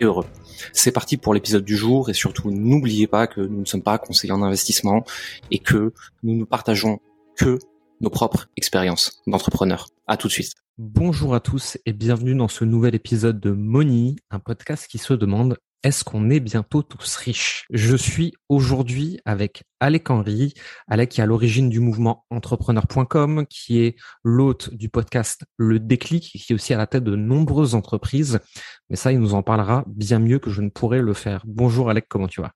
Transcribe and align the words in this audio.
et 0.00 0.04
heureux. 0.04 0.26
C'est 0.72 0.92
parti 0.92 1.16
pour 1.16 1.34
l'épisode 1.34 1.64
du 1.64 1.76
jour 1.76 2.10
et 2.10 2.14
surtout 2.14 2.50
n'oubliez 2.50 3.06
pas 3.06 3.26
que 3.26 3.40
nous 3.40 3.60
ne 3.60 3.64
sommes 3.64 3.82
pas 3.82 3.98
conseillers 3.98 4.32
en 4.32 4.42
investissement 4.42 5.04
et 5.50 5.58
que 5.58 5.92
nous 6.22 6.36
ne 6.36 6.44
partageons 6.44 7.00
que 7.36 7.58
nos 8.00 8.10
propres 8.10 8.48
expériences 8.56 9.22
d'entrepreneurs. 9.26 9.88
À 10.06 10.16
tout 10.16 10.28
de 10.28 10.32
suite. 10.32 10.52
Bonjour 10.78 11.34
à 11.34 11.40
tous 11.40 11.78
et 11.86 11.92
bienvenue 11.92 12.34
dans 12.34 12.48
ce 12.48 12.64
nouvel 12.64 12.94
épisode 12.94 13.40
de 13.40 13.50
Money, 13.50 14.16
un 14.30 14.40
podcast 14.40 14.88
qui 14.88 14.98
se 14.98 15.14
demande 15.14 15.56
est-ce 15.84 16.02
qu'on 16.02 16.30
est 16.30 16.40
bientôt 16.40 16.82
tous 16.82 17.16
riches? 17.16 17.66
Je 17.70 17.94
suis 17.94 18.32
aujourd'hui 18.48 19.20
avec 19.26 19.64
Alec 19.80 20.08
Henry, 20.08 20.54
Alec 20.88 21.10
qui 21.10 21.20
est 21.20 21.22
à 21.22 21.26
l'origine 21.26 21.68
du 21.68 21.78
mouvement 21.78 22.24
entrepreneur.com, 22.30 23.44
qui 23.50 23.80
est 23.80 23.96
l'hôte 24.24 24.72
du 24.72 24.88
podcast 24.88 25.44
Le 25.58 25.78
Déclic, 25.78 26.24
qui 26.24 26.52
est 26.52 26.54
aussi 26.54 26.72
à 26.72 26.78
la 26.78 26.86
tête 26.86 27.04
de 27.04 27.16
nombreuses 27.16 27.74
entreprises. 27.74 28.40
Mais 28.88 28.96
ça, 28.96 29.12
il 29.12 29.20
nous 29.20 29.34
en 29.34 29.42
parlera 29.42 29.84
bien 29.86 30.18
mieux 30.18 30.38
que 30.38 30.48
je 30.48 30.62
ne 30.62 30.70
pourrais 30.70 31.02
le 31.02 31.12
faire. 31.12 31.42
Bonjour 31.46 31.90
Alec, 31.90 32.06
comment 32.08 32.28
tu 32.28 32.40
vas? 32.40 32.52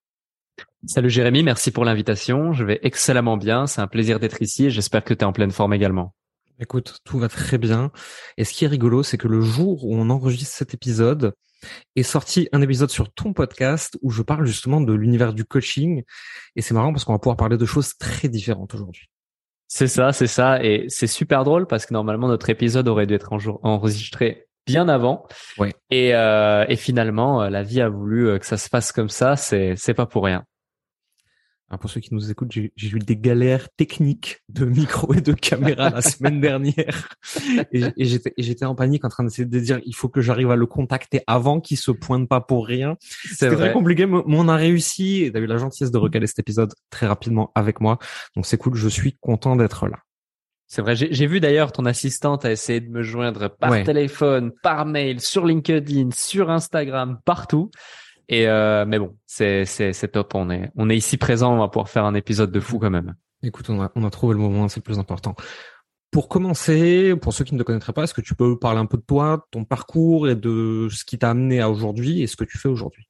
Salut 0.87 1.11
Jérémy, 1.11 1.43
merci 1.43 1.71
pour 1.71 1.85
l'invitation. 1.85 2.55
Je 2.55 2.65
vais 2.65 2.81
excellemment 2.83 3.37
bien. 3.37 3.67
C'est 3.67 3.83
un 3.83 3.89
plaisir 3.89 4.21
d'être 4.21 4.41
ici 4.41 4.67
et 4.67 4.71
j'espère 4.71 5.05
que 5.05 5.13
tu 5.13 5.21
es 5.21 5.25
en 5.25 5.35
pleine 5.35 5.51
forme 5.51 5.75
également. 5.75 6.15
Écoute, 6.61 6.97
tout 7.05 7.19
va 7.19 7.29
très 7.29 7.59
bien. 7.59 7.93
Et 8.39 8.45
ce 8.45 8.55
qui 8.55 8.65
est 8.65 8.69
rigolo, 8.69 9.03
c'est 9.03 9.19
que 9.19 9.29
le 9.29 9.43
jour 9.43 9.85
où 9.85 9.95
on 9.95 10.09
enregistre 10.09 10.57
cet 10.57 10.73
épisode, 10.73 11.35
est 11.97 12.03
sorti 12.03 12.49
un 12.53 12.63
épisode 12.63 12.91
sur 12.91 13.13
ton 13.13 13.33
podcast 13.33 13.99
où 14.03 14.11
je 14.11 14.23
parle 14.23 14.47
justement 14.47 14.81
de 14.81 14.93
l'univers 14.93 15.33
du 15.33 15.45
coaching. 15.45 16.03
Et 16.57 16.63
c'est 16.63 16.75
marrant 16.75 16.93
parce 16.93 17.05
qu'on 17.05 17.13
va 17.13 17.19
pouvoir 17.19 17.37
parler 17.37 17.57
de 17.57 17.67
choses 17.67 17.97
très 17.99 18.29
différentes 18.29 18.75
aujourd'hui. 18.75 19.09
C'est 19.69 19.87
ça, 19.87 20.13
c'est 20.13 20.27
ça. 20.27 20.65
Et 20.65 20.87
c'est 20.89 21.07
super 21.07 21.45
drôle 21.45 21.67
parce 21.67 21.85
que 21.85 21.93
normalement, 21.93 22.29
notre 22.29 22.49
épisode 22.49 22.89
aurait 22.89 23.07
dû 23.07 23.15
être 23.15 23.33
enregistré 23.63 24.49
bien 24.67 24.89
avant. 24.89 25.27
Ouais. 25.59 25.75
Et, 25.91 26.15
euh, 26.15 26.65
et 26.69 26.77
finalement, 26.77 27.43
euh, 27.43 27.51
la 27.51 27.63
vie 27.63 27.81
a 27.81 27.89
voulu 27.89 28.29
euh, 28.29 28.39
que 28.39 28.47
ça 28.47 28.57
se 28.57 28.69
passe 28.69 28.93
comme 28.93 29.09
ça. 29.09 29.37
C'est, 29.37 29.75
c'est 29.77 29.95
pas 29.95 30.07
pour 30.07 30.25
rien 30.25 30.45
pour 31.77 31.91
ceux 31.91 32.01
qui 32.01 32.15
nous 32.15 32.31
écoutent, 32.31 32.51
j'ai 32.51 32.73
eu 32.77 32.99
des 32.99 33.17
galères 33.17 33.69
techniques 33.77 34.43
de 34.49 34.65
micro 34.65 35.13
et 35.13 35.21
de 35.21 35.35
caméra 35.35 35.91
la 35.91 36.01
semaine 36.01 36.41
dernière. 36.41 37.09
Et, 37.73 37.83
et 37.97 38.05
j'étais 38.39 38.65
en 38.65 38.75
panique 38.75 39.05
en 39.05 39.09
train 39.09 39.25
d'essayer 39.25 39.45
de 39.45 39.59
dire, 39.61 39.81
il 39.85 39.95
faut 39.95 40.09
que 40.09 40.21
j'arrive 40.21 40.51
à 40.51 40.57
le 40.57 40.67
contacter 40.67 41.23
avant 41.27 41.61
qu'il 41.61 41.77
se 41.77 41.91
pointe 41.91 42.29
pas 42.29 42.41
pour 42.41 42.67
rien. 42.67 42.97
C'était 43.01 43.55
très 43.55 43.73
compliqué, 43.73 44.07
mais 44.07 44.23
on 44.27 44.49
a 44.49 44.57
réussi. 44.57 45.25
Et 45.25 45.33
t'as 45.33 45.41
eu 45.41 45.47
la 45.47 45.59
gentillesse 45.59 45.91
de 45.91 45.99
recaler 45.99 46.27
cet 46.27 46.39
épisode 46.39 46.73
très 46.91 47.07
rapidement 47.07 47.53
avec 47.55 47.81
moi. 47.81 47.99
Donc 48.35 48.47
c'est 48.47 48.57
cool, 48.57 48.75
je 48.75 48.89
suis 48.89 49.17
content 49.21 49.57
d'être 49.57 49.87
là. 49.89 49.99
C'est 50.71 50.83
vrai, 50.83 50.97
j'ai 50.97 51.27
vu 51.27 51.41
d'ailleurs 51.41 51.73
ton 51.73 51.87
assistante 51.87 52.45
a 52.45 52.53
essayé 52.53 52.81
de 52.81 52.91
me 52.91 53.03
joindre 53.03 53.49
par 53.49 53.83
téléphone, 53.85 54.53
par 54.63 54.85
mail, 54.85 55.19
sur 55.21 55.47
LinkedIn, 55.47 56.11
sur 56.13 56.51
Instagram, 56.51 57.19
partout. 57.25 57.71
Et 58.29 58.47
euh, 58.49 58.85
mais 58.87 58.99
bon, 58.99 59.17
c'est 59.27 59.65
c'est 59.65 59.93
c'est 59.93 60.09
top. 60.09 60.35
On 60.35 60.51
est 60.51 60.71
on 60.77 60.91
est 60.91 60.97
ici 60.97 61.17
présent. 61.17 61.55
On 61.55 61.59
va 61.59 61.69
pouvoir 61.69 61.89
faire 61.89 62.05
un 62.05 62.15
épisode 62.15 62.53
de 62.53 62.61
fou 62.61 62.79
quand 62.79 62.91
même. 62.91 63.15
Écoute, 63.43 63.71
on 63.71 63.81
a 63.83 63.91
on 63.95 64.05
a 64.05 64.11
trouvé 64.11 64.35
le 64.35 64.41
moment. 64.41 64.69
C'est 64.69 64.81
le 64.81 64.85
plus 64.85 64.99
important. 64.99 65.35
Pour 66.11 66.29
commencer, 66.29 67.15
pour 67.17 67.35
ceux 67.35 67.45
qui 67.45 67.55
ne 67.55 67.59
te 67.59 67.65
connaîtraient 67.65 67.93
pas, 67.93 68.05
est-ce 68.05 68.15
que 68.15 68.23
tu 68.23 68.35
peux 68.35 68.59
parler 68.59 68.81
un 68.81 68.87
peu 68.87 68.97
de 68.97 69.03
toi, 69.03 69.47
ton 69.51 69.65
parcours 69.65 70.29
et 70.29 70.35
de 70.35 70.89
ce 70.91 71.05
qui 71.05 71.19
t'a 71.19 71.31
amené 71.31 71.61
à 71.61 71.69
aujourd'hui 71.69 72.23
et 72.23 72.27
ce 72.27 72.37
que 72.37 72.45
tu 72.45 72.57
fais 72.57 72.69
aujourd'hui? 72.69 73.09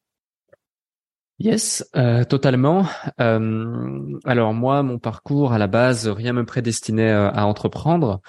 Yes, 1.38 1.88
euh, 1.94 2.24
totalement. 2.24 2.86
Euh, 3.20 4.18
alors 4.24 4.52
moi, 4.52 4.82
mon 4.82 4.98
parcours 4.98 5.52
à 5.52 5.58
la 5.58 5.68
base, 5.68 6.08
rien 6.08 6.32
me 6.32 6.44
prédestinait 6.44 7.12
euh, 7.12 7.30
à 7.30 7.46
entreprendre. 7.46 8.20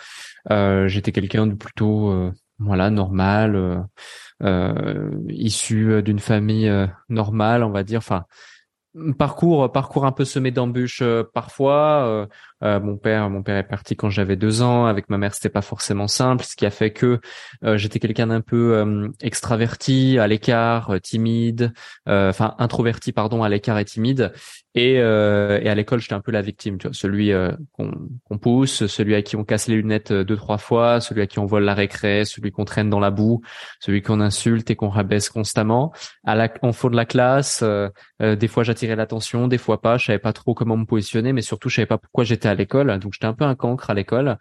Euh, 0.51 0.87
J'étais 0.87 1.11
quelqu'un 1.11 1.47
de 1.47 1.55
plutôt 1.55 2.11
euh, 2.11 2.31
voilà 2.59 2.89
normal, 2.89 3.55
euh, 3.55 3.77
euh, 4.43 5.11
issu 5.29 6.03
d'une 6.03 6.19
famille 6.19 6.67
euh, 6.67 6.87
normale, 7.07 7.63
on 7.63 7.71
va 7.71 7.83
dire. 7.83 7.99
Enfin, 7.99 8.25
parcours 9.17 9.71
parcours 9.71 10.05
un 10.05 10.11
peu 10.11 10.25
semé 10.25 10.51
d'embûches 10.51 11.03
parfois 11.33 12.27
euh, 12.63 12.79
mon 12.79 12.97
père, 12.97 13.29
mon 13.29 13.41
père 13.41 13.57
est 13.57 13.67
parti 13.67 13.95
quand 13.95 14.09
j'avais 14.09 14.35
deux 14.35 14.61
ans. 14.61 14.85
Avec 14.85 15.09
ma 15.09 15.17
mère, 15.17 15.33
c'était 15.33 15.49
pas 15.49 15.61
forcément 15.61 16.07
simple, 16.07 16.43
ce 16.43 16.55
qui 16.55 16.65
a 16.65 16.69
fait 16.69 16.91
que 16.91 17.19
euh, 17.63 17.77
j'étais 17.77 17.99
quelqu'un 17.99 18.27
d'un 18.27 18.41
peu 18.41 18.77
euh, 18.77 19.07
extraverti, 19.21 20.19
à 20.19 20.27
l'écart, 20.27 20.95
timide, 21.01 21.73
enfin 22.05 22.55
introverti, 22.57 23.11
pardon, 23.11 23.43
à 23.43 23.49
l'écart 23.49 23.79
et 23.79 23.85
timide. 23.85 24.31
Et, 24.75 24.93
et 24.93 24.99
à 25.69 25.75
l'école, 25.75 25.99
j'étais 25.99 26.13
un 26.13 26.21
peu 26.21 26.31
la 26.31 26.41
victime, 26.41 26.77
tu 26.77 26.87
vois, 26.87 26.93
celui 26.93 27.31
qu'on 27.73 28.37
pousse, 28.37 28.85
celui 28.85 29.15
à 29.15 29.21
qui 29.21 29.35
on 29.35 29.43
casse 29.43 29.67
les 29.67 29.75
lunettes 29.75 30.13
deux 30.13 30.37
trois 30.37 30.57
fois, 30.57 31.01
celui 31.01 31.21
à 31.21 31.27
qui 31.27 31.39
on 31.39 31.45
vole 31.45 31.63
la 31.63 31.73
récré, 31.73 32.23
celui 32.23 32.51
qu'on 32.51 32.65
traîne 32.65 32.89
dans 32.89 32.99
la 32.99 33.09
boue, 33.09 33.41
celui 33.79 34.01
qu'on 34.01 34.21
insulte 34.21 34.69
et 34.69 34.75
qu'on 34.75 34.89
rabaisse 34.89 35.29
constamment. 35.29 35.91
À 36.23 36.35
la, 36.35 36.49
en 36.61 36.71
fond 36.71 36.89
de 36.89 36.95
la 36.95 37.05
classe, 37.05 37.63
des 38.21 38.47
fois 38.47 38.63
j'attirais 38.63 38.95
l'attention, 38.95 39.47
des 39.47 39.57
fois 39.57 39.81
pas. 39.81 39.97
Je 39.97 40.05
savais 40.05 40.19
pas 40.19 40.33
trop 40.33 40.53
comment 40.53 40.77
me 40.77 40.85
positionner, 40.85 41.33
mais 41.33 41.41
surtout 41.41 41.69
je 41.69 41.75
savais 41.77 41.85
pas 41.87 41.97
pourquoi 41.97 42.23
j'étais 42.23 42.48
à 42.49 42.55
l'école, 42.55 42.99
donc 42.99 43.13
j'étais 43.13 43.25
un 43.25 43.33
peu 43.33 43.45
un 43.45 43.55
cancre 43.55 43.89
à 43.89 43.93
l'école. 43.93 44.37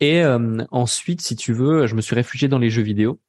Et 0.00 0.22
euh, 0.22 0.64
ensuite, 0.70 1.20
si 1.20 1.36
tu 1.36 1.52
veux, 1.52 1.86
je 1.86 1.94
me 1.94 2.00
suis 2.00 2.14
réfugié 2.14 2.48
dans 2.48 2.58
les 2.58 2.70
jeux 2.70 2.82
vidéo 2.82 3.20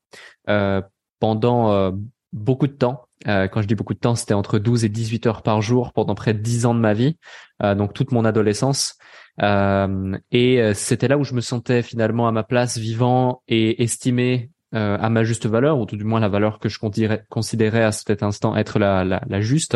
euh, 0.50 0.82
pendant 1.20 1.72
euh, 1.72 1.92
beaucoup 2.32 2.68
de 2.68 2.74
temps. 2.74 3.06
quand 3.26 3.62
je 3.62 3.68
dis 3.68 3.76
beaucoup 3.76 3.94
de 3.94 4.00
temps, 4.00 4.16
c'était 4.16 4.34
entre 4.34 4.60
12 4.60 4.86
et 4.86 4.90
18 4.90 5.28
heures 5.28 5.42
par 5.42 5.62
jour 5.62 5.94
pendant 5.94 6.16
près 6.16 6.34
de 6.34 6.40
10 6.40 6.66
ans 6.66 6.76
de 6.76 6.80
ma 6.80 6.94
vie, 6.94 7.18
donc 7.62 7.94
toute 7.94 8.12
mon 8.12 8.24
adolescence. 8.24 8.98
et 9.42 10.72
c'était 10.74 11.08
là 11.08 11.18
où 11.18 11.24
je 11.24 11.34
me 11.34 11.42
sentais 11.42 11.82
finalement 11.82 12.28
à 12.28 12.32
ma 12.32 12.44
place, 12.44 12.78
vivant 12.78 13.42
et 13.48 13.84
estimé 13.84 14.52
à 14.72 15.10
ma 15.10 15.24
juste 15.24 15.48
valeur, 15.48 15.80
ou 15.80 15.86
tout 15.86 15.98
du 15.98 16.04
moins 16.04 16.20
la 16.20 16.30
valeur 16.30 16.60
que 16.60 16.70
je 16.70 16.78
considérais 16.80 17.84
à 17.84 17.92
cet 17.92 18.22
instant 18.22 18.56
être 18.56 18.78
la 18.78 19.42
juste, 19.42 19.76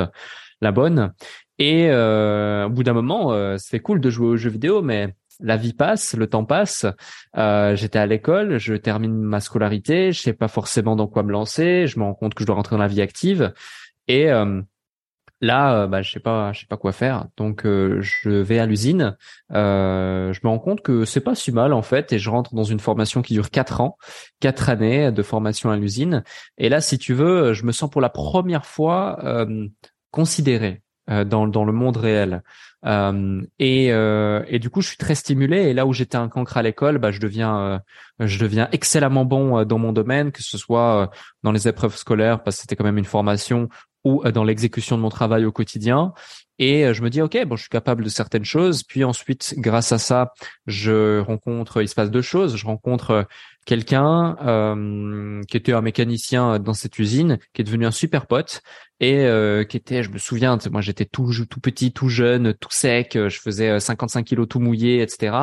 la 0.61 0.71
bonne. 0.71 1.13
Et 1.59 1.89
euh, 1.89 2.65
au 2.65 2.69
bout 2.69 2.83
d'un 2.83 2.93
moment, 2.93 3.31
euh, 3.31 3.57
c'est 3.59 3.79
cool 3.79 3.99
de 3.99 4.09
jouer 4.09 4.27
aux 4.27 4.37
jeux 4.37 4.49
vidéo, 4.49 4.81
mais 4.81 5.15
la 5.39 5.57
vie 5.57 5.73
passe, 5.73 6.15
le 6.15 6.27
temps 6.27 6.45
passe. 6.45 6.85
Euh, 7.37 7.75
J'étais 7.75 7.99
à 7.99 8.05
l'école, 8.05 8.57
je 8.57 8.73
termine 8.75 9.13
ma 9.13 9.39
scolarité, 9.39 10.11
je 10.11 10.21
sais 10.21 10.33
pas 10.33 10.47
forcément 10.47 10.95
dans 10.95 11.07
quoi 11.07 11.23
me 11.23 11.31
lancer. 11.31 11.87
Je 11.87 11.99
me 11.99 12.03
rends 12.05 12.13
compte 12.13 12.33
que 12.33 12.41
je 12.43 12.47
dois 12.47 12.55
rentrer 12.55 12.75
dans 12.75 12.81
la 12.81 12.87
vie 12.87 13.01
active. 13.01 13.53
Et 14.07 14.31
euh, 14.31 14.61
là, 15.41 15.83
euh, 15.83 15.87
bah, 15.87 16.01
je 16.01 16.11
sais 16.11 16.19
pas, 16.19 16.53
je 16.53 16.61
sais 16.61 16.65
pas 16.67 16.77
quoi 16.77 16.91
faire. 16.91 17.27
Donc, 17.37 17.65
euh, 17.65 17.99
je 18.01 18.29
vais 18.29 18.59
à 18.59 18.65
l'usine. 18.65 19.15
je 19.49 20.39
me 20.43 20.47
rends 20.47 20.59
compte 20.59 20.81
que 20.81 21.05
c'est 21.05 21.21
pas 21.21 21.35
si 21.35 21.51
mal 21.51 21.73
en 21.73 21.81
fait, 21.81 22.13
et 22.13 22.19
je 22.19 22.29
rentre 22.29 22.55
dans 22.55 22.63
une 22.63 22.79
formation 22.79 23.21
qui 23.21 23.33
dure 23.33 23.49
quatre 23.49 23.81
ans, 23.81 23.97
quatre 24.39 24.69
années 24.69 25.11
de 25.11 25.23
formation 25.23 25.69
à 25.71 25.77
l'usine. 25.77 26.23
Et 26.57 26.69
là, 26.69 26.81
si 26.81 26.97
tu 26.97 27.13
veux, 27.13 27.53
je 27.53 27.63
me 27.65 27.71
sens 27.71 27.89
pour 27.89 28.01
la 28.01 28.09
première 28.09 28.65
fois 28.65 29.45
considéré 30.11 30.82
dans, 31.07 31.47
dans 31.47 31.65
le 31.65 31.73
monde 31.73 31.97
réel. 31.97 32.41
Euh, 32.85 33.41
et, 33.59 33.91
euh, 33.91 34.43
et 34.47 34.59
du 34.59 34.69
coup, 34.69 34.81
je 34.81 34.87
suis 34.87 34.97
très 34.97 35.15
stimulé. 35.15 35.57
Et 35.69 35.73
là 35.73 35.85
où 35.85 35.93
j'étais 35.93 36.17
un 36.17 36.27
cancre 36.27 36.57
à 36.57 36.61
l'école, 36.61 36.97
bah, 36.97 37.11
je 37.11 37.19
deviens, 37.19 37.57
euh, 37.57 37.79
je 38.19 38.39
deviens 38.39 38.67
excellemment 38.71 39.25
bon 39.25 39.59
euh, 39.59 39.65
dans 39.65 39.79
mon 39.79 39.93
domaine, 39.93 40.31
que 40.31 40.43
ce 40.43 40.57
soit 40.57 41.11
dans 41.43 41.51
les 41.51 41.67
épreuves 41.67 41.95
scolaires, 41.95 42.43
parce 42.43 42.57
que 42.57 42.61
c'était 42.61 42.75
quand 42.75 42.83
même 42.83 42.97
une 42.97 43.05
formation, 43.05 43.69
ou 44.03 44.21
dans 44.31 44.43
l'exécution 44.43 44.97
de 44.97 45.01
mon 45.01 45.09
travail 45.09 45.45
au 45.45 45.51
quotidien. 45.51 46.13
Et 46.59 46.93
je 46.93 47.01
me 47.01 47.09
dis, 47.09 47.21
ok, 47.21 47.45
bon, 47.45 47.55
je 47.55 47.61
suis 47.61 47.69
capable 47.69 48.03
de 48.03 48.09
certaines 48.09 48.45
choses. 48.45 48.83
Puis 48.83 49.03
ensuite, 49.03 49.55
grâce 49.57 49.91
à 49.91 49.97
ça, 49.97 50.33
je 50.67 51.19
rencontre, 51.19 51.81
il 51.81 51.87
se 51.87 51.95
passe 51.95 52.11
deux 52.11 52.21
choses. 52.21 52.55
Je 52.55 52.65
rencontre 52.65 53.27
quelqu'un 53.65 54.35
euh, 54.41 55.41
qui 55.47 55.57
était 55.57 55.73
un 55.73 55.81
mécanicien 55.81 56.59
dans 56.59 56.73
cette 56.73 56.99
usine, 56.99 57.37
qui 57.53 57.61
est 57.61 57.65
devenu 57.65 57.85
un 57.85 57.91
super 57.91 58.27
pote 58.27 58.61
et 58.99 59.19
euh, 59.19 59.63
qui 59.63 59.77
était, 59.77 60.03
je 60.03 60.09
me 60.11 60.17
souviens, 60.17 60.57
moi 60.71 60.81
j'étais 60.81 61.05
tout 61.05 61.31
tout 61.49 61.59
petit, 61.59 61.91
tout 61.91 62.09
jeune, 62.09 62.53
tout 62.53 62.71
sec, 62.71 63.13
je 63.15 63.39
faisais 63.39 63.79
55 63.79 64.19
euh, 64.19 64.23
kilos 64.23 64.47
tout 64.47 64.59
mouillé, 64.59 65.01
etc. 65.01 65.35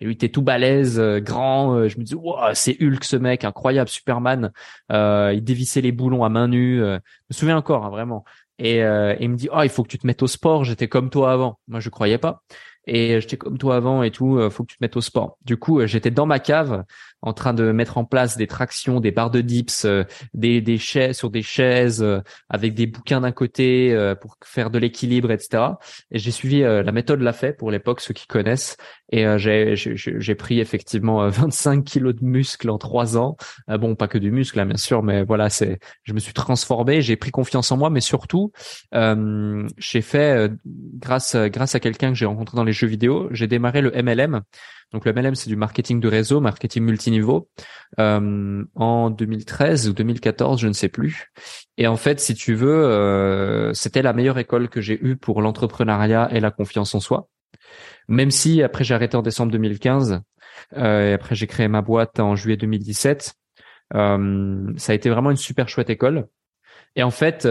Et 0.00 0.06
lui 0.06 0.14
était 0.14 0.28
tout 0.28 0.42
balèze, 0.42 1.00
grand. 1.20 1.88
Je 1.88 1.98
me 1.98 2.04
disais, 2.04 2.16
wow, 2.16 2.54
c'est 2.54 2.76
Hulk 2.80 3.04
ce 3.04 3.16
mec, 3.16 3.44
incroyable, 3.44 3.88
Superman. 3.88 4.52
il 4.90 5.40
dévissait 5.42 5.80
les 5.80 5.92
boulons 5.92 6.24
à 6.24 6.28
main 6.28 6.48
nue. 6.48 6.78
Je 6.78 6.94
me 7.30 7.34
souviens 7.34 7.56
encore, 7.56 7.84
hein, 7.84 7.90
vraiment. 7.90 8.24
Et, 8.58 8.78
il 8.78 9.30
me 9.30 9.36
dit, 9.36 9.48
oh, 9.52 9.62
il 9.62 9.68
faut 9.68 9.82
que 9.82 9.88
tu 9.88 9.98
te 9.98 10.06
mettes 10.06 10.22
au 10.22 10.26
sport. 10.26 10.64
J'étais 10.64 10.88
comme 10.88 11.10
toi 11.10 11.32
avant. 11.32 11.58
Moi, 11.68 11.80
je 11.80 11.90
croyais 11.90 12.18
pas. 12.18 12.42
et 12.86 13.20
j'étais 13.20 13.36
comme 13.36 13.58
toi 13.58 13.76
avant 13.76 14.02
et 14.02 14.10
tout, 14.10 14.38
faut 14.50 14.64
que 14.64 14.70
tu 14.70 14.78
te 14.78 14.84
mettes 14.84 14.96
au 14.96 15.00
sport. 15.00 15.38
Du 15.44 15.56
coup, 15.56 15.84
j'étais 15.86 16.10
dans 16.10 16.26
ma 16.26 16.38
cave 16.38 16.84
en 17.22 17.32
train 17.32 17.54
de 17.54 17.72
mettre 17.72 17.98
en 17.98 18.04
place 18.04 18.36
des 18.36 18.46
tractions, 18.46 19.00
des 19.00 19.10
barres 19.10 19.30
de 19.30 19.40
dips, 19.40 19.84
euh, 19.84 20.04
des, 20.34 20.60
des 20.60 20.78
chaises 20.78 21.16
sur 21.16 21.30
des 21.30 21.42
chaises 21.42 22.02
euh, 22.02 22.20
avec 22.48 22.74
des 22.74 22.86
bouquins 22.86 23.20
d'un 23.20 23.32
côté 23.32 23.92
euh, 23.92 24.14
pour 24.14 24.36
faire 24.44 24.70
de 24.70 24.78
l'équilibre, 24.78 25.30
etc. 25.30 25.64
Et 26.10 26.18
j'ai 26.18 26.30
suivi 26.30 26.60
la 26.60 26.92
méthode 26.92 27.20
l'a 27.20 27.32
fait 27.32 27.52
pour 27.52 27.70
l'époque, 27.70 28.00
ceux 28.00 28.14
qui 28.14 28.26
connaissent. 28.26 28.76
Et 29.10 29.24
j'ai, 29.38 30.34
pris 30.34 30.60
effectivement 30.60 31.28
25 31.28 31.84
kilos 31.84 32.14
de 32.14 32.24
muscle 32.24 32.70
en 32.70 32.78
trois 32.78 33.16
ans. 33.16 33.36
bon, 33.68 33.94
pas 33.94 34.08
que 34.08 34.18
du 34.18 34.30
muscle, 34.30 34.58
hein, 34.60 34.66
bien 34.66 34.76
sûr, 34.76 35.02
mais 35.02 35.24
voilà, 35.24 35.48
c'est, 35.48 35.78
je 36.02 36.12
me 36.12 36.18
suis 36.18 36.32
transformé, 36.32 37.02
j'ai 37.02 37.16
pris 37.16 37.30
confiance 37.30 37.70
en 37.72 37.76
moi, 37.76 37.90
mais 37.90 38.00
surtout, 38.00 38.52
j'ai 38.92 40.02
fait 40.02 40.50
grâce 40.64 41.36
grâce 41.36 41.74
à 41.74 41.80
quelqu'un 41.80 42.10
que 42.10 42.16
j'ai 42.16 42.26
rencontré 42.26 42.56
dans 42.56 42.64
les 42.64 42.72
jeux 42.72 42.88
vidéo, 42.88 43.28
j'ai 43.32 43.46
démarré 43.46 43.80
le 43.80 43.90
MLM. 43.90 44.42
Donc 44.92 45.04
le 45.04 45.12
MLM, 45.12 45.34
c'est 45.34 45.48
du 45.48 45.56
marketing 45.56 46.00
de 46.00 46.08
réseau, 46.08 46.40
marketing 46.40 46.84
multiniveau, 46.84 47.48
euh, 47.98 48.64
en 48.76 49.10
2013 49.10 49.88
ou 49.88 49.92
2014, 49.92 50.60
je 50.60 50.68
ne 50.68 50.72
sais 50.72 50.88
plus. 50.88 51.32
Et 51.76 51.86
en 51.86 51.96
fait, 51.96 52.20
si 52.20 52.34
tu 52.34 52.54
veux, 52.54 52.84
euh, 52.84 53.72
c'était 53.74 54.02
la 54.02 54.12
meilleure 54.12 54.38
école 54.38 54.68
que 54.68 54.80
j'ai 54.80 54.98
eue 55.04 55.16
pour 55.16 55.42
l'entrepreneuriat 55.42 56.28
et 56.30 56.40
la 56.40 56.50
confiance 56.50 56.94
en 56.94 57.00
soi. 57.00 57.28
Même 58.08 58.30
si 58.30 58.62
après 58.62 58.84
j'ai 58.84 58.94
arrêté 58.94 59.16
en 59.16 59.22
décembre 59.22 59.50
2015, 59.52 60.20
euh, 60.76 61.10
et 61.10 61.12
après 61.12 61.34
j'ai 61.34 61.48
créé 61.48 61.66
ma 61.66 61.82
boîte 61.82 62.20
en 62.20 62.36
juillet 62.36 62.56
2017, 62.56 63.34
euh, 63.94 64.72
ça 64.76 64.92
a 64.92 64.94
été 64.94 65.10
vraiment 65.10 65.32
une 65.32 65.36
super 65.36 65.68
chouette 65.68 65.90
école. 65.90 66.28
Et 66.94 67.02
en 67.02 67.10
fait, 67.10 67.46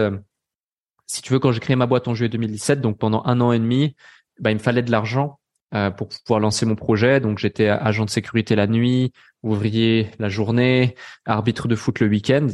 si 1.06 1.22
tu 1.22 1.32
veux, 1.32 1.38
quand 1.38 1.52
j'ai 1.52 1.60
créé 1.60 1.76
ma 1.76 1.86
boîte 1.86 2.08
en 2.08 2.14
juillet 2.14 2.30
2017, 2.30 2.80
donc 2.80 2.98
pendant 2.98 3.22
un 3.26 3.40
an 3.40 3.52
et 3.52 3.58
demi, 3.58 3.94
bah, 4.40 4.50
il 4.50 4.54
me 4.54 4.60
fallait 4.60 4.82
de 4.82 4.90
l'argent 4.90 5.38
euh, 5.74 5.90
pour 5.90 6.08
pouvoir 6.08 6.40
lancer 6.40 6.66
mon 6.66 6.76
projet. 6.76 7.20
Donc 7.20 7.38
j'étais 7.38 7.68
agent 7.68 8.04
de 8.04 8.10
sécurité 8.10 8.54
la 8.54 8.66
nuit, 8.66 9.12
ouvrier 9.42 10.10
la 10.18 10.28
journée, 10.28 10.94
arbitre 11.24 11.68
de 11.68 11.76
foot 11.76 12.00
le 12.00 12.08
week-end. 12.08 12.48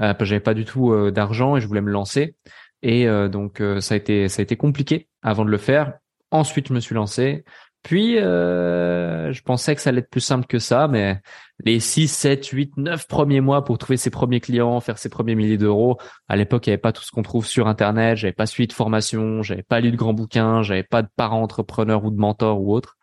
Euh, 0.00 0.14
j'avais 0.20 0.40
pas 0.40 0.54
du 0.54 0.64
tout 0.64 0.92
euh, 0.92 1.10
d'argent 1.10 1.56
et 1.56 1.60
je 1.60 1.66
voulais 1.66 1.80
me 1.80 1.90
lancer. 1.90 2.36
Et 2.82 3.08
euh, 3.08 3.28
donc 3.28 3.62
ça 3.80 3.94
a 3.94 3.96
été 3.96 4.28
ça 4.28 4.40
a 4.40 4.42
été 4.42 4.56
compliqué 4.56 5.08
avant 5.22 5.44
de 5.44 5.50
le 5.50 5.58
faire. 5.58 5.94
Ensuite 6.30 6.68
je 6.68 6.74
me 6.74 6.80
suis 6.80 6.94
lancé. 6.94 7.44
Puis, 7.84 8.18
euh, 8.18 9.30
je 9.30 9.42
pensais 9.42 9.74
que 9.74 9.80
ça 9.82 9.90
allait 9.90 10.00
être 10.00 10.08
plus 10.08 10.22
simple 10.22 10.46
que 10.46 10.58
ça, 10.58 10.88
mais 10.88 11.20
les 11.64 11.80
6, 11.80 12.08
7, 12.08 12.46
8, 12.46 12.78
9 12.78 13.06
premiers 13.06 13.42
mois 13.42 13.62
pour 13.62 13.76
trouver 13.76 13.98
ses 13.98 14.08
premiers 14.08 14.40
clients, 14.40 14.80
faire 14.80 14.96
ses 14.96 15.10
premiers 15.10 15.34
milliers 15.34 15.58
d'euros, 15.58 15.98
à 16.26 16.36
l'époque, 16.36 16.66
il 16.66 16.70
n'y 16.70 16.72
avait 16.72 16.80
pas 16.80 16.92
tout 16.92 17.02
ce 17.04 17.10
qu'on 17.10 17.22
trouve 17.22 17.46
sur 17.46 17.68
Internet, 17.68 18.16
j'avais 18.16 18.32
pas 18.32 18.46
suivi 18.46 18.68
de 18.68 18.72
formation, 18.72 19.42
j'avais 19.42 19.62
pas 19.62 19.80
lu 19.80 19.90
de 19.90 19.96
grands 19.96 20.14
bouquins, 20.14 20.62
j'avais 20.62 20.82
pas 20.82 21.02
de 21.02 21.08
parents 21.14 21.42
entrepreneurs 21.42 22.02
ou 22.06 22.10
de 22.10 22.16
mentors 22.16 22.62
ou 22.62 22.72
autre. 22.72 22.96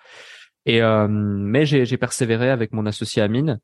Et 0.66 0.81
euh, 0.81 1.07
mais 1.07 1.68
j'ai 1.68 1.98
persévéré 1.98 2.50
avec 2.50 2.74
mon 2.74 2.88
associé 2.88 3.22
Amine. 3.22 3.60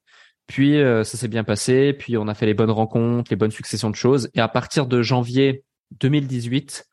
Puis 0.45 0.79
euh, 0.79 1.03
ça 1.03 1.17
s'est 1.17 1.27
bien 1.27 1.43
passé, 1.43 1.93
puis 1.93 2.15
on 2.15 2.27
a 2.27 2.35
fait 2.35 2.45
les 2.45 2.53
bonnes 2.53 2.71
rencontres, 2.71 3.31
les 3.31 3.37
bonnes 3.37 3.51
successions 3.51 3.89
de 3.89 3.95
choses. 3.95 4.29
Et 4.35 4.39
à 4.39 4.47
partir 4.47 4.85
de 4.85 5.01
janvier 5.01 5.63
2018, 5.99 6.85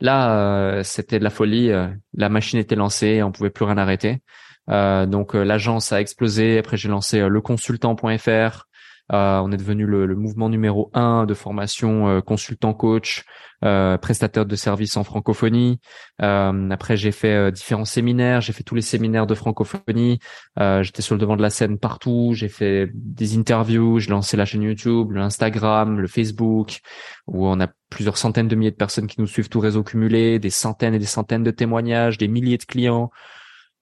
Là, 0.00 0.78
euh, 0.78 0.82
c'était 0.82 1.18
de 1.18 1.24
la 1.24 1.30
folie. 1.30 1.70
Euh, 1.70 1.88
la 2.14 2.28
machine 2.28 2.58
était 2.58 2.76
lancée, 2.76 3.22
on 3.22 3.32
pouvait 3.32 3.50
plus 3.50 3.64
rien 3.64 3.78
arrêter. 3.78 4.22
Euh, 4.68 5.06
donc 5.06 5.34
l'agence 5.34 5.92
a 5.92 6.00
explosé. 6.00 6.58
Après, 6.58 6.76
j'ai 6.76 6.88
lancé 6.88 7.20
leconsultant.fr. 7.20 8.65
Euh, 9.12 9.38
on 9.38 9.52
est 9.52 9.56
devenu 9.56 9.86
le, 9.86 10.14
mouvement 10.16 10.48
numéro 10.48 10.90
un 10.94 11.26
de 11.26 11.34
formation 11.34 12.08
euh, 12.08 12.20
consultant 12.20 12.74
coach, 12.74 13.24
euh, 13.64 13.96
prestataire 13.98 14.46
de 14.46 14.56
services 14.56 14.96
en 14.96 15.04
francophonie. 15.04 15.80
après, 16.18 16.96
j'ai 16.96 17.12
fait 17.12 17.52
différents 17.52 17.84
séminaires. 17.84 18.40
J'ai 18.40 18.52
fait 18.52 18.62
tous 18.62 18.74
les 18.74 18.82
séminaires 18.82 19.26
de 19.26 19.34
francophonie. 19.34 20.18
J'étais 20.56 21.02
sur 21.02 21.14
le 21.14 21.20
devant 21.20 21.36
de 21.36 21.42
la 21.42 21.50
scène 21.50 21.78
partout. 21.78 22.32
J'ai 22.34 22.48
fait 22.48 22.90
des 22.94 23.36
interviews. 23.36 24.00
J'ai 24.00 24.10
lancé 24.10 24.36
la 24.36 24.44
chaîne 24.44 24.62
YouTube, 24.62 25.12
l'Instagram, 25.12 26.00
le 26.00 26.08
Facebook, 26.08 26.80
où 27.26 27.46
on 27.46 27.60
a 27.60 27.68
plusieurs 27.90 28.18
centaines 28.18 28.48
de 28.48 28.56
milliers 28.56 28.72
de 28.72 28.76
personnes 28.76 29.06
qui 29.06 29.20
nous 29.20 29.26
suivent 29.26 29.48
tout 29.48 29.60
réseau 29.60 29.82
cumulé, 29.82 30.38
des 30.38 30.50
centaines 30.50 30.94
et 30.94 30.98
des 30.98 31.06
centaines 31.06 31.44
de 31.44 31.50
témoignages, 31.50 32.18
des 32.18 32.28
milliers 32.28 32.58
de 32.58 32.64
clients 32.64 33.10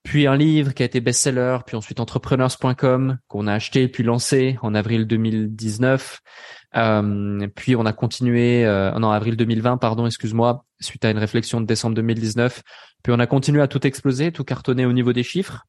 puis 0.04 0.26
un 0.26 0.36
livre 0.36 0.72
qui 0.74 0.82
a 0.82 0.86
été 0.86 1.00
best-seller, 1.00 1.58
puis 1.66 1.76
ensuite 1.76 1.98
entrepreneurs.com 1.98 3.18
qu'on 3.26 3.46
a 3.46 3.54
acheté 3.54 3.88
puis 3.88 4.04
lancé 4.04 4.58
en 4.62 4.74
avril 4.74 5.06
2019. 5.06 6.20
Euh, 6.76 7.48
puis 7.54 7.74
on 7.74 7.86
a 7.86 7.92
continué, 7.92 8.66
euh, 8.66 8.92
non 8.98 9.10
avril 9.10 9.36
2020 9.36 9.78
pardon, 9.78 10.06
excuse-moi, 10.06 10.64
suite 10.80 11.04
à 11.04 11.10
une 11.10 11.18
réflexion 11.18 11.60
de 11.60 11.66
décembre 11.66 11.96
2019. 11.96 12.62
Puis 13.02 13.12
on 13.12 13.18
a 13.18 13.26
continué 13.26 13.62
à 13.62 13.66
tout 13.66 13.84
exploser, 13.86 14.30
tout 14.30 14.44
cartonner 14.44 14.84
au 14.84 14.92
niveau 14.92 15.12
des 15.12 15.22
chiffres. 15.22 15.64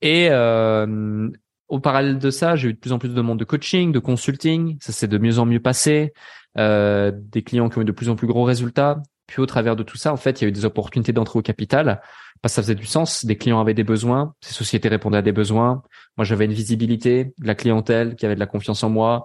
Et 0.00 0.28
euh, 0.30 1.28
au 1.68 1.78
parallèle 1.78 2.18
de 2.18 2.30
ça, 2.30 2.56
j'ai 2.56 2.68
eu 2.68 2.72
de 2.72 2.78
plus 2.78 2.92
en 2.92 2.98
plus 2.98 3.10
de 3.10 3.14
demandes 3.14 3.38
de 3.38 3.44
coaching, 3.44 3.92
de 3.92 3.98
consulting. 3.98 4.78
Ça 4.80 4.92
s'est 4.92 5.08
de 5.08 5.18
mieux 5.18 5.38
en 5.38 5.46
mieux 5.46 5.60
passé. 5.60 6.12
Euh, 6.58 7.12
des 7.14 7.42
clients 7.42 7.68
qui 7.68 7.78
ont 7.78 7.82
eu 7.82 7.86
de 7.86 7.92
plus 7.92 8.08
en 8.08 8.16
plus 8.16 8.26
gros 8.26 8.44
résultats. 8.44 9.02
Puis 9.26 9.40
au 9.40 9.46
travers 9.46 9.76
de 9.76 9.82
tout 9.82 9.96
ça, 9.96 10.12
en 10.12 10.16
fait, 10.16 10.40
il 10.40 10.44
y 10.44 10.46
a 10.46 10.48
eu 10.48 10.52
des 10.52 10.64
opportunités 10.64 11.12
d'entrée 11.12 11.38
au 11.38 11.42
capital 11.42 12.00
parce 12.42 12.52
que 12.52 12.56
ça 12.56 12.62
faisait 12.62 12.74
du 12.74 12.86
sens. 12.86 13.24
Des 13.24 13.36
clients 13.36 13.60
avaient 13.60 13.74
des 13.74 13.84
besoins, 13.84 14.34
ces 14.40 14.52
sociétés 14.52 14.88
répondaient 14.88 15.18
à 15.18 15.22
des 15.22 15.32
besoins. 15.32 15.82
Moi, 16.16 16.24
j'avais 16.24 16.44
une 16.44 16.52
visibilité 16.52 17.32
de 17.38 17.46
la 17.46 17.54
clientèle 17.54 18.14
qui 18.14 18.26
avait 18.26 18.34
de 18.34 18.40
la 18.40 18.46
confiance 18.46 18.82
en 18.84 18.90
moi. 18.90 19.24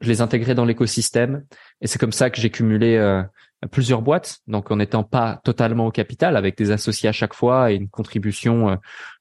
Je 0.00 0.08
les 0.08 0.20
intégrais 0.20 0.54
dans 0.54 0.64
l'écosystème 0.64 1.44
et 1.80 1.86
c'est 1.86 1.98
comme 1.98 2.12
ça 2.12 2.30
que 2.30 2.40
j'ai 2.40 2.50
cumulé 2.50 2.96
euh, 2.96 3.22
plusieurs 3.70 4.02
boîtes. 4.02 4.38
Donc, 4.46 4.70
en 4.70 4.76
n'étant 4.76 5.02
pas 5.02 5.40
totalement 5.44 5.86
au 5.86 5.90
capital, 5.90 6.36
avec 6.36 6.56
des 6.56 6.70
associés 6.70 7.08
à 7.08 7.12
chaque 7.12 7.34
fois 7.34 7.72
et 7.72 7.74
une 7.74 7.88
contribution 7.88 8.70
euh, 8.70 8.76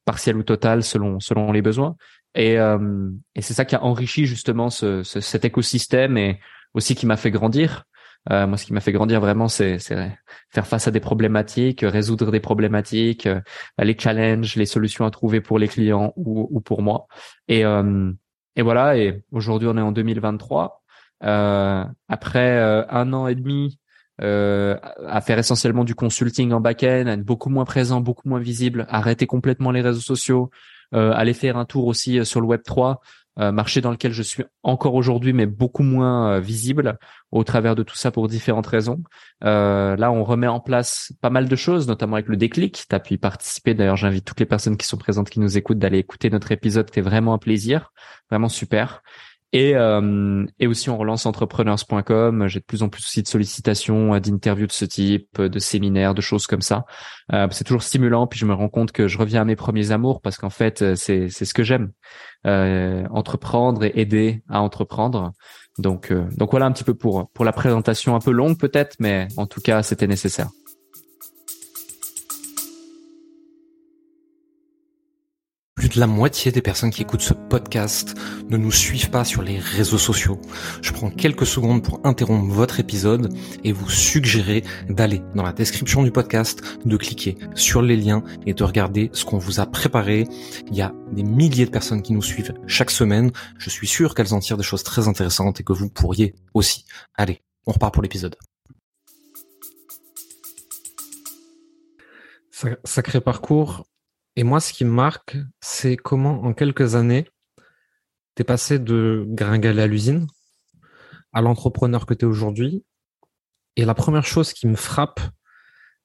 partielle 0.06 0.38
ou 0.38 0.44
totale 0.44 0.84
selon 0.84 1.20
selon 1.20 1.52
les 1.52 1.62
besoins. 1.62 1.96
Et, 2.36 2.60
euh, 2.60 3.10
et 3.36 3.42
c'est 3.42 3.54
ça 3.54 3.66
qui 3.66 3.76
a 3.76 3.84
enrichi 3.84 4.26
justement 4.26 4.70
ce, 4.70 5.04
ce, 5.04 5.20
cet 5.20 5.46
écosystème 5.46 6.18
et 6.18 6.40
aussi 6.74 6.96
qui 6.96 7.06
m'a 7.06 7.18
fait 7.18 7.32
grandir 7.32 7.86
euh, 8.32 8.46
moi, 8.48 8.58
ce 8.58 8.66
qui 8.66 8.74
m'a 8.74 8.82
fait 8.82 8.92
grandir 8.92 9.22
vraiment, 9.22 9.48
c'est 9.48 9.80
faire 9.80 10.68
face 10.68 10.88
à 10.88 10.92
des 10.92 11.00
problématiques, 11.00 11.82
résoudre 11.82 12.32
des 12.32 12.40
problématiques, 12.40 13.26
euh, 13.26 13.42
les 13.80 13.98
challenges, 13.98 14.56
les 14.56 14.66
solutions 14.66 15.06
à 15.06 15.12
trouver 15.12 15.42
pour 15.42 15.58
les 15.58 15.68
clients 15.68 16.14
ou, 16.16 16.48
ou 16.52 16.62
pour 16.62 16.82
moi. 16.82 17.08
Et, 17.48 17.66
euh, 17.66 18.12
et 18.56 18.62
voilà. 18.62 18.98
Et 18.98 19.24
aujourd'hui, 19.32 19.68
on 19.72 19.78
est 19.78 19.82
en 19.82 19.92
2023. 19.92 20.84
Euh, 21.24 21.84
après 22.08 22.58
euh, 22.58 22.86
un 22.90 23.12
an 23.14 23.28
et 23.28 23.36
demi 23.36 23.78
à 24.22 25.22
faire 25.22 25.40
essentiellement 25.40 25.86
du 25.86 25.96
consulting 25.96 26.52
en 26.52 26.60
back-end, 26.60 27.08
être 27.08 27.24
beaucoup 27.24 27.50
moins 27.50 27.64
présent, 27.64 28.02
beaucoup 28.02 28.28
moins 28.28 28.42
visible, 28.42 28.86
arrêter 28.90 29.28
complètement 29.28 29.72
les 29.72 29.80
réseaux 29.80 30.02
sociaux, 30.02 30.50
aller 30.92 31.34
faire 31.34 31.56
un 31.56 31.64
tour 31.64 31.88
aussi 31.88 32.26
sur 32.26 32.42
le 32.42 32.48
Web 32.48 32.62
3 32.66 33.00
euh, 33.40 33.52
marché 33.52 33.80
dans 33.80 33.92
lequel 33.92 34.12
je 34.12 34.22
suis 34.22 34.44
encore 34.64 34.96
aujourd'hui, 34.96 35.32
mais 35.34 35.46
beaucoup 35.46 35.84
moins 35.84 36.34
euh, 36.34 36.40
visible 36.40 36.98
au 37.32 37.44
travers 37.44 37.76
de 37.76 37.84
tout 37.84 37.96
ça 37.96 38.12
pour 38.12 38.28
différentes 38.28 38.68
raisons. 38.68 39.02
Euh, 39.46 39.96
là, 39.96 40.12
on 40.12 40.24
remet 40.24 40.48
en 40.48 40.60
place 40.60 41.14
pas 41.22 41.30
mal 41.30 41.48
de 41.48 41.56
choses, 41.56 41.88
notamment 41.88 42.16
avec 42.16 42.28
le 42.28 42.38
déclic. 42.38 42.86
Tu 42.90 42.96
as 42.96 43.00
pu 43.00 43.14
y 43.14 43.18
participer. 43.18 43.74
D'ailleurs, 43.74 43.96
j'invite 43.96 44.26
toutes 44.26 44.40
les 44.40 44.46
personnes 44.46 44.78
qui 44.78 44.88
sont 44.88 44.98
présentes, 44.98 45.30
qui 45.30 45.40
nous 45.40 45.58
écoutent, 45.58 45.80
d'aller 45.80 46.00
écouter 46.00 46.30
notre 46.30 46.52
épisode. 46.52 46.88
C'était 46.88 47.02
vraiment 47.02 47.34
un 47.34 47.38
plaisir, 47.38 47.94
vraiment 48.30 48.50
super. 48.50 49.02
Et, 49.52 49.76
euh, 49.76 50.46
aussi 50.64 50.90
on 50.90 50.98
relance 50.98 51.26
entrepreneurs.com. 51.26 52.48
J'ai 52.48 52.60
de 52.60 52.66
plus 52.66 52.84
en 52.84 52.90
plus 52.90 53.04
aussi 53.04 53.24
de 53.24 53.28
sollicitations, 53.28 54.14
euh, 54.14 54.20
d'interviews 54.20 54.68
de 54.68 54.72
ce 54.72 54.86
type, 54.86 55.42
de 55.42 55.60
séminaires, 55.60 56.14
de 56.14 56.22
choses 56.22 56.46
comme 56.46 56.62
ça. 56.62 56.86
Euh, 57.34 57.48
c'est 57.52 57.64
toujours 57.64 57.84
stimulant. 57.84 58.28
Puis 58.28 58.40
je 58.40 58.46
me 58.46 58.54
rends 58.54 58.70
compte 58.70 58.92
que 58.92 59.08
je 59.08 59.18
reviens 59.18 59.42
à 59.42 59.46
mes 59.46 59.56
premiers 59.56 59.92
amours 59.92 60.22
parce 60.22 60.38
qu'en 60.38 60.52
fait 60.52 60.82
euh, 60.82 60.96
c'est 60.96 61.30
c'est 61.30 61.46
ce 61.46 61.54
que 61.54 61.64
j'aime, 61.64 61.92
euh, 62.46 63.06
entreprendre 63.10 63.84
et 63.84 63.92
aider 63.96 64.44
à 64.50 64.62
entreprendre. 64.62 65.32
Donc 65.80 66.14
donc 66.38 66.52
voilà 66.52 66.66
un 66.66 66.72
petit 66.72 66.84
peu 66.84 66.94
pour 66.94 67.30
pour 67.32 67.46
la 67.46 67.54
présentation 67.54 68.16
un 68.16 68.20
peu 68.20 68.32
longue 68.32 68.58
peut-être, 68.60 68.96
mais 69.00 69.28
en 69.38 69.48
tout 69.48 69.62
cas 69.62 69.82
c'était 69.82 70.08
nécessaire. 70.08 70.50
La 75.96 76.08
moitié 76.08 76.52
des 76.52 76.62
personnes 76.62 76.92
qui 76.92 77.02
écoutent 77.02 77.22
ce 77.22 77.34
podcast 77.34 78.14
ne 78.50 78.58
nous 78.58 78.72
suivent 78.72 79.10
pas 79.10 79.26
sur 79.26 79.42
les 79.42 79.58
réseaux 79.58 79.98
sociaux. 79.98 80.40
Je 80.82 80.94
prends 80.94 81.10
quelques 81.10 81.48
secondes 81.48 81.84
pour 81.84 82.00
interrompre 82.04 82.54
votre 82.54 82.80
épisode 82.80 83.34
et 83.64 83.72
vous 83.72 83.90
suggérer 83.90 84.64
d'aller 84.88 85.22
dans 85.34 85.42
la 85.42 85.52
description 85.52 86.04
du 86.04 86.12
podcast, 86.12 86.62
de 86.86 86.98
cliquer 86.98 87.38
sur 87.56 87.82
les 87.82 87.96
liens 87.96 88.24
et 88.46 88.54
de 88.54 88.64
regarder 88.64 89.10
ce 89.14 89.26
qu'on 89.26 89.40
vous 89.40 89.60
a 89.60 89.66
préparé. 89.66 90.28
Il 90.68 90.76
y 90.76 90.82
a 90.82 90.94
des 91.12 91.24
milliers 91.24 91.66
de 91.66 91.72
personnes 91.72 92.04
qui 92.04 92.14
nous 92.14 92.22
suivent 92.22 92.54
chaque 92.68 92.92
semaine. 92.92 93.32
Je 93.58 93.70
suis 93.70 93.88
sûr 93.88 94.14
qu'elles 94.14 94.34
en 94.34 94.40
tirent 94.40 94.58
des 94.58 94.64
choses 94.64 94.84
très 94.84 95.08
intéressantes 95.08 95.60
et 95.60 95.64
que 95.64 95.74
vous 95.74 95.90
pourriez 95.90 96.36
aussi. 96.54 96.86
Allez, 97.16 97.42
on 97.66 97.72
repart 97.72 97.94
pour 97.94 98.04
l'épisode. 98.04 98.36
Sacré 102.84 103.22
parcours. 103.22 103.86
Et 104.40 104.44
moi, 104.44 104.62
ce 104.62 104.72
qui 104.72 104.86
me 104.86 104.92
marque, 104.92 105.36
c'est 105.60 105.98
comment 105.98 106.44
en 106.44 106.54
quelques 106.54 106.96
années, 106.96 107.28
tu 108.38 108.42
es 108.42 108.46
passé 108.46 108.80
de 108.80 109.26
gringaler 109.28 109.82
à 109.82 109.88
l'usine 109.88 110.28
à 111.34 111.42
l'entrepreneur 111.42 112.06
que 112.06 112.14
tu 112.14 112.24
es 112.24 112.26
aujourd'hui. 112.26 112.86
Et 113.76 113.84
la 113.84 113.94
première 113.94 114.26
chose 114.26 114.54
qui 114.54 114.66
me 114.66 114.78
frappe, 114.78 115.20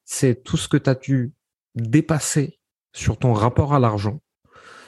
c'est 0.04 0.42
tout 0.42 0.56
ce 0.56 0.66
que 0.66 0.76
tu 0.76 0.90
as 0.90 0.96
dû 0.96 1.32
dépasser 1.76 2.58
sur 2.92 3.20
ton 3.20 3.34
rapport 3.34 3.72
à 3.72 3.78
l'argent, 3.78 4.20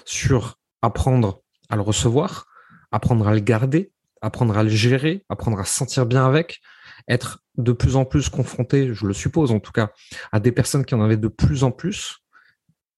sur 0.04 0.58
apprendre 0.82 1.40
à 1.68 1.76
le 1.76 1.82
recevoir, 1.82 2.46
apprendre 2.90 3.28
à 3.28 3.32
le 3.32 3.38
garder, 3.38 3.92
apprendre 4.22 4.58
à 4.58 4.64
le 4.64 4.70
gérer, 4.70 5.24
apprendre 5.28 5.60
à 5.60 5.64
se 5.64 5.72
sentir 5.72 6.04
bien 6.04 6.26
avec, 6.26 6.60
être 7.06 7.44
de 7.58 7.70
plus 7.70 7.94
en 7.94 8.06
plus 8.06 8.28
confronté, 8.28 8.92
je 8.92 9.06
le 9.06 9.14
suppose 9.14 9.52
en 9.52 9.60
tout 9.60 9.72
cas, 9.72 9.92
à 10.32 10.40
des 10.40 10.50
personnes 10.50 10.84
qui 10.84 10.96
en 10.96 11.00
avaient 11.00 11.16
de 11.16 11.28
plus 11.28 11.62
en 11.62 11.70
plus. 11.70 12.25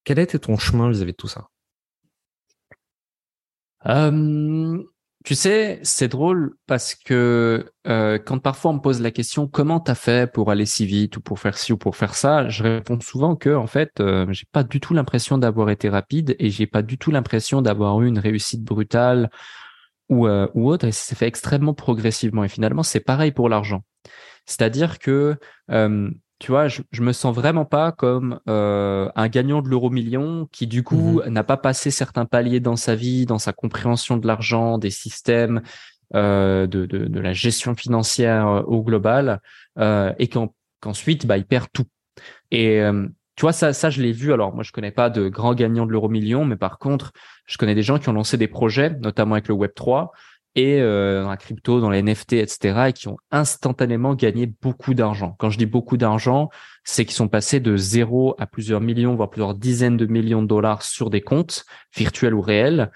Quel 0.08 0.20
a 0.20 0.22
été 0.22 0.38
ton 0.38 0.56
chemin 0.56 0.88
vis-à-vis 0.88 1.12
de 1.12 1.16
tout 1.18 1.28
ça? 1.28 1.50
Euh, 3.84 4.82
Tu 5.22 5.34
sais, 5.34 5.80
c'est 5.82 6.08
drôle 6.08 6.54
parce 6.66 6.94
que 6.94 7.70
euh, 7.86 8.18
quand 8.18 8.38
parfois 8.38 8.70
on 8.70 8.74
me 8.74 8.80
pose 8.80 9.02
la 9.02 9.10
question 9.10 9.46
comment 9.46 9.80
t'as 9.80 9.94
fait 9.94 10.32
pour 10.32 10.50
aller 10.50 10.64
si 10.64 10.86
vite 10.86 11.18
ou 11.18 11.20
pour 11.20 11.38
faire 11.38 11.58
ci 11.58 11.74
ou 11.74 11.76
pour 11.76 11.94
faire 11.94 12.14
ça, 12.14 12.48
je 12.48 12.62
réponds 12.62 12.98
souvent 13.00 13.36
que 13.36 13.54
en 13.54 13.66
fait, 13.66 14.00
euh, 14.00 14.24
j'ai 14.30 14.46
pas 14.50 14.62
du 14.62 14.80
tout 14.80 14.94
l'impression 14.94 15.36
d'avoir 15.36 15.68
été 15.68 15.90
rapide 15.90 16.34
et 16.38 16.48
j'ai 16.48 16.66
pas 16.66 16.80
du 16.80 16.96
tout 16.96 17.10
l'impression 17.10 17.60
d'avoir 17.60 18.00
eu 18.00 18.08
une 18.08 18.18
réussite 18.18 18.64
brutale 18.64 19.28
ou, 20.08 20.26
autre. 20.26 20.86
Et 20.86 20.92
ça 20.92 21.04
s'est 21.04 21.16
fait 21.16 21.26
extrêmement 21.26 21.74
progressivement. 21.74 22.44
Et 22.44 22.48
finalement, 22.48 22.82
c'est 22.82 23.00
pareil 23.00 23.32
pour 23.32 23.50
l'argent. 23.50 23.84
C'est-à-dire 24.46 24.98
que, 24.98 25.36
tu 26.38 26.52
vois, 26.52 26.68
je, 26.68 26.82
je 26.92 27.02
me 27.02 27.12
sens 27.12 27.34
vraiment 27.34 27.64
pas 27.64 27.90
comme 27.90 28.40
euh, 28.48 29.10
un 29.16 29.28
gagnant 29.28 29.60
de 29.60 29.68
l'euro 29.68 29.90
million 29.90 30.48
qui, 30.52 30.66
du 30.66 30.82
coup, 30.82 31.20
mhm. 31.24 31.32
n'a 31.32 31.44
pas 31.44 31.56
passé 31.56 31.90
certains 31.90 32.26
paliers 32.26 32.60
dans 32.60 32.76
sa 32.76 32.94
vie, 32.94 33.26
dans 33.26 33.38
sa 33.38 33.52
compréhension 33.52 34.16
de 34.16 34.26
l'argent, 34.26 34.78
des 34.78 34.90
systèmes, 34.90 35.62
euh, 36.14 36.66
de, 36.66 36.86
de, 36.86 37.06
de, 37.06 37.20
la 37.20 37.34
gestion 37.34 37.74
financière 37.74 38.46
euh, 38.46 38.62
au 38.62 38.82
global, 38.82 39.42
euh, 39.78 40.12
et 40.18 40.28
qu'ensuite, 40.28 41.26
bah, 41.26 41.36
il 41.36 41.44
perd 41.44 41.66
tout. 41.72 41.84
Et 42.50 42.80
tu 43.36 43.42
vois, 43.42 43.52
ça, 43.52 43.72
ça, 43.72 43.90
je 43.90 44.00
l'ai 44.00 44.12
vu. 44.12 44.32
Alors, 44.32 44.54
moi, 44.54 44.64
je 44.64 44.72
connais 44.72 44.90
pas 44.90 45.10
de 45.10 45.28
grands 45.28 45.54
gagnants 45.54 45.86
de 45.86 45.92
l'euro 45.92 46.08
million, 46.08 46.44
mais 46.44 46.56
par 46.56 46.78
contre, 46.78 47.12
je 47.46 47.58
connais 47.58 47.74
des 47.74 47.82
gens 47.82 47.98
qui 47.98 48.08
ont 48.08 48.14
lancé 48.14 48.36
des 48.36 48.48
projets, 48.48 48.90
notamment 48.90 49.34
avec 49.34 49.48
le 49.48 49.54
Web 49.54 49.72
3, 49.74 50.12
et 50.58 50.80
euh, 50.80 51.22
dans 51.22 51.30
la 51.30 51.36
crypto, 51.36 51.80
dans 51.80 51.88
les 51.88 52.02
NFT, 52.02 52.32
etc., 52.32 52.86
et 52.88 52.92
qui 52.92 53.06
ont 53.06 53.16
instantanément 53.30 54.14
gagné 54.14 54.46
beaucoup 54.60 54.92
d'argent. 54.92 55.36
Quand 55.38 55.50
je 55.50 55.58
dis 55.58 55.66
beaucoup 55.66 55.96
d'argent, 55.96 56.50
c'est 56.82 57.04
qu'ils 57.04 57.14
sont 57.14 57.28
passés 57.28 57.60
de 57.60 57.76
zéro 57.76 58.34
à 58.38 58.46
plusieurs 58.48 58.80
millions, 58.80 59.14
voire 59.14 59.30
plusieurs 59.30 59.54
dizaines 59.54 59.96
de 59.96 60.06
millions 60.06 60.42
de 60.42 60.48
dollars 60.48 60.82
sur 60.82 61.10
des 61.10 61.20
comptes 61.20 61.64
virtuels 61.96 62.34
ou 62.34 62.40
réels 62.40 62.90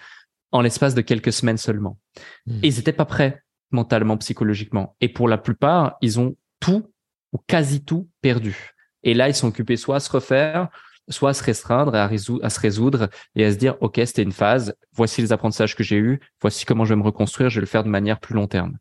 en 0.50 0.61
l'espace 0.61 0.97
de 0.97 1.02
quelques 1.02 1.33
semaines 1.33 1.57
seulement. 1.57 1.99
Hmm. 2.47 2.59
Et 2.64 2.69
ils 2.69 2.76
n'étaient 2.76 2.92
pas 2.92 3.04
prêts 3.04 3.45
mentalement, 3.71 4.16
psychologiquement. 4.16 4.97
Et 5.00 5.09
pour 5.09 5.28
la 5.28 5.38
plupart, 5.38 5.99
ils 6.00 6.19
ont 6.19 6.35
tout 6.59 6.92
ou 7.33 7.38
quasi 7.47 7.85
tout 7.85 8.09
perdu. 8.23 8.73
Et 9.04 9.14
là, 9.14 9.28
ils 9.28 9.35
sont 9.35 9.49
occupés 9.49 9.76
soit 9.76 9.97
à 9.97 10.00
se 10.00 10.11
refaire, 10.11 10.69
soit 11.12 11.31
à 11.31 11.35
se 11.35 11.45
restreindre, 11.45 11.95
à, 11.95 12.04
à 12.07 12.50
se 12.50 12.61
résoudre 12.61 13.09
et 13.37 13.45
à 13.45 13.52
se 13.52 13.57
dire, 13.57 13.76
OK, 13.81 14.00
c'était 14.04 14.23
une 14.23 14.33
phase, 14.33 14.75
voici 14.92 15.21
les 15.23 15.33
apprentissages 15.33 15.76
que 15.76 15.85
j'ai 15.85 15.97
eus, 15.97 16.21
voici 16.40 16.64
comment 16.64 16.85
je 16.85 16.95
vais 16.95 16.99
me 16.99 17.04
reconstruire, 17.04 17.50
je 17.50 17.57
vais 17.57 17.62
le 17.62 17.66
faire 17.66 17.85
de 17.85 17.88
manière 17.88 18.19
plus 18.19 18.35
long 18.35 18.47
terme. 18.47 18.78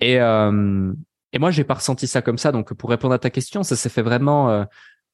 Et, 0.00 0.20
euh, 0.20 0.92
et 1.36 1.38
moi, 1.38 1.50
j'ai 1.50 1.64
pas 1.64 1.74
ressenti 1.74 2.06
ça 2.06 2.22
comme 2.22 2.38
ça. 2.38 2.50
Donc, 2.50 2.72
pour 2.72 2.88
répondre 2.88 3.12
à 3.12 3.18
ta 3.18 3.28
question, 3.28 3.62
ça 3.62 3.76
s'est 3.76 3.90
fait 3.90 4.00
vraiment 4.00 4.48
euh, 4.50 4.64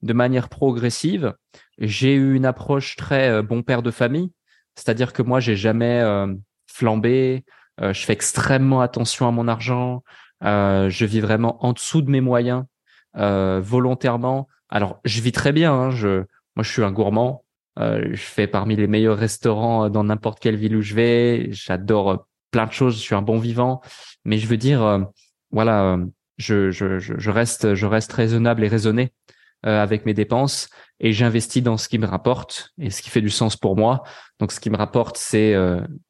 de 0.03 0.13
manière 0.13 0.49
progressive. 0.49 1.35
J'ai 1.79 2.15
eu 2.15 2.35
une 2.35 2.47
approche 2.47 2.95
très 2.95 3.29
euh, 3.29 3.43
bon 3.43 3.63
père 3.65 3.83
de 3.83 3.91
famille, 3.91 4.31
c'est-à-dire 4.77 5.13
que 5.13 5.23
moi, 5.23 5.41
j'ai 5.41 5.57
jamais 5.57 6.01
euh, 6.01 6.33
flambé. 6.69 7.45
je 7.81 8.05
fais 8.05 8.13
extrêmement 8.13 8.81
attention 8.81 9.27
à 9.27 9.33
mon 9.33 9.49
argent. 9.49 10.05
je 10.43 11.05
vis 11.05 11.21
vraiment 11.21 11.65
en 11.65 11.73
dessous 11.73 12.03
de 12.03 12.11
mes 12.11 12.21
moyens 12.21 12.65
volontairement. 13.15 14.49
Alors, 14.69 15.01
je 15.05 15.21
vis 15.21 15.33
très 15.33 15.53
bien. 15.53 15.73
Hein, 15.73 15.91
je, 15.91 16.25
moi, 16.57 16.63
je 16.63 16.71
suis 16.71 16.83
un 16.83 16.93
gourmand. 16.93 17.45
Euh, 17.79 18.11
je 18.11 18.23
fais 18.23 18.47
parmi 18.47 18.77
les 18.77 18.87
meilleurs 18.87 19.17
restaurants 19.17 19.89
dans 19.89 20.05
n'importe 20.05 20.41
quelle 20.41 20.57
ville 20.57 20.77
où 20.77 20.83
je 20.83 20.95
vais. 20.95 21.49
J'adore 21.51 22.11
euh, 22.11 22.17
plein 22.51 22.67
de 22.67 22.73
choses. 22.73 22.97
Je 22.97 23.01
suis 23.01 23.15
un 23.15 23.23
bon 23.23 23.39
vivant. 23.39 23.81
Mais 24.25 24.39
je 24.39 24.47
veux 24.47 24.59
dire, 24.59 24.83
euh, 24.83 25.01
voilà, 25.51 25.99
je, 26.39 26.71
je, 26.71 26.99
je, 26.99 27.31
reste, 27.31 27.75
je 27.75 27.87
reste 27.87 28.13
raisonnable 28.13 28.65
et 28.65 28.69
raisonné 28.69 29.13
avec 29.63 30.07
mes 30.07 30.15
dépenses 30.15 30.69
et 30.99 31.13
j'investis 31.13 31.63
dans 31.63 31.77
ce 31.77 31.89
qui 31.89 31.99
me 31.99 32.07
rapporte 32.07 32.71
et 32.79 32.91
ce 32.91 33.03
qui 33.03 33.11
fait 33.11 33.21
du 33.21 33.31
sens 33.31 33.57
pour 33.57 33.77
moi. 33.77 34.03
Donc, 34.41 34.53
ce 34.53 34.61
qui 34.61 34.71
me 34.71 34.77
rapporte, 34.77 35.17
c'est 35.17 35.55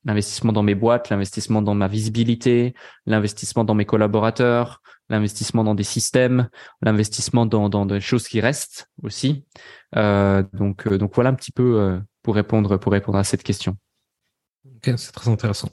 l'investissement 0.04 0.52
dans 0.52 0.62
mes 0.62 0.74
boîtes, 0.74 1.10
l'investissement 1.10 1.62
dans 1.62 1.74
ma 1.74 1.88
visibilité, 1.88 2.74
l'investissement 3.06 3.64
dans 3.64 3.74
mes 3.74 3.84
collaborateurs, 3.84 4.82
l'investissement 5.12 5.62
dans 5.62 5.74
des 5.74 5.84
systèmes, 5.84 6.48
l'investissement 6.80 7.46
dans, 7.46 7.68
dans 7.68 7.86
des 7.86 8.00
choses 8.00 8.26
qui 8.26 8.40
restent 8.40 8.88
aussi. 9.02 9.44
Euh, 9.96 10.42
donc, 10.54 10.86
euh, 10.86 10.98
donc 10.98 11.14
voilà 11.14 11.30
un 11.30 11.34
petit 11.34 11.52
peu 11.52 11.80
euh, 11.80 11.98
pour 12.22 12.34
répondre 12.34 12.78
pour 12.78 12.92
répondre 12.92 13.18
à 13.18 13.24
cette 13.24 13.42
question. 13.42 13.76
Ok, 14.64 14.94
c'est 14.96 15.12
très 15.12 15.30
intéressant. 15.30 15.68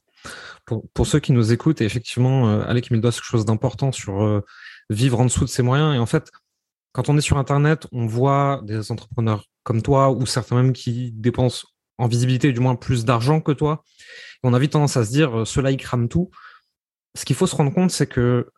Pour, 0.65 0.83
pour 0.93 1.07
ceux 1.07 1.19
qui 1.19 1.31
nous 1.31 1.53
écoutent, 1.53 1.81
effectivement, 1.81 2.49
euh, 2.49 2.63
Alec 2.67 2.91
me 2.91 2.99
doit 2.99 3.11
quelque 3.11 3.23
chose 3.23 3.45
d'important 3.45 3.91
sur 3.91 4.43
vivre 4.89 5.19
en 5.19 5.25
dessous 5.25 5.45
de 5.45 5.49
ses 5.49 5.63
moyens. 5.63 5.95
Et 5.95 5.99
en 5.99 6.05
fait, 6.05 6.29
quand 6.91 7.09
on 7.09 7.17
est 7.17 7.21
sur 7.21 7.37
Internet, 7.37 7.87
on 7.91 8.05
voit 8.05 8.61
des 8.63 8.91
entrepreneurs 8.91 9.45
comme 9.63 9.81
toi 9.81 10.11
ou 10.11 10.25
certains 10.25 10.55
même 10.55 10.73
qui 10.73 11.11
dépensent 11.11 11.67
en 11.97 12.07
visibilité 12.07 12.51
du 12.51 12.59
moins 12.59 12.75
plus 12.75 13.05
d'argent 13.05 13.41
que 13.41 13.51
toi. 13.51 13.83
on 14.43 14.53
a 14.53 14.59
vite 14.59 14.71
tendance 14.71 14.97
à 14.97 15.05
se 15.05 15.11
dire, 15.11 15.45
cela, 15.45 15.69
ils 15.71 15.77
crament 15.77 16.07
tout. 16.07 16.29
Ce 17.15 17.25
qu'il 17.25 17.35
faut 17.35 17.47
se 17.47 17.55
rendre 17.55 17.73
compte, 17.73 17.91
c'est 17.91 18.07
que 18.07 18.49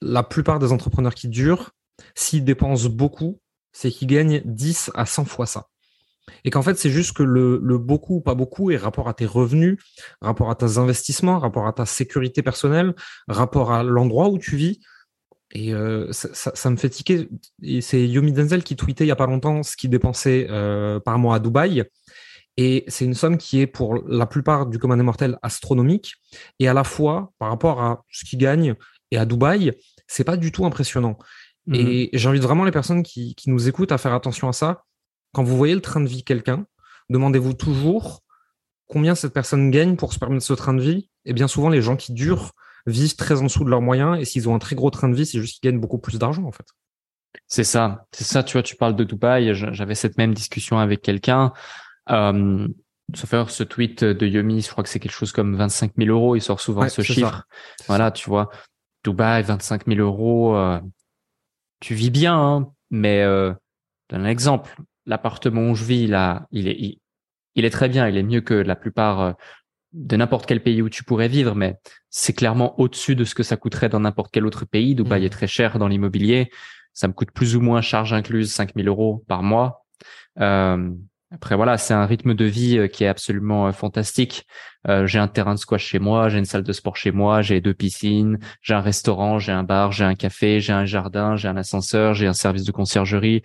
la 0.00 0.22
plupart 0.22 0.58
des 0.58 0.72
entrepreneurs 0.72 1.14
qui 1.14 1.28
durent, 1.28 1.70
s'ils 2.14 2.44
dépensent 2.44 2.88
beaucoup, 2.88 3.40
c'est 3.72 3.90
qu'ils 3.90 4.08
gagnent 4.08 4.42
10 4.44 4.92
à 4.94 5.06
100 5.06 5.24
fois 5.24 5.46
ça. 5.46 5.66
Et 6.44 6.50
qu'en 6.50 6.62
fait, 6.62 6.78
c'est 6.78 6.90
juste 6.90 7.16
que 7.16 7.22
le, 7.22 7.58
beaucoup 7.78 8.16
ou 8.16 8.20
pas 8.20 8.34
beaucoup 8.34 8.70
est 8.70 8.76
rapport 8.76 9.08
à 9.08 9.14
tes 9.14 9.26
revenus, 9.26 9.78
rapport 10.20 10.50
à 10.50 10.54
tes 10.54 10.78
investissements, 10.78 11.38
rapport 11.38 11.66
à 11.66 11.72
ta 11.72 11.86
sécurité 11.86 12.42
personnelle, 12.42 12.94
rapport 13.28 13.72
à 13.72 13.82
l'endroit 13.82 14.28
où 14.28 14.38
tu 14.38 14.56
vis. 14.56 14.80
Et 15.52 15.72
euh, 15.72 16.12
ça, 16.12 16.70
me 16.70 16.76
fait 16.76 16.90
tiquer. 16.90 17.28
C'est 17.80 18.06
Yomi 18.06 18.32
Denzel 18.32 18.62
qui 18.62 18.76
tweetait 18.76 19.04
il 19.04 19.08
y 19.08 19.12
a 19.12 19.16
pas 19.16 19.26
longtemps 19.26 19.62
ce 19.62 19.76
qu'il 19.76 19.90
dépensait 19.90 20.46
euh, 20.50 21.00
par 21.00 21.18
mois 21.18 21.36
à 21.36 21.38
Dubaï. 21.38 21.84
Et 22.58 22.84
c'est 22.88 23.04
une 23.04 23.14
somme 23.14 23.38
qui 23.38 23.60
est 23.60 23.66
pour 23.66 24.02
la 24.08 24.26
plupart 24.26 24.66
du 24.66 24.78
commun 24.78 24.96
des 24.96 25.02
mortels 25.02 25.38
astronomique. 25.42 26.14
Et 26.58 26.68
à 26.68 26.74
la 26.74 26.84
fois, 26.84 27.32
par 27.38 27.50
rapport 27.50 27.80
à 27.80 28.02
ce 28.10 28.24
qu'il 28.24 28.38
gagne 28.38 28.74
et 29.10 29.16
à 29.16 29.24
Dubaï, 29.24 29.72
c'est 30.06 30.24
pas 30.24 30.36
du 30.36 30.52
tout 30.52 30.66
impressionnant. 30.66 31.16
Mhm. 31.66 31.74
Et 31.74 32.10
j'invite 32.12 32.42
vraiment 32.42 32.64
les 32.64 32.72
personnes 32.72 33.02
qui, 33.02 33.34
qui, 33.34 33.48
nous 33.48 33.68
écoutent 33.68 33.92
à 33.92 33.98
faire 33.98 34.12
attention 34.12 34.48
à 34.48 34.52
ça. 34.52 34.82
Quand 35.32 35.44
vous 35.44 35.56
voyez 35.56 35.74
le 35.74 35.80
train 35.80 36.00
de 36.00 36.08
vie 36.08 36.18
de 36.18 36.22
quelqu'un, 36.22 36.66
demandez-vous 37.10 37.54
toujours 37.54 38.22
combien 38.86 39.14
cette 39.14 39.32
personne 39.32 39.70
gagne 39.70 39.96
pour 39.96 40.12
se 40.12 40.18
permettre 40.18 40.44
ce 40.44 40.54
train 40.54 40.74
de 40.74 40.82
vie. 40.82 41.08
Et 41.24 41.32
bien 41.32 41.46
souvent, 41.46 41.68
les 41.68 41.80
gens 41.80 41.96
qui 41.96 42.12
durent 42.12 42.52
vivent 42.86 43.16
très 43.16 43.40
en 43.40 43.44
dessous 43.44 43.64
de 43.64 43.70
leurs 43.70 43.82
moyens. 43.82 44.18
Et 44.20 44.24
s'ils 44.24 44.48
ont 44.48 44.54
un 44.54 44.58
très 44.58 44.76
gros 44.76 44.90
train 44.90 45.08
de 45.08 45.14
vie, 45.14 45.26
c'est 45.26 45.40
juste 45.40 45.60
qu'ils 45.60 45.70
gagnent 45.70 45.80
beaucoup 45.80 45.98
plus 45.98 46.18
d'argent, 46.18 46.44
en 46.44 46.52
fait. 46.52 46.66
C'est 47.46 47.64
ça, 47.64 48.06
c'est 48.12 48.24
ça. 48.24 48.42
Tu 48.42 48.54
vois, 48.54 48.62
tu 48.62 48.76
parles 48.76 48.96
de 48.96 49.04
Dubaï. 49.04 49.54
J'avais 49.54 49.94
cette 49.94 50.18
même 50.18 50.34
discussion 50.34 50.78
avec 50.78 51.02
quelqu'un. 51.02 51.52
Euh, 52.10 52.66
sauf 53.14 53.30
faire 53.30 53.50
ce 53.50 53.62
tweet 53.62 54.04
de 54.04 54.26
Yomi, 54.26 54.62
je 54.62 54.70
crois 54.70 54.84
que 54.84 54.90
c'est 54.90 55.00
quelque 55.00 55.12
chose 55.12 55.32
comme 55.32 55.56
25 55.56 55.92
000 55.96 56.10
euros. 56.10 56.36
Il 56.36 56.42
sort 56.42 56.60
souvent 56.60 56.88
ce 56.88 57.02
chiffre. 57.02 57.44
Voilà, 57.86 58.10
tu 58.10 58.28
vois. 58.28 58.50
Dubaï, 59.04 59.42
25 59.42 59.86
000 59.86 60.00
euros, 60.00 60.56
euh, 60.56 60.80
tu 61.80 61.94
vis 61.94 62.10
bien, 62.10 62.36
hein, 62.36 62.72
mais 62.90 63.22
euh, 63.22 63.52
un 64.10 64.24
exemple. 64.24 64.76
L'appartement 65.06 65.70
où 65.70 65.74
je 65.74 65.84
vis, 65.84 66.06
là, 66.06 66.46
il 66.50 66.68
est, 66.68 66.98
il, 67.54 67.64
est 67.64 67.70
très 67.70 67.88
bien. 67.88 68.08
Il 68.08 68.16
est 68.16 68.22
mieux 68.22 68.40
que 68.40 68.54
la 68.54 68.76
plupart 68.76 69.20
euh, 69.20 69.32
de 69.98 70.16
n'importe 70.16 70.46
quel 70.46 70.62
pays 70.62 70.80
où 70.80 70.88
tu 70.88 71.02
pourrais 71.02 71.28
vivre, 71.28 71.54
mais 71.54 71.76
c'est 72.08 72.32
clairement 72.32 72.78
au-dessus 72.80 73.16
de 73.16 73.24
ce 73.24 73.34
que 73.34 73.42
ça 73.42 73.56
coûterait 73.56 73.88
dans 73.88 74.00
n'importe 74.00 74.30
quel 74.32 74.46
autre 74.46 74.64
pays. 74.64 74.94
Dubaï 74.94 75.22
mmh. 75.22 75.24
est 75.24 75.30
très 75.30 75.46
cher 75.48 75.78
dans 75.78 75.88
l'immobilier. 75.88 76.50
Ça 76.92 77.08
me 77.08 77.12
coûte 77.12 77.32
plus 77.32 77.56
ou 77.56 77.60
moins 77.60 77.80
charge 77.80 78.12
incluse 78.12 78.52
5 78.52 78.74
000 78.76 78.86
euros 78.86 79.24
par 79.26 79.42
mois. 79.42 79.84
Euh, 80.40 80.90
après 81.30 81.56
voilà, 81.56 81.76
c'est 81.76 81.92
un 81.92 82.06
rythme 82.06 82.32
de 82.32 82.46
vie 82.46 82.78
euh, 82.78 82.88
qui 82.88 83.04
est 83.04 83.08
absolument 83.08 83.66
euh, 83.66 83.72
fantastique. 83.72 84.46
Euh, 84.88 85.06
j'ai 85.06 85.18
un 85.18 85.28
terrain 85.28 85.54
de 85.54 85.58
squash 85.58 85.84
chez 85.84 85.98
moi, 85.98 86.30
j'ai 86.30 86.38
une 86.38 86.46
salle 86.46 86.62
de 86.62 86.72
sport 86.72 86.96
chez 86.96 87.10
moi, 87.10 87.42
j'ai 87.42 87.60
deux 87.60 87.74
piscines, 87.74 88.38
j'ai 88.62 88.72
un 88.72 88.80
restaurant, 88.80 89.38
j'ai 89.38 89.52
un 89.52 89.62
bar, 89.62 89.92
j'ai 89.92 90.04
un 90.04 90.14
café, 90.14 90.60
j'ai 90.60 90.72
un 90.72 90.86
jardin, 90.86 91.36
j'ai 91.36 91.48
un 91.48 91.56
ascenseur, 91.58 92.14
j'ai 92.14 92.26
un 92.26 92.32
service 92.32 92.64
de 92.64 92.72
conciergerie, 92.72 93.42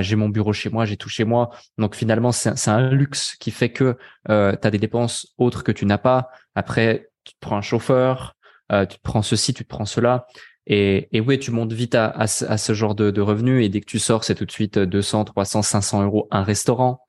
j'ai 0.00 0.16
mon 0.16 0.28
bureau 0.28 0.52
chez 0.52 0.70
moi, 0.70 0.84
j'ai 0.86 0.96
tout 0.96 1.08
chez 1.08 1.24
moi. 1.24 1.50
Donc 1.76 1.94
finalement, 1.96 2.32
c'est 2.32 2.68
un 2.68 2.90
luxe 2.90 3.36
qui 3.40 3.50
fait 3.50 3.70
que 3.72 3.98
euh, 4.30 4.56
tu 4.60 4.66
as 4.66 4.70
des 4.70 4.78
dépenses 4.78 5.26
autres 5.38 5.64
que 5.64 5.72
tu 5.72 5.84
n'as 5.86 5.98
pas. 5.98 6.30
Après, 6.54 7.10
tu 7.24 7.34
te 7.34 7.38
prends 7.40 7.56
un 7.56 7.62
chauffeur, 7.62 8.36
tu 8.70 8.96
te 8.96 9.02
prends 9.02 9.22
ceci, 9.22 9.52
tu 9.52 9.64
te 9.64 9.68
prends 9.68 9.84
cela. 9.84 10.26
Et, 10.72 11.08
et 11.10 11.20
oui, 11.20 11.40
tu 11.40 11.50
montes 11.50 11.72
vite 11.72 11.96
à, 11.96 12.06
à, 12.10 12.26
ce, 12.28 12.72
genre 12.74 12.94
de, 12.94 13.10
de, 13.10 13.20
revenus 13.20 13.64
et 13.64 13.68
dès 13.68 13.80
que 13.80 13.86
tu 13.86 13.98
sors, 13.98 14.22
c'est 14.22 14.36
tout 14.36 14.44
de 14.44 14.52
suite 14.52 14.78
200, 14.78 15.24
300, 15.24 15.62
500 15.62 16.04
euros 16.04 16.28
un 16.30 16.44
restaurant. 16.44 17.00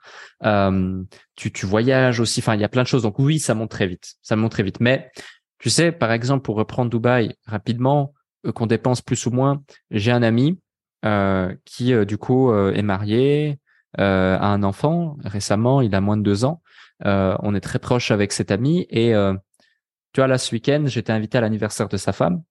Euh, 0.43 1.03
tu, 1.35 1.51
tu 1.51 1.67
voyages 1.67 2.19
aussi. 2.19 2.39
Enfin, 2.39 2.55
il 2.55 2.61
y 2.61 2.63
a 2.63 2.69
plein 2.69 2.81
de 2.81 2.87
choses. 2.87 3.03
Donc 3.03 3.19
oui, 3.19 3.37
ça 3.37 3.53
monte 3.53 3.69
très 3.69 3.85
vite. 3.85 4.15
Ça 4.23 4.35
monte 4.35 4.51
très 4.51 4.63
vite. 4.63 4.79
Mais 4.79 5.11
tu 5.59 5.69
sais, 5.69 5.91
par 5.91 6.11
exemple, 6.11 6.41
pour 6.41 6.55
reprendre 6.55 6.89
Dubaï 6.89 7.35
rapidement, 7.45 8.13
euh, 8.47 8.51
qu'on 8.51 8.65
dépense 8.65 9.01
plus 9.01 9.27
ou 9.27 9.31
moins, 9.31 9.61
j'ai 9.91 10.11
un 10.11 10.23
ami 10.23 10.59
euh, 11.05 11.53
qui 11.63 11.93
du 12.05 12.17
coup 12.17 12.51
est 12.53 12.81
marié, 12.81 13.59
euh, 13.99 14.37
a 14.37 14.47
un 14.47 14.63
enfant 14.63 15.17
récemment, 15.23 15.81
il 15.81 15.93
a 15.93 16.01
moins 16.01 16.17
de 16.17 16.23
deux 16.23 16.45
ans. 16.45 16.61
On 17.03 17.55
est 17.55 17.61
très 17.61 17.79
proche 17.79 18.11
avec 18.11 18.31
cet 18.31 18.51
ami 18.51 18.87
et 18.89 19.13
euh, 19.13 19.33
tu 20.13 20.21
vois 20.21 20.27
là 20.27 20.37
ce 20.37 20.53
week-end 20.53 20.83
j'étais 20.85 21.11
invité 21.11 21.37
à 21.39 21.41
l'anniversaire 21.41 21.87
de 21.87 21.97
sa 21.97 22.13
femme 22.13 22.43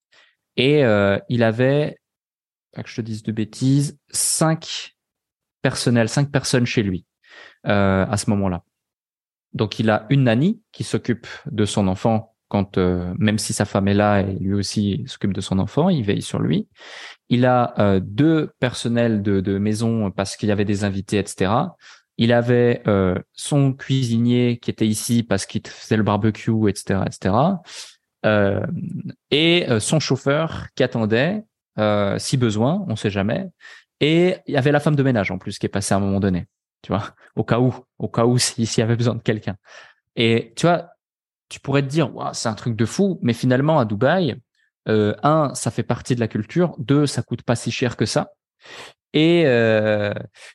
et 0.57 0.85
euh, 0.85 1.19
il 1.29 1.43
avait, 1.43 1.99
pas 2.73 2.83
que 2.83 2.89
je 2.89 2.97
te 2.97 3.01
dise 3.01 3.23
de 3.23 3.33
bêtises, 3.33 3.99
cinq 4.11 4.97
personnels, 5.63 6.09
cinq 6.09 6.31
personnes 6.31 6.67
chez 6.67 6.83
lui 6.83 7.05
euh, 7.67 8.07
à 8.09 8.17
ce 8.17 8.31
moment-là. 8.31 8.63
Donc 9.53 9.79
il 9.79 9.91
a 9.91 10.07
une 10.11 10.25
nanny 10.25 10.63
qui 10.73 10.85
s'occupe 10.85 11.27
de 11.47 11.65
son 11.65 11.89
enfant 11.89 12.35
quand 12.51 12.79
euh, 12.79 13.15
même 13.17 13.39
si 13.39 13.53
sa 13.53 13.65
femme 13.65 13.87
est 13.87 13.95
là 13.95 14.21
et 14.21 14.35
lui 14.35 14.55
aussi 14.55 15.05
s'occupe 15.07 15.33
de 15.33 15.41
son 15.41 15.61
enfant, 15.61 15.89
il 15.89 16.05
veille 16.05 16.21
sur 16.21 16.41
lui. 16.41 16.69
Il 17.29 17.47
a 17.47 17.75
euh, 17.79 18.01
deux 18.03 18.51
personnels 18.59 19.23
de, 19.23 19.41
de 19.41 19.57
maison 19.57 20.11
parce 20.11 20.37
qu'il 20.37 20.49
y 20.49 20.53
avait 20.53 20.65
des 20.65 20.83
invités, 20.83 21.19
etc. 21.19 21.53
Il 22.19 22.33
avait 22.33 22.83
euh, 22.89 23.15
son 23.33 23.73
cuisinier 23.73 24.59
qui 24.61 24.69
était 24.69 24.87
ici 24.87 25.23
parce 25.23 25.47
qu'il 25.47 25.65
faisait 25.65 25.97
le 25.97 26.03
barbecue, 26.03 26.69
etc., 26.69 27.03
etc. 27.07 27.35
Euh, 28.27 28.67
et 29.31 29.67
euh, 29.71 29.81
son 29.81 30.01
chauffeur 30.01 30.67
qui 30.75 30.83
attendait, 30.83 31.43
euh, 31.79 32.19
si 32.19 32.37
besoin, 32.37 32.85
on 32.89 32.97
sait 32.97 33.11
jamais. 33.11 33.49
Et 34.01 34.37
il 34.47 34.55
y 34.55 34.57
avait 34.57 34.73
la 34.73 34.81
femme 34.81 34.97
de 34.97 35.03
ménage 35.03 35.31
en 35.31 35.39
plus 35.39 35.59
qui 35.59 35.67
est 35.67 35.71
passée 35.71 35.95
à 35.95 35.99
un 35.99 36.01
moment 36.01 36.21
donné, 36.21 36.47
tu 36.83 36.93
vois, 36.93 37.15
au 37.37 37.45
cas 37.45 37.61
où, 37.61 37.75
au 37.99 38.09
cas 38.09 38.27
où 38.27 38.39
s'il 38.39 38.65
y 38.65 38.83
avait 38.83 38.97
besoin 38.97 39.15
de 39.15 39.23
quelqu'un. 39.23 39.57
Et 40.17 40.53
tu 40.57 40.67
vois, 40.67 40.91
tu 41.49 41.61
pourrais 41.61 41.83
te 41.83 41.89
dire, 41.89 42.15
wow, 42.15 42.33
c'est 42.33 42.49
un 42.49 42.55
truc 42.55 42.77
de 42.77 42.85
fou, 42.85 43.19
mais 43.23 43.33
finalement 43.33 43.79
à 43.79 43.85
Dubaï, 43.85 44.37
euh, 44.89 45.15
un, 45.23 45.55
ça 45.55 45.71
fait 45.71 45.83
partie 45.83 46.15
de 46.15 46.21
la 46.21 46.29
culture. 46.29 46.75
Deux, 46.79 47.07
ça 47.07 47.23
coûte 47.23 47.43
pas 47.43 47.57
si 47.57 47.71
cher 47.71 47.97
que 47.97 48.07
ça. 48.07 48.33
Et 49.13 49.45
euh, 49.47 50.15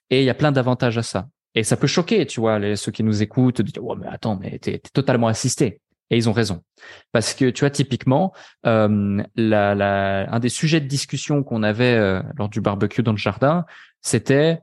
et 0.10 0.22
il 0.22 0.26
y 0.26 0.30
a 0.30 0.34
plein 0.34 0.52
d'avantages 0.52 0.98
à 0.98 1.04
ça. 1.04 1.28
Et 1.56 1.64
ça 1.64 1.78
peut 1.78 1.88
choquer, 1.88 2.26
tu 2.26 2.40
vois, 2.42 2.60
les, 2.60 2.76
ceux 2.76 2.92
qui 2.92 3.04
nous 3.04 3.22
écoutent, 3.22 3.62
de 3.62 3.72
dire, 3.72 3.84
oh, 3.84 3.96
mais 3.96 4.08
attends, 4.08 4.38
mais 4.38 4.60
t'es, 4.60 4.80
t'es 4.80 4.90
totalement 4.94 5.28
assisté. 5.28 5.82
Et 6.12 6.18
ils 6.18 6.30
ont 6.30 6.34
raison. 6.34 6.64
Parce 7.12 7.34
que, 7.34 7.50
tu 7.50 7.62
vois, 7.62 7.72
typiquement, 7.72 8.34
euh, 8.66 9.24
la, 9.36 9.74
la, 9.74 10.32
un 10.32 10.40
des 10.40 10.50
sujets 10.50 10.80
de 10.80 10.88
discussion 10.88 11.44
qu'on 11.44 11.64
avait 11.64 11.96
euh, 11.96 12.22
lors 12.38 12.50
du 12.50 12.62
barbecue 12.62 13.02
dans 13.02 13.12
le 13.12 13.18
jardin, 13.18 13.66
c'était, 14.02 14.60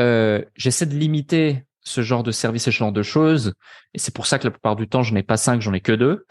euh, 0.00 0.42
j'essaie 0.56 0.86
de 0.86 0.96
limiter 0.96 1.64
ce 1.86 2.02
genre 2.02 2.24
de 2.24 2.32
service 2.32 2.66
et 2.66 2.72
ce 2.72 2.76
genre 2.76 2.92
de 2.92 3.02
choses. 3.02 3.54
Et 3.94 3.98
c'est 3.98 4.12
pour 4.12 4.26
ça 4.26 4.38
que 4.38 4.44
la 4.44 4.50
plupart 4.50 4.76
du 4.76 4.88
temps, 4.88 5.02
je 5.02 5.14
n'ai 5.14 5.22
pas 5.22 5.36
cinq, 5.36 5.60
j'en 5.62 5.72
ai 5.72 5.80
que 5.80 5.92
deux. 5.92 6.26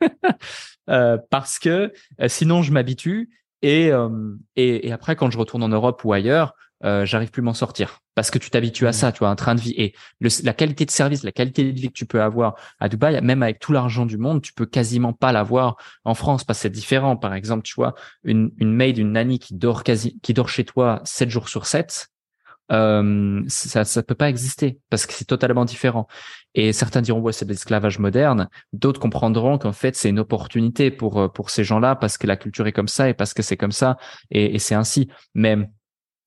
euh, 0.90 1.18
parce 1.30 1.58
que 1.58 1.92
euh, 2.20 2.28
sinon, 2.28 2.62
je 2.62 2.72
m'habitue. 2.72 3.30
Et, 3.62 3.92
euh, 3.92 4.34
et, 4.56 4.88
et, 4.88 4.92
après, 4.92 5.16
quand 5.16 5.30
je 5.30 5.36
retourne 5.36 5.62
en 5.62 5.68
Europe 5.68 6.02
ou 6.04 6.14
ailleurs, 6.14 6.54
euh, 6.84 7.04
j'arrive 7.04 7.30
plus 7.30 7.42
m'en 7.42 7.52
sortir 7.52 8.00
parce 8.14 8.30
que 8.30 8.38
tu 8.38 8.50
t'habitues 8.50 8.86
à 8.86 8.90
mmh. 8.90 8.94
ça, 8.94 9.12
tu 9.12 9.20
vois, 9.20 9.28
un 9.28 9.36
train 9.36 9.54
de 9.54 9.60
vie 9.60 9.74
et 9.76 9.94
le, 10.20 10.30
la 10.44 10.52
qualité 10.52 10.84
de 10.84 10.90
service, 10.90 11.22
la 11.22 11.32
qualité 11.32 11.72
de 11.72 11.78
vie 11.78 11.88
que 11.88 11.92
tu 11.92 12.06
peux 12.06 12.22
avoir 12.22 12.54
à 12.80 12.88
Dubaï, 12.88 13.20
même 13.22 13.42
avec 13.42 13.58
tout 13.58 13.72
l'argent 13.72 14.06
du 14.06 14.16
monde, 14.18 14.42
tu 14.42 14.52
peux 14.52 14.66
quasiment 14.66 15.12
pas 15.12 15.32
l'avoir 15.32 15.76
en 16.04 16.14
France 16.14 16.44
parce 16.44 16.58
que 16.58 16.62
c'est 16.62 16.70
différent. 16.70 17.16
Par 17.16 17.34
exemple, 17.34 17.62
tu 17.62 17.74
vois, 17.74 17.94
une, 18.24 18.50
une 18.58 18.72
maid, 18.72 18.98
une 18.98 19.12
nanny 19.12 19.38
qui 19.38 19.54
dort 19.54 19.84
quasi, 19.84 20.18
qui 20.20 20.34
dort 20.34 20.48
chez 20.48 20.64
toi 20.64 21.00
7 21.04 21.28
jours 21.30 21.48
sur 21.48 21.66
7, 21.66 22.08
euh, 22.72 23.42
ça 23.48 23.84
ça 23.84 24.02
peut 24.02 24.14
pas 24.14 24.28
exister 24.28 24.78
parce 24.90 25.04
que 25.06 25.12
c'est 25.12 25.24
totalement 25.24 25.64
différent. 25.64 26.06
Et 26.54 26.72
certains 26.72 27.02
diront 27.02 27.20
ouais 27.20 27.32
c'est 27.32 27.44
de 27.44 27.50
l'esclavage 27.50 27.98
moderne, 27.98 28.48
d'autres 28.72 29.00
comprendront 29.00 29.58
qu'en 29.58 29.72
fait 29.72 29.96
c'est 29.96 30.08
une 30.08 30.20
opportunité 30.20 30.90
pour 30.90 31.32
pour 31.32 31.50
ces 31.50 31.64
gens-là 31.64 31.96
parce 31.96 32.16
que 32.16 32.26
la 32.26 32.36
culture 32.36 32.66
est 32.66 32.72
comme 32.72 32.88
ça 32.88 33.08
et 33.08 33.14
parce 33.14 33.34
que 33.34 33.42
c'est 33.42 33.56
comme 33.56 33.72
ça 33.72 33.96
et, 34.30 34.54
et 34.54 34.58
c'est 34.58 34.76
ainsi. 34.76 35.08
Mais 35.34 35.56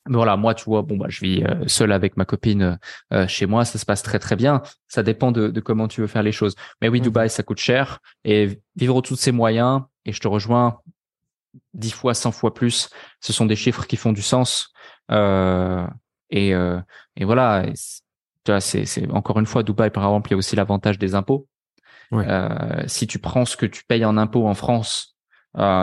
mais 0.07 0.17
voilà, 0.17 0.35
moi, 0.35 0.53
tu 0.53 0.65
vois, 0.65 0.81
bon, 0.81 0.97
bah, 0.97 1.05
je 1.07 1.21
vis 1.21 1.43
euh, 1.43 1.65
seul 1.67 1.91
avec 1.91 2.17
ma 2.17 2.25
copine 2.25 2.77
euh, 3.13 3.27
chez 3.27 3.45
moi, 3.45 3.63
ça 3.63 3.79
se 3.79 3.85
passe 3.85 4.03
très 4.03 4.19
très 4.19 4.35
bien. 4.35 4.61
Ça 4.87 5.01
dépend 5.01 5.31
de, 5.31 5.47
de, 5.47 5.59
comment 5.61 5.87
tu 5.87 6.01
veux 6.01 6.07
faire 6.07 6.23
les 6.23 6.33
choses. 6.33 6.55
Mais 6.81 6.89
oui, 6.89 6.99
mmh. 6.99 7.03
Dubaï, 7.03 7.29
ça 7.29 7.43
coûte 7.43 7.59
cher 7.59 7.99
et 8.25 8.61
vivre 8.75 8.97
au-dessus 8.97 9.13
de 9.13 9.19
ses 9.19 9.31
moyens. 9.31 9.81
Et 10.05 10.11
je 10.11 10.19
te 10.19 10.27
rejoins 10.27 10.79
dix 11.73 11.91
fois, 11.91 12.13
cent 12.13 12.31
fois 12.31 12.53
plus. 12.53 12.89
Ce 13.21 13.31
sont 13.31 13.45
des 13.45 13.55
chiffres 13.55 13.85
qui 13.87 13.95
font 13.95 14.11
du 14.11 14.21
sens. 14.21 14.73
Euh, 15.09 15.87
et, 16.29 16.53
euh, 16.53 16.81
et 17.15 17.23
voilà, 17.23 17.65
tu 18.43 18.51
vois, 18.51 18.59
c'est, 18.59 18.85
c'est 18.85 19.09
encore 19.09 19.39
une 19.39 19.45
fois 19.45 19.63
Dubaï, 19.63 19.89
par 19.89 20.03
exemple, 20.03 20.29
il 20.29 20.33
y 20.33 20.35
a 20.35 20.37
aussi 20.37 20.55
l'avantage 20.55 20.99
des 20.99 21.15
impôts. 21.15 21.47
Ouais. 22.11 22.27
si 22.85 23.07
tu 23.07 23.17
prends 23.17 23.43
ce 23.43 23.57
que 23.57 23.65
tu 23.65 23.83
payes 23.85 24.05
en 24.05 24.17
impôts 24.17 24.47
en 24.47 24.53
France, 24.53 25.17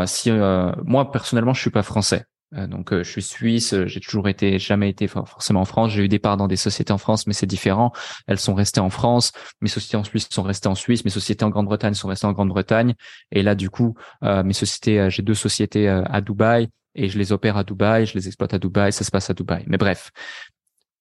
si 0.06 0.30
moi 0.30 1.10
personnellement, 1.10 1.54
je 1.54 1.60
suis 1.60 1.70
pas 1.70 1.82
français. 1.82 2.24
Euh, 2.56 2.66
donc 2.66 2.92
euh, 2.92 3.04
je 3.04 3.10
suis 3.10 3.22
suisse, 3.22 3.74
euh, 3.74 3.86
j'ai 3.86 4.00
toujours 4.00 4.28
été, 4.28 4.58
jamais 4.58 4.90
été 4.90 5.06
forcément 5.06 5.60
en 5.60 5.64
France. 5.64 5.92
J'ai 5.92 6.04
eu 6.04 6.08
des 6.08 6.18
parts 6.18 6.36
dans 6.36 6.48
des 6.48 6.56
sociétés 6.56 6.92
en 6.92 6.98
France, 6.98 7.26
mais 7.26 7.32
c'est 7.32 7.46
différent. 7.46 7.92
Elles 8.26 8.40
sont 8.40 8.54
restées 8.54 8.80
en 8.80 8.90
France. 8.90 9.32
Mes 9.60 9.68
sociétés 9.68 9.96
en 9.96 10.04
Suisse 10.04 10.28
sont 10.30 10.42
restées 10.42 10.68
en 10.68 10.74
Suisse. 10.74 11.04
Mes 11.04 11.10
sociétés 11.10 11.44
en 11.44 11.50
Grande-Bretagne 11.50 11.94
sont 11.94 12.08
restées 12.08 12.26
en 12.26 12.32
Grande-Bretagne. 12.32 12.94
Et 13.30 13.42
là, 13.42 13.54
du 13.54 13.70
coup, 13.70 13.94
mes 14.22 14.52
sociétés, 14.52 15.08
j'ai 15.10 15.22
deux 15.22 15.34
sociétés 15.34 15.88
à 15.88 16.20
Dubaï 16.20 16.68
et 16.94 17.08
je 17.08 17.18
les 17.18 17.32
opère 17.32 17.56
à 17.56 17.64
Dubaï, 17.64 18.06
je 18.06 18.14
les 18.14 18.26
exploite 18.26 18.54
à 18.54 18.58
Dubaï, 18.58 18.92
ça 18.92 19.04
se 19.04 19.10
passe 19.10 19.30
à 19.30 19.34
Dubaï. 19.34 19.64
Mais 19.66 19.78
bref, 19.78 20.10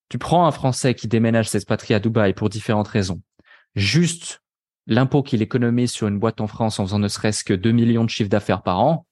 tu 0.10 0.18
prends 0.18 0.46
un 0.46 0.52
Français 0.52 0.94
qui 0.94 1.08
déménage 1.08 1.50
s'expatrie 1.50 1.94
à 1.94 2.00
Dubaï 2.00 2.34
pour 2.34 2.50
différentes 2.50 2.88
raisons. 2.88 3.22
Juste 3.76 4.42
l'impôt 4.88 5.24
qu'il 5.24 5.42
économise 5.42 5.92
sur 5.92 6.08
une 6.08 6.20
boîte 6.20 6.42
en 6.42 6.48
France 6.48 6.80
en 6.80 6.86
faisant 6.86 7.00
ne 7.00 7.08
serait-ce 7.08 7.44
que 7.44 7.54
2 7.54 7.72
millions 7.72 8.04
de 8.04 8.10
chiffres 8.10 8.30
d'affaires 8.30 8.64
par 8.64 8.80
an, 8.80 9.06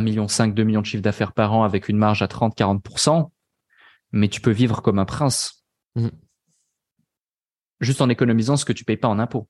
1,5 0.00 0.02
million, 0.02 0.26
2 0.26 0.64
millions 0.64 0.80
de 0.80 0.86
chiffre 0.86 1.02
d'affaires 1.02 1.32
par 1.32 1.52
an 1.52 1.64
avec 1.64 1.88
une 1.88 1.96
marge 1.96 2.22
à 2.22 2.26
30-40%, 2.26 3.30
mais 4.12 4.28
tu 4.28 4.40
peux 4.40 4.50
vivre 4.50 4.82
comme 4.82 4.98
un 4.98 5.04
prince. 5.04 5.64
Mmh. 5.94 6.08
Juste 7.80 8.00
en 8.00 8.08
économisant 8.08 8.56
ce 8.56 8.64
que 8.64 8.72
tu 8.72 8.84
payes 8.84 8.96
pas 8.96 9.08
en 9.08 9.18
impôts. 9.18 9.48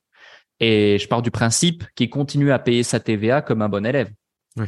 Et 0.58 0.98
je 0.98 1.06
pars 1.06 1.22
du 1.22 1.30
principe 1.30 1.84
qu'il 1.94 2.10
continue 2.10 2.50
à 2.50 2.58
payer 2.58 2.82
sa 2.82 2.98
TVA 2.98 3.42
comme 3.42 3.62
un 3.62 3.68
bon 3.68 3.84
élève. 3.84 4.10
Oui. 4.56 4.66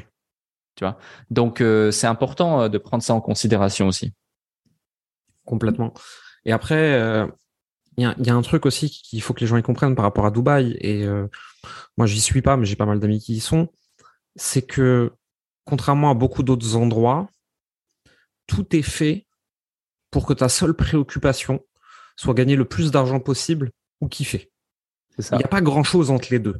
Tu 0.75 0.85
vois? 0.85 0.99
Donc 1.31 1.61
euh, 1.61 1.91
c'est 1.91 2.07
important 2.07 2.63
euh, 2.63 2.69
de 2.69 2.79
prendre 2.79 3.03
ça 3.03 3.15
en 3.15 3.21
considération 3.21 3.89
aussi. 3.89 4.13
Complètement. 5.45 5.95
Et 6.45 6.53
après, 6.53 6.95
euh, 6.95 7.27
il 7.97 8.03
y, 8.21 8.27
y, 8.27 8.31
a, 8.31 8.35
un 8.35 8.43
truc 8.43 8.65
aussi 8.67 8.91
qu'il 8.91 9.21
faut 9.23 9.35
que 9.35 9.41
les 9.41 9.47
gens 9.47 9.57
y 9.57 9.63
comprennent 9.63 9.97
par 9.97 10.05
rapport 10.05 10.27
à 10.27 10.31
Dubaï. 10.31 10.77
Et 10.81 11.05
euh, 11.05 11.27
moi, 11.97 12.07
j'y 12.07 12.21
suis 12.21 12.43
pas, 12.43 12.57
mais 12.57 12.65
j'ai 12.65 12.77
pas 12.77 12.87
mal 12.87 13.01
d'amis 13.01 13.19
qui 13.19 13.35
y 13.35 13.41
sont. 13.41 13.69
C'est 14.37 14.63
que 14.63 15.13
contrairement 15.69 16.11
à 16.11 16.15
beaucoup 16.15 16.43
d'autres 16.43 16.77
endroits, 16.77 17.29
tout 18.47 18.75
est 18.75 18.83
fait 18.83 19.27
pour 20.11 20.25
que 20.25 20.33
ta 20.33 20.49
seule 20.49 20.73
préoccupation 20.73 21.61
soit 22.17 22.33
gagner 22.33 22.57
le 22.57 22.65
plus 22.65 22.91
d'argent 22.91 23.21
possible 23.21 23.71
ou 24.01 24.09
kiffer. 24.09 24.51
Il 25.19 25.37
n'y 25.37 25.45
a 25.45 25.49
pas 25.49 25.61
grand 25.61 25.83
chose 25.85 26.11
entre 26.11 26.29
les 26.31 26.39
deux. 26.39 26.57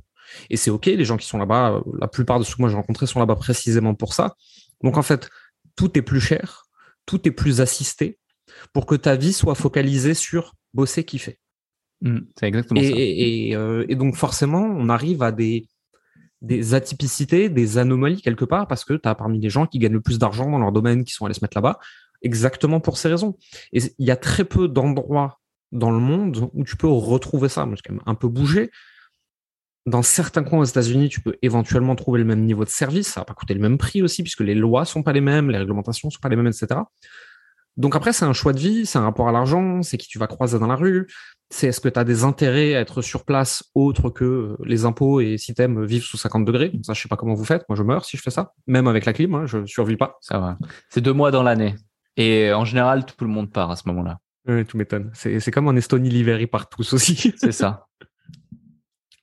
Et 0.51 0.59
c'est 0.59 0.69
ok, 0.71 0.85
les 0.85 1.07
gens 1.07 1.17
qui 1.17 1.27
sont 1.27 1.39
là-bas, 1.39 1.73
euh, 1.73 1.81
la 1.99 2.07
plupart 2.07 2.39
de 2.39 2.45
ceux 2.45 2.57
que 2.57 2.61
moi 2.61 2.69
j'ai 2.69 2.77
rencontrés 2.77 3.07
sont 3.07 3.19
là-bas 3.19 3.37
précisément 3.37 3.95
pour 3.95 4.13
ça. 4.13 4.35
Donc 4.83 4.99
en 4.99 5.03
fait, 5.03 5.31
tout 5.75 5.97
est 5.97 6.03
plus 6.03 6.21
cher, 6.21 6.65
tout 7.07 7.27
est 7.27 7.31
plus 7.33 7.63
assisté 7.63 8.19
pour 8.75 8.85
que 8.85 8.95
ta 8.95 9.17
vie 9.17 9.33
soit 9.33 9.55
focalisée 9.55 10.13
sur 10.13 10.55
bosser, 10.75 11.05
kiffer. 11.05 11.39
Mmh, 12.03 12.19
c'est 12.39 12.47
exactement 12.47 12.81
et, 12.83 12.91
ça. 12.91 12.95
Et, 12.99 13.57
euh, 13.57 13.87
et, 13.89 13.97
donc 13.97 14.17
forcément, 14.17 14.61
on 14.63 14.91
arrive 14.91 15.23
à 15.23 15.33
des 15.33 15.67
des 16.41 16.75
atypicités, 16.75 17.49
des 17.49 17.79
anomalies 17.79 18.23
quelque 18.23 18.45
part, 18.45 18.69
parce 18.69 18.85
que 18.85 18.95
tu 18.95 19.09
as 19.09 19.15
parmi 19.15 19.41
les 19.41 19.51
gens 19.51 19.67
qui 19.67 19.79
gagnent 19.79 19.95
le 19.95 20.01
plus 20.01 20.19
d'argent 20.19 20.51
dans 20.51 20.59
leur 20.59 20.73
domaine 20.73 21.05
qui 21.05 21.13
sont 21.13 21.25
allés 21.25 21.35
se 21.35 21.43
mettre 21.43 21.57
là-bas, 21.57 21.79
exactement 22.23 22.81
pour 22.81 22.99
ces 22.99 23.09
raisons. 23.09 23.37
Et 23.73 23.81
il 23.99 24.07
y 24.07 24.11
a 24.11 24.17
très 24.17 24.45
peu 24.45 24.69
d'endroits 24.69 25.41
dans 25.73 25.91
le 25.91 25.99
monde 25.99 26.49
où 26.55 26.65
tu 26.65 26.77
peux 26.77 26.89
retrouver 26.89 27.49
ça. 27.49 27.67
Moi, 27.67 27.77
quand 27.85 27.93
même 27.93 28.03
un 28.07 28.15
peu 28.15 28.29
bougé. 28.29 28.71
Dans 29.87 30.03
certains 30.03 30.43
coins 30.45 30.61
aux 30.61 30.65
États-Unis, 30.65 31.09
tu 31.09 31.21
peux 31.21 31.37
éventuellement 31.41 31.95
trouver 31.97 32.19
le 32.19 32.25
même 32.25 32.45
niveau 32.45 32.65
de 32.65 32.69
service. 32.69 33.09
Ça 33.09 33.21
va 33.21 33.25
pas 33.25 33.35
coûter 33.35 33.55
le 33.55 33.61
même 33.61 33.79
prix 33.79 34.03
aussi, 34.03 34.23
puisque 34.23 34.41
les 34.41 34.55
lois 34.55 34.85
sont 34.85 35.03
pas 35.03 35.13
les 35.13 35.21
mêmes, 35.21 35.51
les 35.51 35.59
réglementations 35.59 36.11
sont 36.11 36.21
pas 36.21 36.29
les 36.29 36.37
mêmes, 36.37 36.47
etc. 36.47 36.81
Donc 37.77 37.97
après, 37.97 38.13
c'est 38.13 38.25
un 38.25 38.33
choix 38.33 38.53
de 38.53 38.59
vie, 38.59 38.87
c'est 38.87 38.99
un 38.99 39.03
rapport 39.03 39.29
à 39.29 39.33
l'argent, 39.33 39.83
c'est 39.83 39.97
qui 39.97 40.09
tu 40.09 40.19
vas 40.19 40.27
croiser 40.27 40.59
dans 40.59 40.67
la 40.67 40.77
rue, 40.77 41.07
c'est 41.51 41.69
est-ce 41.69 41.81
que 41.81 41.89
tu 41.89 41.99
as 41.99 42.05
des 42.05 42.25
intérêts 42.25 42.75
à 42.75 42.81
être 42.81 43.01
sur 43.01 43.25
place 43.25 43.65
autres 43.75 44.11
que 44.11 44.57
les 44.65 44.85
impôts 44.85 45.21
et 45.21 45.39
si 45.39 45.55
t'aimes 45.55 45.85
vivre 45.85 46.05
sous 46.05 46.19
50 46.19 46.45
degrés? 46.45 46.73
Ça, 46.83 46.93
je 46.93 47.01
sais 47.01 47.09
pas 47.09 47.17
comment 47.17 47.35
vous 47.35 47.45
faites. 47.45 47.65
Moi, 47.69 47.77
je 47.77 47.83
meurs 47.83 48.05
si 48.05 48.17
je 48.17 48.23
fais 48.23 48.31
ça. 48.31 48.53
Même 48.67 48.87
avec 48.87 49.07
la 49.07 49.15
clim, 49.15 49.35
hein, 49.35 49.47
je 49.47 49.65
survis 49.65 49.97
pas. 49.97 50.19
Ça 50.21 50.39
va. 50.39 50.59
C'est 50.91 51.01
deux 51.01 51.15
mois 51.15 51.31
dans 51.31 51.43
l'année. 51.43 51.75
Et 52.17 52.53
en 52.53 52.65
général, 52.65 53.07
tout 53.07 53.25
le 53.25 53.31
monde 53.31 53.51
part 53.51 53.71
à 53.71 53.77
ce 53.77 53.89
moment-là. 53.89 54.19
Oui, 54.47 54.65
tout 54.67 54.77
m'étonne. 54.77 55.11
C'est, 55.15 55.41
c'est 55.41 55.51
comme 55.51 55.69
en 55.69 55.77
Estonie, 55.77 56.11
l'hiver, 56.11 56.41
ils 56.41 56.49
partent 56.49 56.71
tous 56.71 56.93
aussi. 56.93 57.33
c'est 57.37 57.53
ça. 57.53 57.87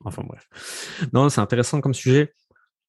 enfin, 0.03 0.23
bref. 0.27 0.47
Non, 1.13 1.29
c'est 1.29 1.41
intéressant 1.41 1.81
comme 1.81 1.93
sujet. 1.93 2.33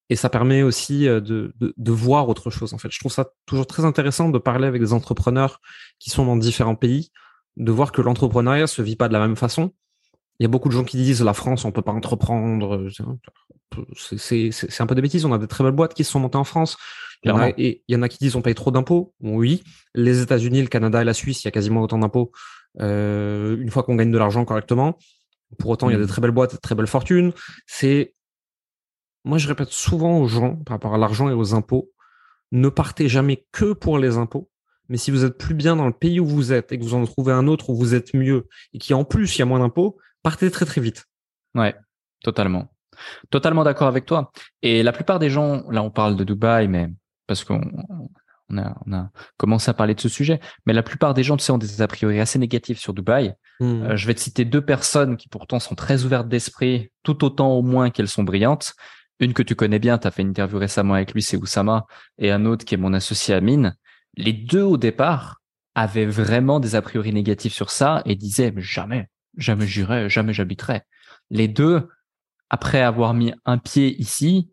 Et 0.09 0.15
ça 0.15 0.29
permet 0.29 0.63
aussi 0.63 1.03
de, 1.03 1.19
de, 1.19 1.73
de, 1.75 1.91
voir 1.91 2.29
autre 2.29 2.49
chose. 2.49 2.73
En 2.73 2.77
fait, 2.77 2.89
je 2.89 2.99
trouve 2.99 3.11
ça 3.11 3.27
toujours 3.45 3.67
très 3.67 3.83
intéressant 3.83 4.29
de 4.29 4.37
parler 4.39 4.65
avec 4.65 4.81
des 4.81 4.93
entrepreneurs 4.93 5.59
qui 5.99 6.09
sont 6.09 6.25
dans 6.25 6.37
différents 6.37 6.75
pays 6.75 7.11
de 7.57 7.71
voir 7.71 7.91
que 7.91 8.01
l'entrepreneuriat 8.01 8.67
se 8.67 8.81
vit 8.81 8.95
pas 8.95 9.07
de 9.07 9.13
la 9.13 9.19
même 9.19 9.35
façon. 9.35 9.71
Il 10.39 10.43
y 10.43 10.45
a 10.45 10.49
beaucoup 10.49 10.69
de 10.69 10.73
gens 10.73 10.83
qui 10.83 10.97
disent 10.97 11.23
la 11.23 11.33
France, 11.33 11.65
on 11.65 11.71
peut 11.71 11.81
pas 11.81 11.91
entreprendre. 11.91 12.87
C'est 13.95 14.81
un 14.81 14.85
peu 14.85 14.95
des 14.95 15.01
bêtises. 15.01 15.25
On 15.25 15.33
a 15.33 15.39
des 15.39 15.47
très 15.47 15.63
belles 15.63 15.73
boîtes 15.73 15.95
qui 15.95 16.03
se 16.03 16.11
sont 16.11 16.19
montées 16.19 16.37
en 16.37 16.43
France. 16.43 16.77
Il 17.23 17.29
y, 17.29 17.31
en 17.31 17.39
a, 17.39 17.49
et 17.49 17.83
il 17.87 17.93
y 17.93 17.95
en 17.97 18.03
a 18.03 18.09
qui 18.09 18.19
disent 18.19 18.35
on 18.35 18.43
paye 18.43 18.53
trop 18.53 18.69
d'impôts. 18.69 19.13
oui. 19.21 19.63
Les 19.95 20.21
États-Unis, 20.21 20.61
le 20.61 20.67
Canada 20.67 21.01
et 21.01 21.05
la 21.05 21.15
Suisse, 21.15 21.43
il 21.43 21.47
y 21.47 21.49
a 21.49 21.51
quasiment 21.51 21.81
autant 21.81 21.97
d'impôts 21.97 22.31
euh, 22.79 23.57
une 23.59 23.71
fois 23.71 23.81
qu'on 23.81 23.95
gagne 23.95 24.11
de 24.11 24.17
l'argent 24.19 24.45
correctement. 24.45 24.99
Pour 25.57 25.71
autant, 25.71 25.89
il 25.89 25.93
y 25.93 25.95
a 25.95 25.99
de 25.99 26.03
mm. 26.03 26.07
très 26.07 26.21
belles 26.21 26.31
boîtes, 26.31 26.53
de 26.53 26.59
très 26.59 26.75
belles 26.75 26.87
fortunes. 26.87 27.31
C'est, 27.65 28.13
moi, 29.23 29.39
je 29.39 29.47
répète 29.47 29.69
souvent 29.69 30.19
aux 30.19 30.27
gens 30.27 30.57
par 30.57 30.75
rapport 30.75 30.93
à 30.93 30.99
l'argent 30.99 31.29
et 31.29 31.33
aux 31.33 31.55
impôts, 31.55 31.91
ne 32.51 32.69
partez 32.69 33.09
jamais 33.09 33.47
que 33.51 33.73
pour 33.73 33.97
les 33.97 34.17
impôts. 34.17 34.49
Mais 34.89 34.97
si 34.97 35.11
vous 35.11 35.25
êtes 35.25 35.37
plus 35.37 35.55
bien 35.55 35.75
dans 35.75 35.87
le 35.87 35.93
pays 35.93 36.19
où 36.19 36.25
vous 36.25 36.53
êtes 36.53 36.71
et 36.71 36.79
que 36.79 36.83
vous 36.83 36.93
en 36.93 37.05
trouvez 37.05 37.33
un 37.33 37.47
autre 37.47 37.69
où 37.69 37.75
vous 37.75 37.95
êtes 37.95 38.13
mieux 38.13 38.47
et 38.73 38.77
qui 38.77 38.93
en 38.93 39.03
plus 39.03 39.35
il 39.35 39.39
y 39.39 39.41
a 39.41 39.45
moins 39.45 39.59
d'impôts, 39.59 39.97
partez 40.23 40.49
très 40.51 40.65
très 40.65 40.81
vite. 40.81 41.05
Ouais, 41.55 41.75
totalement. 42.23 42.71
Totalement 43.29 43.63
d'accord 43.63 43.87
avec 43.87 44.05
toi. 44.05 44.31
Et 44.61 44.83
la 44.83 44.91
plupart 44.91 45.19
des 45.19 45.29
gens, 45.29 45.63
là 45.69 45.83
on 45.83 45.91
parle 45.91 46.15
de 46.15 46.23
Dubaï, 46.23 46.67
mais 46.67 46.89
parce 47.27 47.43
qu'on 47.43 47.61
on 48.49 48.57
a, 48.57 48.75
on 48.85 48.93
a 48.93 49.09
commencé 49.37 49.69
à 49.69 49.73
parler 49.73 49.93
de 49.93 49.99
ce 49.99 50.09
sujet, 50.09 50.39
mais 50.65 50.73
la 50.73 50.83
plupart 50.83 51.13
des 51.13 51.23
gens, 51.23 51.37
tu 51.37 51.43
sais, 51.43 51.51
ont 51.51 51.57
des 51.57 51.81
a 51.81 51.87
priori 51.87 52.19
assez 52.19 52.39
négatifs 52.39 52.79
sur 52.79 52.93
Dubaï. 52.93 53.33
Mmh. 53.59 53.65
Euh, 53.65 53.97
je 53.97 54.07
vais 54.07 54.13
te 54.13 54.19
citer 54.19 54.45
deux 54.45 54.63
personnes 54.63 55.17
qui 55.17 55.27
pourtant 55.27 55.59
sont 55.59 55.75
très 55.75 56.05
ouvertes 56.05 56.29
d'esprit, 56.29 56.91
tout 57.03 57.25
autant 57.25 57.51
au 57.51 57.61
moins 57.61 57.89
qu'elles 57.89 58.07
sont 58.07 58.23
brillantes. 58.23 58.73
Une 59.19 59.33
que 59.33 59.43
tu 59.43 59.55
connais 59.55 59.79
bien, 59.79 59.97
tu 59.97 60.07
as 60.07 60.11
fait 60.11 60.21
une 60.21 60.29
interview 60.29 60.59
récemment 60.59 60.93
avec 60.93 61.13
lui, 61.13 61.21
c'est 61.21 61.37
Oussama, 61.37 61.87
et 62.19 62.31
un 62.31 62.45
autre 62.45 62.65
qui 62.65 62.75
est 62.75 62.77
mon 62.77 62.93
associé 62.93 63.33
Amine. 63.33 63.75
Les 64.17 64.33
deux 64.33 64.63
au 64.63 64.77
départ 64.77 65.41
avaient 65.75 66.05
vraiment 66.05 66.59
des 66.59 66.75
a 66.75 66.81
priori 66.81 67.13
négatifs 67.13 67.53
sur 67.53 67.69
ça 67.69 68.01
et 68.05 68.15
disaient 68.15 68.51
mais 68.51 68.61
jamais, 68.61 69.07
jamais 69.37 69.67
j'irai, 69.67 70.09
jamais 70.09 70.33
j'habiterai. 70.33 70.81
Les 71.29 71.47
deux, 71.47 71.87
après 72.49 72.81
avoir 72.81 73.13
mis 73.13 73.33
un 73.45 73.57
pied 73.57 73.99
ici, 74.01 74.51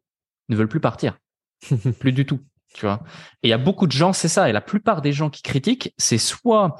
ne 0.48 0.56
veulent 0.56 0.68
plus 0.68 0.80
partir. 0.80 1.18
plus 1.98 2.12
du 2.12 2.26
tout. 2.26 2.40
Tu 2.74 2.82
vois. 2.82 3.02
Et 3.42 3.48
il 3.48 3.50
y 3.50 3.54
a 3.54 3.58
beaucoup 3.58 3.86
de 3.86 3.92
gens, 3.92 4.12
c'est 4.12 4.28
ça. 4.28 4.48
Et 4.50 4.52
la 4.52 4.60
plupart 4.60 5.00
des 5.00 5.12
gens 5.12 5.30
qui 5.30 5.42
critiquent, 5.42 5.94
c'est 5.96 6.18
soit 6.18 6.76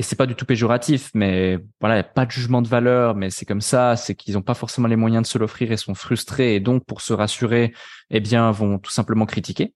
et 0.00 0.02
c'est 0.02 0.16
pas 0.16 0.24
du 0.24 0.34
tout 0.34 0.46
péjoratif, 0.46 1.10
mais 1.12 1.58
voilà, 1.78 1.96
il 1.96 1.98
n'y 1.98 2.06
a 2.06 2.10
pas 2.10 2.24
de 2.24 2.30
jugement 2.30 2.62
de 2.62 2.68
valeur, 2.68 3.14
mais 3.14 3.28
c'est 3.28 3.44
comme 3.44 3.60
ça, 3.60 3.96
c'est 3.96 4.14
qu'ils 4.14 4.32
n'ont 4.32 4.40
pas 4.40 4.54
forcément 4.54 4.88
les 4.88 4.96
moyens 4.96 5.24
de 5.24 5.26
se 5.26 5.36
l'offrir 5.36 5.70
et 5.72 5.76
sont 5.76 5.94
frustrés, 5.94 6.54
et 6.54 6.60
donc 6.60 6.86
pour 6.86 7.02
se 7.02 7.12
rassurer, 7.12 7.74
eh 8.08 8.20
bien, 8.20 8.50
vont 8.50 8.78
tout 8.78 8.90
simplement 8.90 9.26
critiquer, 9.26 9.74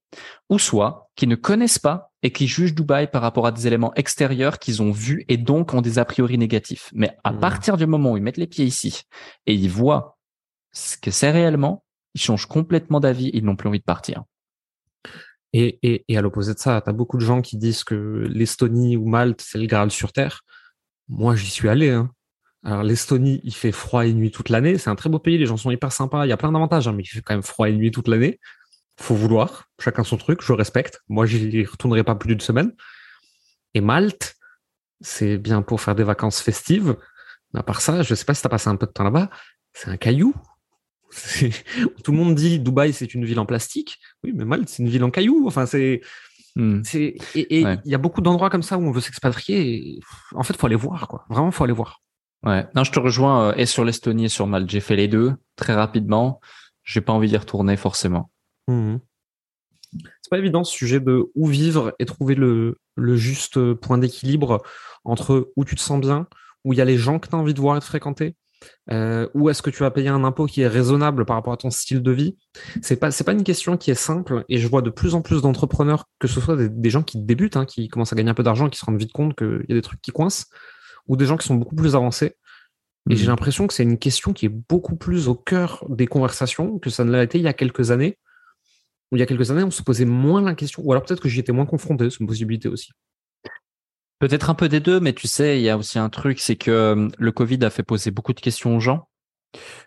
ou 0.48 0.58
soit 0.58 1.10
qui 1.14 1.26
ne 1.26 1.34
connaissent 1.34 1.78
pas 1.78 2.10
et 2.24 2.32
qui 2.32 2.48
jugent 2.48 2.74
Dubaï 2.74 3.08
par 3.08 3.22
rapport 3.22 3.46
à 3.46 3.52
des 3.52 3.66
éléments 3.66 3.94
extérieurs 3.94 4.58
qu'ils 4.58 4.82
ont 4.82 4.90
vus 4.90 5.24
et 5.28 5.36
donc 5.36 5.74
ont 5.74 5.82
des 5.82 5.98
a 5.98 6.06
priori 6.06 6.38
négatifs. 6.38 6.90
Mais 6.94 7.16
à 7.22 7.32
mmh. 7.32 7.38
partir 7.38 7.76
du 7.76 7.86
moment 7.86 8.12
où 8.12 8.16
ils 8.16 8.22
mettent 8.22 8.38
les 8.38 8.46
pieds 8.46 8.64
ici 8.64 9.02
et 9.46 9.54
ils 9.54 9.70
voient 9.70 10.18
ce 10.72 10.96
que 10.96 11.10
c'est 11.10 11.30
réellement, 11.30 11.84
ils 12.14 12.20
changent 12.20 12.46
complètement 12.46 12.98
d'avis, 12.98 13.30
ils 13.34 13.44
n'ont 13.44 13.56
plus 13.56 13.68
envie 13.68 13.78
de 13.78 13.84
partir. 13.84 14.24
Et, 15.52 15.78
et, 15.82 16.04
et 16.08 16.16
à 16.16 16.22
l'opposé 16.22 16.54
de 16.54 16.58
ça, 16.58 16.80
tu 16.80 16.88
as 16.88 16.94
beaucoup 16.94 17.18
de 17.18 17.22
gens 17.22 17.42
qui 17.42 17.58
disent 17.58 17.84
que 17.84 18.26
l'Estonie 18.28 18.96
ou 18.96 19.06
Malte, 19.06 19.42
c'est 19.42 19.58
le 19.58 19.66
Graal 19.66 19.90
sur 19.90 20.10
Terre. 20.12 20.40
Moi, 21.08 21.36
j'y 21.36 21.50
suis 21.50 21.68
allé. 21.68 21.90
Hein. 21.90 22.10
Alors 22.64 22.82
l'Estonie, 22.82 23.42
il 23.44 23.54
fait 23.54 23.70
froid 23.70 24.06
et 24.06 24.14
nuit 24.14 24.30
toute 24.30 24.48
l'année. 24.48 24.78
C'est 24.78 24.88
un 24.88 24.96
très 24.96 25.10
beau 25.10 25.18
pays, 25.18 25.36
les 25.36 25.46
gens 25.46 25.58
sont 25.58 25.70
hyper 25.70 25.92
sympas. 25.92 26.24
Il 26.24 26.30
y 26.30 26.32
a 26.32 26.38
plein 26.38 26.50
d'avantages, 26.50 26.88
hein, 26.88 26.92
mais 26.92 27.02
il 27.02 27.06
fait 27.06 27.20
quand 27.20 27.34
même 27.34 27.42
froid 27.42 27.68
et 27.68 27.72
nuit 27.74 27.90
toute 27.90 28.08
l'année. 28.08 28.40
Faut 28.96 29.14
vouloir, 29.14 29.68
chacun 29.80 30.04
son 30.04 30.16
truc, 30.16 30.40
je 30.42 30.52
respecte. 30.52 31.02
Moi, 31.08 31.26
j'y 31.26 31.64
retournerai 31.64 32.04
pas 32.04 32.14
plus 32.14 32.28
d'une 32.28 32.40
semaine. 32.40 32.72
Et 33.74 33.80
Malte, 33.80 34.36
c'est 35.00 35.36
bien 35.36 35.62
pour 35.62 35.80
faire 35.80 35.94
des 35.94 36.04
vacances 36.04 36.40
festives. 36.40 36.96
Mais 37.52 37.60
à 37.60 37.62
part 37.62 37.80
ça, 37.80 38.02
je 38.02 38.14
sais 38.14 38.24
pas 38.24 38.34
si 38.34 38.40
tu 38.40 38.46
as 38.46 38.50
passé 38.50 38.68
un 38.68 38.76
peu 38.76 38.86
de 38.86 38.92
temps 38.92 39.04
là-bas. 39.04 39.30
C'est 39.72 39.88
un 39.88 39.96
caillou. 39.96 40.34
Tout 42.04 42.12
le 42.12 42.18
monde 42.18 42.34
dit 42.34 42.58
Dubaï, 42.58 42.92
c'est 42.92 43.14
une 43.14 43.24
ville 43.24 43.38
en 43.38 43.46
plastique. 43.46 43.98
Oui, 44.22 44.32
mais 44.34 44.44
Malte, 44.44 44.68
c'est 44.68 44.82
une 44.82 44.88
ville 44.88 45.04
en 45.04 45.10
cailloux. 45.10 45.46
Enfin, 45.46 45.66
c'est. 45.66 46.00
Hmm. 46.56 46.82
Et 46.94 47.16
il 47.34 47.80
y 47.84 47.94
a 47.94 47.98
beaucoup 47.98 48.20
d'endroits 48.20 48.48
comme 48.48 48.62
ça 48.62 48.78
où 48.78 48.82
on 48.82 48.92
veut 48.92 49.00
s'expatrier. 49.00 50.00
En 50.34 50.44
fait, 50.44 50.56
faut 50.56 50.66
aller 50.66 50.76
voir, 50.76 51.08
quoi. 51.08 51.24
Vraiment, 51.28 51.50
faut 51.50 51.64
aller 51.64 51.72
voir. 51.72 52.00
Ouais. 52.44 52.66
Non, 52.74 52.84
je 52.84 52.92
te 52.92 53.00
rejoins 53.00 53.48
euh, 53.48 53.54
et 53.56 53.66
sur 53.66 53.84
l'Estonie 53.84 54.26
et 54.26 54.28
sur 54.28 54.46
Malte. 54.46 54.70
J'ai 54.70 54.80
fait 54.80 54.96
les 54.96 55.08
deux 55.08 55.34
très 55.56 55.74
rapidement. 55.74 56.40
J'ai 56.84 57.00
pas 57.00 57.12
envie 57.12 57.28
d'y 57.28 57.36
retourner 57.36 57.76
forcément. 57.76 58.30
Hmm. 58.68 58.96
C'est 59.92 60.30
pas 60.30 60.38
évident 60.38 60.64
ce 60.64 60.72
sujet 60.72 61.00
de 61.00 61.30
où 61.34 61.46
vivre 61.46 61.94
et 61.98 62.04
trouver 62.04 62.34
le, 62.34 62.78
le 62.96 63.16
juste 63.16 63.74
point 63.74 63.98
d'équilibre 63.98 64.62
entre 65.04 65.52
où 65.56 65.64
tu 65.64 65.76
te 65.76 65.80
sens 65.80 66.00
bien, 66.00 66.26
où 66.64 66.72
il 66.72 66.76
y 66.76 66.82
a 66.82 66.84
les 66.84 66.98
gens 66.98 67.18
que 67.18 67.28
tu 67.28 67.34
as 67.36 67.38
envie 67.38 67.54
de 67.54 67.60
voir 67.60 67.76
et 67.76 67.80
de 67.80 67.84
fréquenter, 67.84 68.34
euh, 68.90 69.28
ou 69.34 69.50
est-ce 69.50 69.62
que 69.62 69.70
tu 69.70 69.80
vas 69.80 69.90
payer 69.90 70.08
un 70.08 70.24
impôt 70.24 70.46
qui 70.46 70.62
est 70.62 70.68
raisonnable 70.68 71.24
par 71.24 71.36
rapport 71.36 71.52
à 71.52 71.56
ton 71.56 71.70
style 71.70 72.02
de 72.02 72.10
vie 72.10 72.36
C'est 72.82 72.96
pas 72.96 73.10
c'est 73.10 73.24
pas 73.24 73.32
une 73.32 73.44
question 73.44 73.76
qui 73.76 73.90
est 73.90 73.94
simple 73.94 74.44
et 74.48 74.58
je 74.58 74.68
vois 74.68 74.82
de 74.82 74.90
plus 74.90 75.14
en 75.14 75.22
plus 75.22 75.42
d'entrepreneurs 75.42 76.08
que 76.18 76.28
ce 76.28 76.40
soit 76.40 76.56
des, 76.56 76.90
gens 76.90 77.02
qui 77.02 77.18
débutent, 77.18 77.56
hein, 77.56 77.66
qui 77.66 77.88
commencent 77.88 78.12
à 78.12 78.16
gagner 78.16 78.30
un 78.30 78.34
peu 78.34 78.42
d'argent, 78.42 78.68
qui 78.68 78.78
se 78.78 78.84
rendent 78.84 78.98
vite 78.98 79.12
compte 79.12 79.36
qu'il 79.36 79.64
y 79.68 79.72
a 79.72 79.74
des 79.74 79.82
trucs 79.82 80.02
qui 80.02 80.10
coincent, 80.10 80.46
ou 81.08 81.16
des 81.16 81.26
gens 81.26 81.36
qui 81.36 81.46
sont 81.46 81.54
beaucoup 81.54 81.76
plus 81.76 81.96
avancés. 81.96 82.36
Et 83.10 83.16
j'ai 83.16 83.26
mmh. 83.26 83.28
l'impression 83.28 83.66
que 83.66 83.74
c'est 83.74 83.82
une 83.82 83.98
question 83.98 84.32
qui 84.32 84.46
est 84.46 84.54
beaucoup 84.68 84.96
plus 84.96 85.28
au 85.28 85.34
cœur 85.34 85.84
des 85.90 86.06
conversations 86.06 86.78
que 86.78 86.88
ça 86.88 87.04
ne 87.04 87.10
l'a 87.10 87.22
été 87.22 87.38
il 87.38 87.44
y 87.44 87.48
a 87.48 87.52
quelques 87.52 87.90
années. 87.90 88.18
Il 89.14 89.18
y 89.18 89.22
a 89.22 89.26
quelques 89.26 89.50
années, 89.50 89.62
on 89.62 89.70
se 89.70 89.82
posait 89.82 90.04
moins 90.04 90.42
la 90.42 90.54
question, 90.54 90.82
ou 90.84 90.92
alors 90.92 91.04
peut-être 91.04 91.20
que 91.20 91.28
j'y 91.28 91.40
étais 91.40 91.52
moins 91.52 91.66
confronté, 91.66 92.10
c'est 92.10 92.20
une 92.20 92.26
possibilité 92.26 92.68
aussi. 92.68 92.90
Peut-être 94.18 94.48
un 94.48 94.54
peu 94.54 94.68
des 94.68 94.80
deux, 94.80 95.00
mais 95.00 95.12
tu 95.12 95.28
sais, 95.28 95.58
il 95.58 95.62
y 95.62 95.68
a 95.68 95.76
aussi 95.76 95.98
un 95.98 96.08
truc, 96.08 96.40
c'est 96.40 96.56
que 96.56 96.70
euh, 96.70 97.08
le 97.18 97.32
Covid 97.32 97.58
a 97.64 97.70
fait 97.70 97.82
poser 97.82 98.10
beaucoup 98.10 98.32
de 98.32 98.40
questions 98.40 98.76
aux 98.76 98.80
gens. 98.80 99.08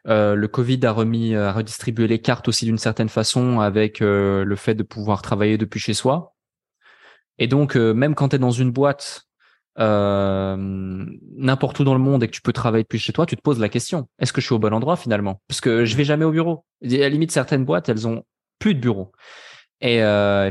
Euh, 0.07 0.35
le 0.35 0.47
Covid 0.47 0.79
a 0.85 0.91
remis, 0.91 1.35
a 1.35 1.51
redistribué 1.51 2.07
les 2.07 2.19
cartes 2.19 2.47
aussi 2.47 2.65
d'une 2.65 2.77
certaine 2.77 3.09
façon 3.09 3.59
avec 3.59 4.01
euh, 4.01 4.45
le 4.45 4.55
fait 4.55 4.75
de 4.75 4.83
pouvoir 4.83 5.21
travailler 5.21 5.57
depuis 5.57 5.79
chez 5.79 5.93
soi. 5.93 6.35
Et 7.39 7.47
donc, 7.47 7.75
même 7.75 8.15
quand 8.15 8.29
tu 8.29 8.37
es 8.37 8.39
dans 8.39 8.51
une 8.51 8.71
boîte 8.71 9.27
n'importe 9.77 11.79
où 11.79 11.83
dans 11.83 11.93
le 11.93 11.99
monde 11.99 12.23
et 12.23 12.27
que 12.27 12.31
tu 12.31 12.41
peux 12.41 12.53
travailler 12.53 12.83
depuis 12.83 12.97
chez 12.97 13.13
toi, 13.13 13.27
tu 13.27 13.35
te 13.35 13.41
poses 13.41 13.59
la 13.59 13.69
question 13.69 14.09
est-ce 14.17 14.33
que 14.33 14.41
je 14.41 14.47
suis 14.47 14.55
au 14.55 14.59
bon 14.59 14.73
endroit 14.73 14.95
finalement? 14.95 15.39
Parce 15.47 15.61
que 15.61 15.85
je 15.85 15.95
vais 15.95 16.03
jamais 16.03 16.25
au 16.25 16.31
bureau. 16.31 16.65
À 16.83 16.87
la 16.87 17.09
limite, 17.09 17.31
certaines 17.31 17.63
boîtes, 17.63 17.89
elles 17.89 18.07
ont 18.07 18.23
plus 18.59 18.75
de 18.75 18.79
bureau. 18.79 19.11
Et 19.81 20.01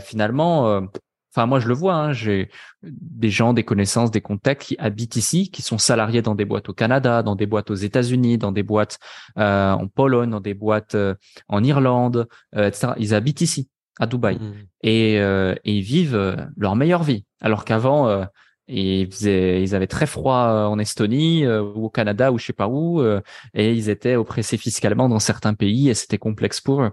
finalement, 0.01 0.89
Enfin, 1.37 1.47
moi, 1.47 1.61
je 1.61 1.69
le 1.69 1.75
vois. 1.75 1.95
Hein, 1.95 2.13
j'ai 2.15 2.49
des 2.83 3.29
gens, 3.29 3.53
des 3.53 3.63
connaissances, 3.63 4.11
des 4.11 4.23
contacts 4.23 4.63
qui 4.63 4.77
habitent 4.79 5.17
ici, 5.17 5.51
qui 5.51 5.61
sont 5.61 5.77
salariés 5.77 6.23
dans 6.23 6.35
des 6.35 6.47
boîtes 6.47 6.71
au 6.71 6.73
Canada, 6.73 7.23
dans 7.23 7.37
des 7.37 7.45
boîtes 7.45 7.71
aux 7.71 7.75
États-Unis, 7.75 8.39
dans 8.39 8.53
des 8.53 8.63
boîtes 8.63 8.99
euh, 9.37 9.73
en 9.73 9.87
Pologne, 9.87 10.31
dans 10.31 10.41
des 10.41 10.55
boîtes 10.55 10.95
euh, 10.95 11.15
en 11.49 11.63
Irlande, 11.63 12.27
euh, 12.57 12.69
etc. 12.69 12.95
Ils 12.97 13.15
habitent 13.15 13.43
ici, 13.43 13.69
à 14.01 14.07
Dubaï, 14.07 14.37
mmh. 14.37 14.55
et, 14.85 15.15
et, 15.17 15.57
ils 15.65 15.83
vivent 15.83 16.49
leur 16.57 16.75
meilleure 16.75 17.03
vie. 17.03 17.27
Alors 17.43 17.67
qu'avant, 17.67 18.27
et 18.69 19.03
ils, 19.03 19.75
avaient 19.75 19.87
très 19.87 20.07
froid 20.07 20.49
euh, 20.49 20.67
en 20.67 20.79
Estonie 20.79 21.45
euh, 21.45 21.63
ou 21.63 21.87
au 21.87 21.91
Canada 21.91 22.33
ou 22.33 22.39
je 22.39 22.47
sais 22.47 22.53
pas 22.53 22.69
où, 22.69 23.01
euh, 23.01 23.21
et 23.55 23.73
ils 23.73 23.89
étaient 23.89 24.17
oppressés 24.17 24.57
fiscalement 24.57 25.09
dans 25.09 25.21
certains 25.21 25.55
pays 25.55 25.89
et 25.89 25.95
c'était 25.95 26.19
complexe 26.19 26.61
pour 26.61 26.83
eux. 26.83 26.91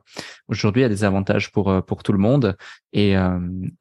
Aujourd'hui, 0.48 0.82
il 0.82 0.84
y 0.84 0.86
a 0.86 0.90
des 0.90 1.04
avantages 1.04 1.52
pour 1.52 1.84
pour 1.86 2.04
tout 2.04 2.14
le 2.14 2.20
monde 2.20 2.56
et 2.94 3.14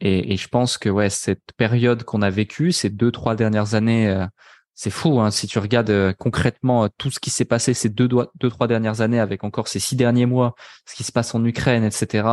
et, 0.01 0.33
et 0.33 0.37
je 0.37 0.49
pense 0.49 0.79
que 0.79 0.89
ouais 0.89 1.11
cette 1.11 1.53
période 1.57 2.05
qu'on 2.05 2.23
a 2.23 2.31
vécue 2.31 2.73
ces 2.73 2.89
deux 2.91 3.13
trois 3.13 3.35
dernières 3.35 3.75
années 3.75 4.27
c'est 4.75 4.91
fou 4.91 5.21
hein, 5.21 5.31
si 5.31 5.47
tu 5.47 5.59
regardes 5.59 5.91
euh, 5.91 6.13
concrètement 6.13 6.85
euh, 6.85 6.89
tout 6.97 7.11
ce 7.11 7.21
qui 7.21 7.31
s'est 7.31 7.45
passé 7.45 7.75
ces 7.75 7.91
deux, 7.91 8.09
deux 8.09 8.51
trois 8.51 8.67
dernières 8.67 9.01
années 9.03 9.21
avec 9.21 9.45
encore 9.45 9.69
ces 9.69 9.79
six 9.79 9.97
derniers 9.97 10.27
mois, 10.27 10.55
ce 10.87 10.95
qui 10.95 11.05
se 11.05 11.13
passe 11.13 11.35
en 11.35 11.45
Ukraine, 11.45 11.85
etc. 11.85 12.29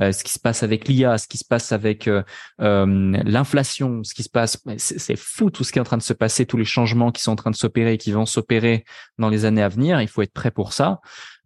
Euh, 0.00 0.12
ce 0.12 0.24
qui 0.24 0.32
se 0.32 0.40
passe 0.40 0.62
avec 0.62 0.88
l'IA, 0.88 1.16
ce 1.18 1.28
qui 1.28 1.38
se 1.38 1.44
passe 1.44 1.72
avec 1.72 2.10
l'inflation, 2.58 4.02
ce 4.02 4.14
qui 4.14 4.22
se 4.22 4.28
passe, 4.28 4.62
c'est 4.76 5.16
fou 5.16 5.50
tout 5.50 5.64
ce 5.64 5.72
qui 5.72 5.78
est 5.78 5.80
en 5.80 5.84
train 5.84 5.96
de 5.96 6.02
se 6.02 6.12
passer, 6.12 6.44
tous 6.44 6.56
les 6.56 6.64
changements 6.64 7.12
qui 7.12 7.22
sont 7.22 7.32
en 7.32 7.36
train 7.36 7.50
de 7.50 7.56
s'opérer 7.56 7.94
et 7.94 7.98
qui 7.98 8.12
vont 8.12 8.26
s'opérer 8.26 8.84
dans 9.18 9.28
les 9.28 9.44
années 9.44 9.62
à 9.62 9.68
venir. 9.68 10.00
Il 10.00 10.08
faut 10.08 10.22
être 10.22 10.32
prêt 10.32 10.50
pour 10.50 10.72
ça. 10.72 11.00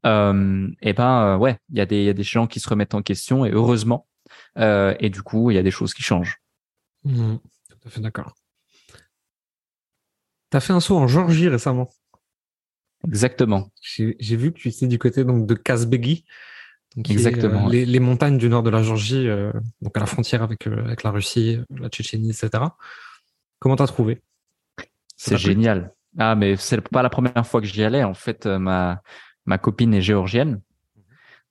et 0.05 0.93
ben 0.93 1.37
ouais, 1.39 1.59
il 1.71 1.79
y 1.79 1.81
a 1.81 1.87
des 1.87 2.05
y 2.05 2.09
a 2.09 2.15
des 2.15 2.23
gens 2.23 2.47
qui 2.47 2.61
se 2.61 2.69
remettent 2.69 2.95
en 2.95 3.03
question 3.03 3.45
et 3.45 3.51
heureusement. 3.51 4.07
et 4.57 5.11
du 5.11 5.23
coup, 5.23 5.51
il 5.51 5.55
y 5.55 5.59
a 5.59 5.63
des 5.63 5.71
choses 5.71 5.95
qui 5.95 6.03
changent. 6.03 6.39
Mmh, 7.05 7.37
tout 7.37 7.89
à 7.89 7.91
fait 7.91 8.01
d'accord. 8.01 8.35
Tu 10.51 10.57
as 10.57 10.61
fait 10.61 10.73
un 10.73 10.81
saut 10.81 10.97
en 10.97 11.07
Georgie 11.07 11.49
récemment. 11.49 11.91
Exactement. 13.07 13.71
J'ai 13.81 14.37
vu 14.37 14.53
que 14.53 14.59
tu 14.59 14.69
étais 14.69 14.87
du 14.87 14.99
côté 14.99 15.25
donc 15.25 15.47
de 15.47 15.55
Kazbegi. 15.55 16.25
Exactement. 16.97 17.69
Euh, 17.69 17.71
les, 17.71 18.01
montagnes 18.01 18.37
du 18.37 18.49
nord 18.49 18.63
de 18.63 18.71
la 18.71 18.83
Georgie, 18.83 19.29
euh, 19.29 19.53
donc 19.81 19.97
à 19.97 20.01
la 20.01 20.07
frontière 20.07 20.43
avec, 20.43 20.67
euh, 20.67 20.85
avec 20.85 21.03
la 21.03 21.11
Russie, 21.11 21.61
la 21.79 21.89
Tchétchénie, 21.89 22.31
etc. 22.31 22.65
Comment 23.59 23.77
t'as 23.77 23.87
trouvé? 23.87 24.21
C'est 25.17 25.39
génial. 25.39 25.93
Ah, 26.19 26.35
mais 26.35 26.57
c'est 26.57 26.81
pas 26.81 27.03
la 27.03 27.11
première 27.11 27.47
fois 27.47 27.61
que 27.61 27.67
j'y 27.67 27.85
allais. 27.85 28.03
En 28.03 28.15
fait, 28.15 28.47
ma, 28.47 29.03
ma 29.47 29.59
copine 29.59 29.95
est 29.95 30.01
géorgienne. 30.01 30.61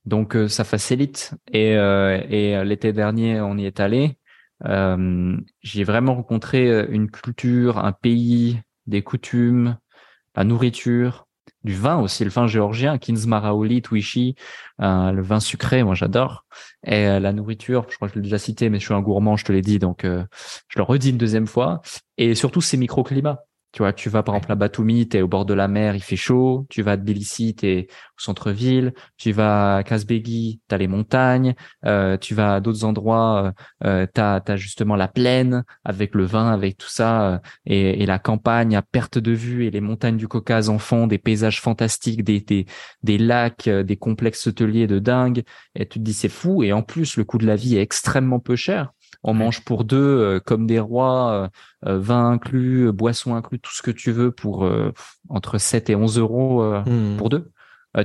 Donc, 0.06 0.36
ça 0.48 0.64
facilite. 0.64 1.36
Et, 1.54 1.74
et 1.74 2.64
l'été 2.66 2.92
dernier, 2.94 3.40
on 3.42 3.58
y 3.58 3.66
est 3.66 3.80
allé. 3.80 4.18
j'ai 4.66 5.84
vraiment 5.84 6.16
rencontré 6.16 6.88
une 6.90 7.12
culture, 7.12 7.78
un 7.78 7.92
pays, 7.92 8.60
des 8.90 9.02
coutumes, 9.02 9.78
la 10.36 10.44
nourriture 10.44 11.28
du 11.64 11.74
vin 11.74 12.00
aussi, 12.00 12.24
le 12.24 12.30
vin 12.30 12.48
géorgien, 12.48 12.98
Kinsmarauli, 12.98 13.82
Twishi, 13.82 14.36
euh, 14.82 15.12
le 15.12 15.22
vin 15.22 15.40
sucré, 15.40 15.84
moi 15.84 15.96
j'adore. 15.96 16.46
Et 16.86 17.08
euh, 17.08 17.20
la 17.20 17.34
nourriture, 17.34 17.86
je 17.90 17.96
crois 17.96 18.08
que 18.08 18.14
je 18.14 18.20
l'ai 18.20 18.24
déjà 18.24 18.38
cité, 18.38 18.70
mais 18.70 18.80
je 18.80 18.86
suis 18.86 18.94
un 18.94 19.02
gourmand, 19.02 19.36
je 19.36 19.46
te 19.46 19.52
l'ai 19.52 19.62
dit, 19.62 19.80
donc 19.80 20.06
euh, 20.06 20.24
je 20.70 20.80
le 20.80 20.84
redis 20.84 21.10
une 21.10 21.18
deuxième 21.18 21.48
fois. 21.48 21.82
Et 22.18 22.36
surtout 22.36 22.62
ces 22.62 22.78
microclimats. 22.78 23.40
Tu 23.72 23.84
vois, 23.84 23.94
tu 23.94 24.10
vas 24.10 24.24
par 24.24 24.36
exemple 24.36 24.52
à 24.52 24.56
Batumi, 24.56 25.08
tu 25.08 25.18
es 25.18 25.22
au 25.22 25.28
bord 25.28 25.46
de 25.46 25.54
la 25.54 25.68
mer, 25.68 25.96
il 25.96 26.02
fait 26.02 26.16
chaud. 26.16 26.66
Tu 26.70 26.82
vas 26.82 26.94
à 26.94 26.98
Tbilissi, 26.98 27.56
tu 27.56 27.68
es 27.68 27.88
au 28.18 28.22
centre-ville. 28.22 28.94
Tu 29.18 29.32
vas 29.32 29.78
à 29.78 29.84
Kazbegi, 29.84 30.60
tu 30.68 30.76
as 30.76 30.78
les 30.80 30.88
montagnes. 30.88 31.54
Euh, 31.86 32.18
tu 32.18 32.34
vas 32.34 32.56
à 32.56 32.60
d'autres 32.62 32.84
endroits, 32.84 33.54
euh, 33.84 34.08
tu 34.14 34.22
as, 34.22 34.56
justement 34.56 34.96
la 34.96 35.08
plaine 35.08 35.64
avec 35.84 36.16
le 36.16 36.26
vin, 36.26 36.52
avec 36.52 36.78
tout 36.78 36.90
ça, 36.90 37.34
euh, 37.34 37.40
et, 37.66 38.02
et, 38.02 38.06
la 38.08 38.18
campagne 38.18 38.76
à 38.76 38.82
perte 38.82 39.20
de 39.20 39.32
vue 39.32 39.66
et 39.66 39.72
les 39.72 39.82
montagnes 39.82 40.18
du 40.18 40.28
Caucase 40.28 40.70
en 40.70 40.80
fond, 40.80 41.06
des 41.06 41.20
paysages 41.20 41.62
fantastiques, 41.62 42.24
des, 42.24 42.42
des, 42.42 42.66
des 43.04 43.18
lacs, 43.20 43.68
euh, 43.68 43.84
des 43.84 43.98
complexes 43.98 44.48
hôteliers 44.48 44.88
de 44.88 44.98
dingue. 45.00 45.44
Et 45.76 45.88
tu 45.88 46.00
te 46.00 46.04
dis 46.04 46.14
c'est 46.14 46.30
fou. 46.30 46.64
Et 46.64 46.74
en 46.74 46.82
plus, 46.82 47.18
le 47.18 47.24
coût 47.24 47.38
de 47.38 47.46
la 47.46 47.56
vie 47.56 47.78
est 47.78 47.82
extrêmement 47.82 48.40
peu 48.40 48.56
cher 48.56 48.94
on 49.24 49.34
mange 49.34 49.64
pour 49.64 49.84
deux 49.84 49.98
euh, 49.98 50.40
comme 50.40 50.66
des 50.66 50.80
rois, 50.80 51.32
euh, 51.32 51.90
euh, 51.90 52.00
vin 52.00 52.32
inclus, 52.32 52.92
boisson 52.92 53.36
inclus, 53.36 53.60
tout 53.60 53.74
ce 53.74 53.82
que 53.82 53.92
tu 53.92 54.12
veux 54.12 54.32
pour 54.32 54.70
entre 55.30 55.58
7 55.58 55.90
et 55.90 55.96
11 55.96 56.18
euros 56.18 56.64
mmh. 56.64 57.18
pour 57.18 57.30
deux. 57.30 57.52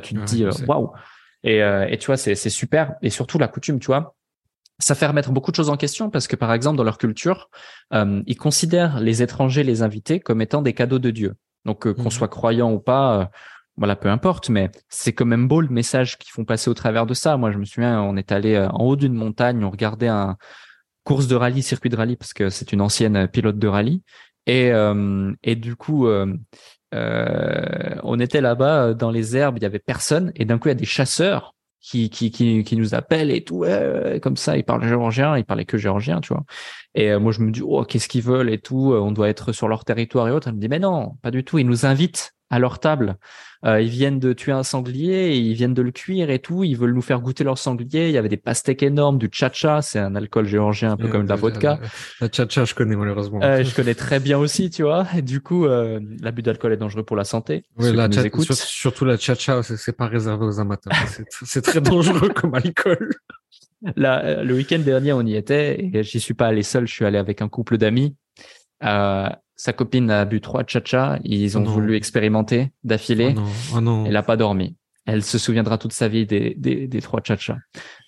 tu 0.03 0.15
te 0.15 0.25
dis 0.25 0.45
waouh. 0.67 0.93
Et, 1.43 1.59
et 1.59 1.99
tu 1.99 2.07
vois, 2.07 2.17
c'est 2.17 2.35
super. 2.35 2.95
Et 3.03 3.11
surtout 3.11 3.39
la 3.39 3.49
coutume, 3.49 3.79
tu 3.79 3.87
vois, 3.87 4.15
ça 4.79 4.95
fait 4.95 5.07
remettre 5.07 5.31
beaucoup 5.31 5.51
de 5.51 5.57
choses 5.57 5.71
en 5.71 5.77
question 5.77 6.11
parce 6.11 6.27
que 6.27 6.37
par 6.37 6.53
exemple 6.53 6.77
dans 6.77 6.85
leur 6.85 6.99
culture, 6.99 7.51
ils 7.93 8.37
considèrent 8.37 9.01
les 9.01 9.23
étrangers, 9.23 9.63
les 9.63 9.83
invités 9.83 10.21
comme 10.21 10.41
étant 10.41 10.63
des 10.63 10.73
cadeaux 10.73 10.99
de 10.99 11.11
Dieu. 11.11 11.35
Donc 11.65 11.91
qu'on 11.91 12.09
mmh. 12.09 12.11
soit 12.11 12.29
croyant 12.29 12.73
ou 12.73 12.81
pas, 12.81 13.31
voilà, 13.77 13.97
peu 13.97 14.09
importe, 14.09 14.51
mais 14.51 14.71
c'est 14.89 15.13
quand 15.13 15.25
même 15.25 15.49
beau 15.49 15.61
le 15.61 15.69
message 15.69 16.19
qu'ils 16.19 16.31
font 16.31 16.45
passer 16.45 16.71
au 16.71 16.75
travers 16.75 17.07
de 17.07 17.15
ça. 17.15 17.37
Moi, 17.37 17.51
je 17.51 17.59
me 17.59 17.65
souviens, 17.65 18.01
on 18.03 18.17
est 18.17 18.33
allé 18.33 18.59
en 18.59 18.85
haut 18.85 18.97
d'une 18.97 19.15
montagne, 19.15 19.65
on 19.65 19.71
regardait 19.71 20.09
un, 20.09 20.37
course 21.05 21.27
de 21.27 21.37
rallye, 21.37 21.63
circuit 21.63 21.91
de 21.91 21.97
rallye, 21.97 22.17
parce 22.17 22.33
que 22.33 22.51
c'est 22.51 22.73
une 22.73 22.81
ancienne 22.81 23.29
pilote 23.29 23.59
de 23.59 23.69
rallye. 23.69 24.03
Et, 24.47 24.73
euh, 24.73 25.33
et 25.43 25.57
du 25.57 25.77
coup, 25.77 26.07
euh, 26.07 26.35
euh, 26.95 27.95
on 28.03 28.21
était 28.21 28.41
là-bas 28.41 28.95
dans 28.95 29.11
les 29.11 29.37
herbes, 29.37 29.57
il 29.59 29.63
y 29.63 29.67
avait 29.67 29.79
personne, 29.79 30.33
et 30.35 30.45
d'un 30.45 30.59
coup, 30.59 30.69
il 30.69 30.73
y 30.73 30.73
a 30.73 30.77
des 30.77 30.85
chasseurs 30.85 31.55
qui, 31.81 32.09
qui, 32.09 32.31
qui, 32.31 32.65
qui 32.65 32.77
nous 32.77 32.95
appellent 32.95 33.31
et 33.31 33.45
tout, 33.45 33.65
comme 34.23 34.37
ça, 34.37 34.57
ils 34.57 34.65
parlent 34.65 34.87
géorgien, 34.89 35.37
ils 35.37 35.45
parlaient 35.45 35.67
que 35.67 35.77
géorgien, 35.77 36.21
tu 36.21 36.33
vois. 36.33 36.45
Et 36.95 37.15
moi, 37.19 37.31
je 37.33 37.41
me 37.41 37.51
dis, 37.51 37.61
oh, 37.63 37.85
qu'est-ce 37.85 38.09
qu'ils 38.09 38.23
veulent 38.23 38.49
et 38.49 38.59
tout, 38.59 38.95
on 38.95 39.13
doit 39.13 39.29
être 39.29 39.53
sur 39.53 39.69
leur 39.69 39.85
territoire 39.85 40.29
et 40.29 40.31
autres. 40.31 40.49
Elle 40.49 40.55
me 40.55 40.61
dit, 40.61 40.69
mais 40.69 40.79
non, 40.79 41.17
pas 41.21 41.31
du 41.31 41.45
tout, 41.45 41.59
ils 41.59 41.67
nous 41.67 41.85
invitent 41.85 42.33
à 42.55 42.59
leur 42.59 42.79
table. 42.79 43.17
Euh, 43.65 43.81
ils 43.81 43.89
viennent 43.89 44.19
de 44.19 44.33
tuer 44.33 44.53
un 44.53 44.63
sanglier, 44.63 45.37
ils 45.37 45.55
viennent 45.55 45.73
de 45.73 45.83
le 45.83 45.91
cuire 45.91 46.31
et 46.31 46.39
tout. 46.39 46.65
Ils 46.65 46.77
veulent 46.77 46.93
nous 46.93 47.03
faire 47.03 47.21
goûter 47.21 47.45
leur 47.45 47.57
sanglier. 47.59 48.09
Il 48.09 48.13
y 48.13 48.19
avait 48.19 48.29
des 48.29 48.37
pastèques 48.37 48.83
énormes, 48.83 49.19
du 49.19 49.29
cha-cha, 49.33 49.81
c'est 49.81 49.99
un 49.99 50.15
alcool 50.15 50.47
géorgien 50.47 50.93
un 50.93 50.97
peu 50.97 51.09
comme 51.09 51.25
de 51.25 51.29
la 51.29 51.37
vodka. 51.37 51.81
La 52.21 52.29
cha-cha, 52.31 52.65
je 52.67 52.75
connais 52.75 52.95
malheureusement. 52.95 53.41
Euh, 53.43 53.65
je 53.65 53.75
connais 53.75 53.95
très 53.95 54.21
bien 54.21 54.39
aussi, 54.39 54.71
tu 54.71 54.83
vois. 54.83 55.07
Et 55.17 55.23
du 55.23 55.41
coup, 55.41 55.67
euh, 55.67 55.99
l'abus 56.21 56.43
d'alcool 56.43 56.75
est 56.75 56.77
dangereux 56.77 57.05
pour 57.05 57.17
la 57.17 57.25
santé. 57.25 57.65
Oui, 57.79 57.93
la 57.95 58.09
surtout 58.53 59.05
la 59.05 59.17
cha-cha, 59.17 59.63
c'est 59.63 59.97
pas 59.97 60.07
réservé 60.07 60.45
aux 60.45 60.61
amateurs. 60.61 60.93
c'est 61.45 61.63
très 61.63 61.81
dangereux 61.81 62.29
comme 62.29 62.55
alcool. 62.55 63.11
Là, 63.97 64.43
le 64.43 64.55
week-end 64.55 64.79
dernier, 64.79 65.13
on 65.13 65.23
y 65.23 65.37
était 65.37 65.91
et 65.93 66.03
j'y 66.03 66.21
suis 66.21 66.35
pas 66.35 66.47
allé 66.47 66.63
seul. 66.63 66.87
Je 66.87 66.93
suis 66.93 67.05
allé 67.05 67.19
avec 67.19 67.43
un 67.43 67.49
couple 67.49 67.77
d'amis. 67.77 68.17
Euh, 68.83 69.29
sa 69.57 69.73
copine 69.73 70.11
a 70.11 70.25
bu 70.25 70.41
trois 70.41 70.65
cha 70.67 71.19
Ils 71.25 71.57
ont 71.57 71.65
oh 71.67 71.71
voulu 71.71 71.97
expérimenter 71.97 72.73
d'affilée. 72.83 73.35
Oh 73.75 73.81
non. 73.81 74.05
Elle 74.07 74.17
a 74.17 74.23
pas 74.23 74.37
dormi. 74.37 74.77
Elle 75.07 75.23
se 75.23 75.39
souviendra 75.39 75.79
toute 75.79 75.93
sa 75.93 76.09
vie 76.09 76.27
des, 76.27 76.55
des, 76.57 76.87
des 76.87 77.01
trois 77.01 77.21
cha 77.23 77.37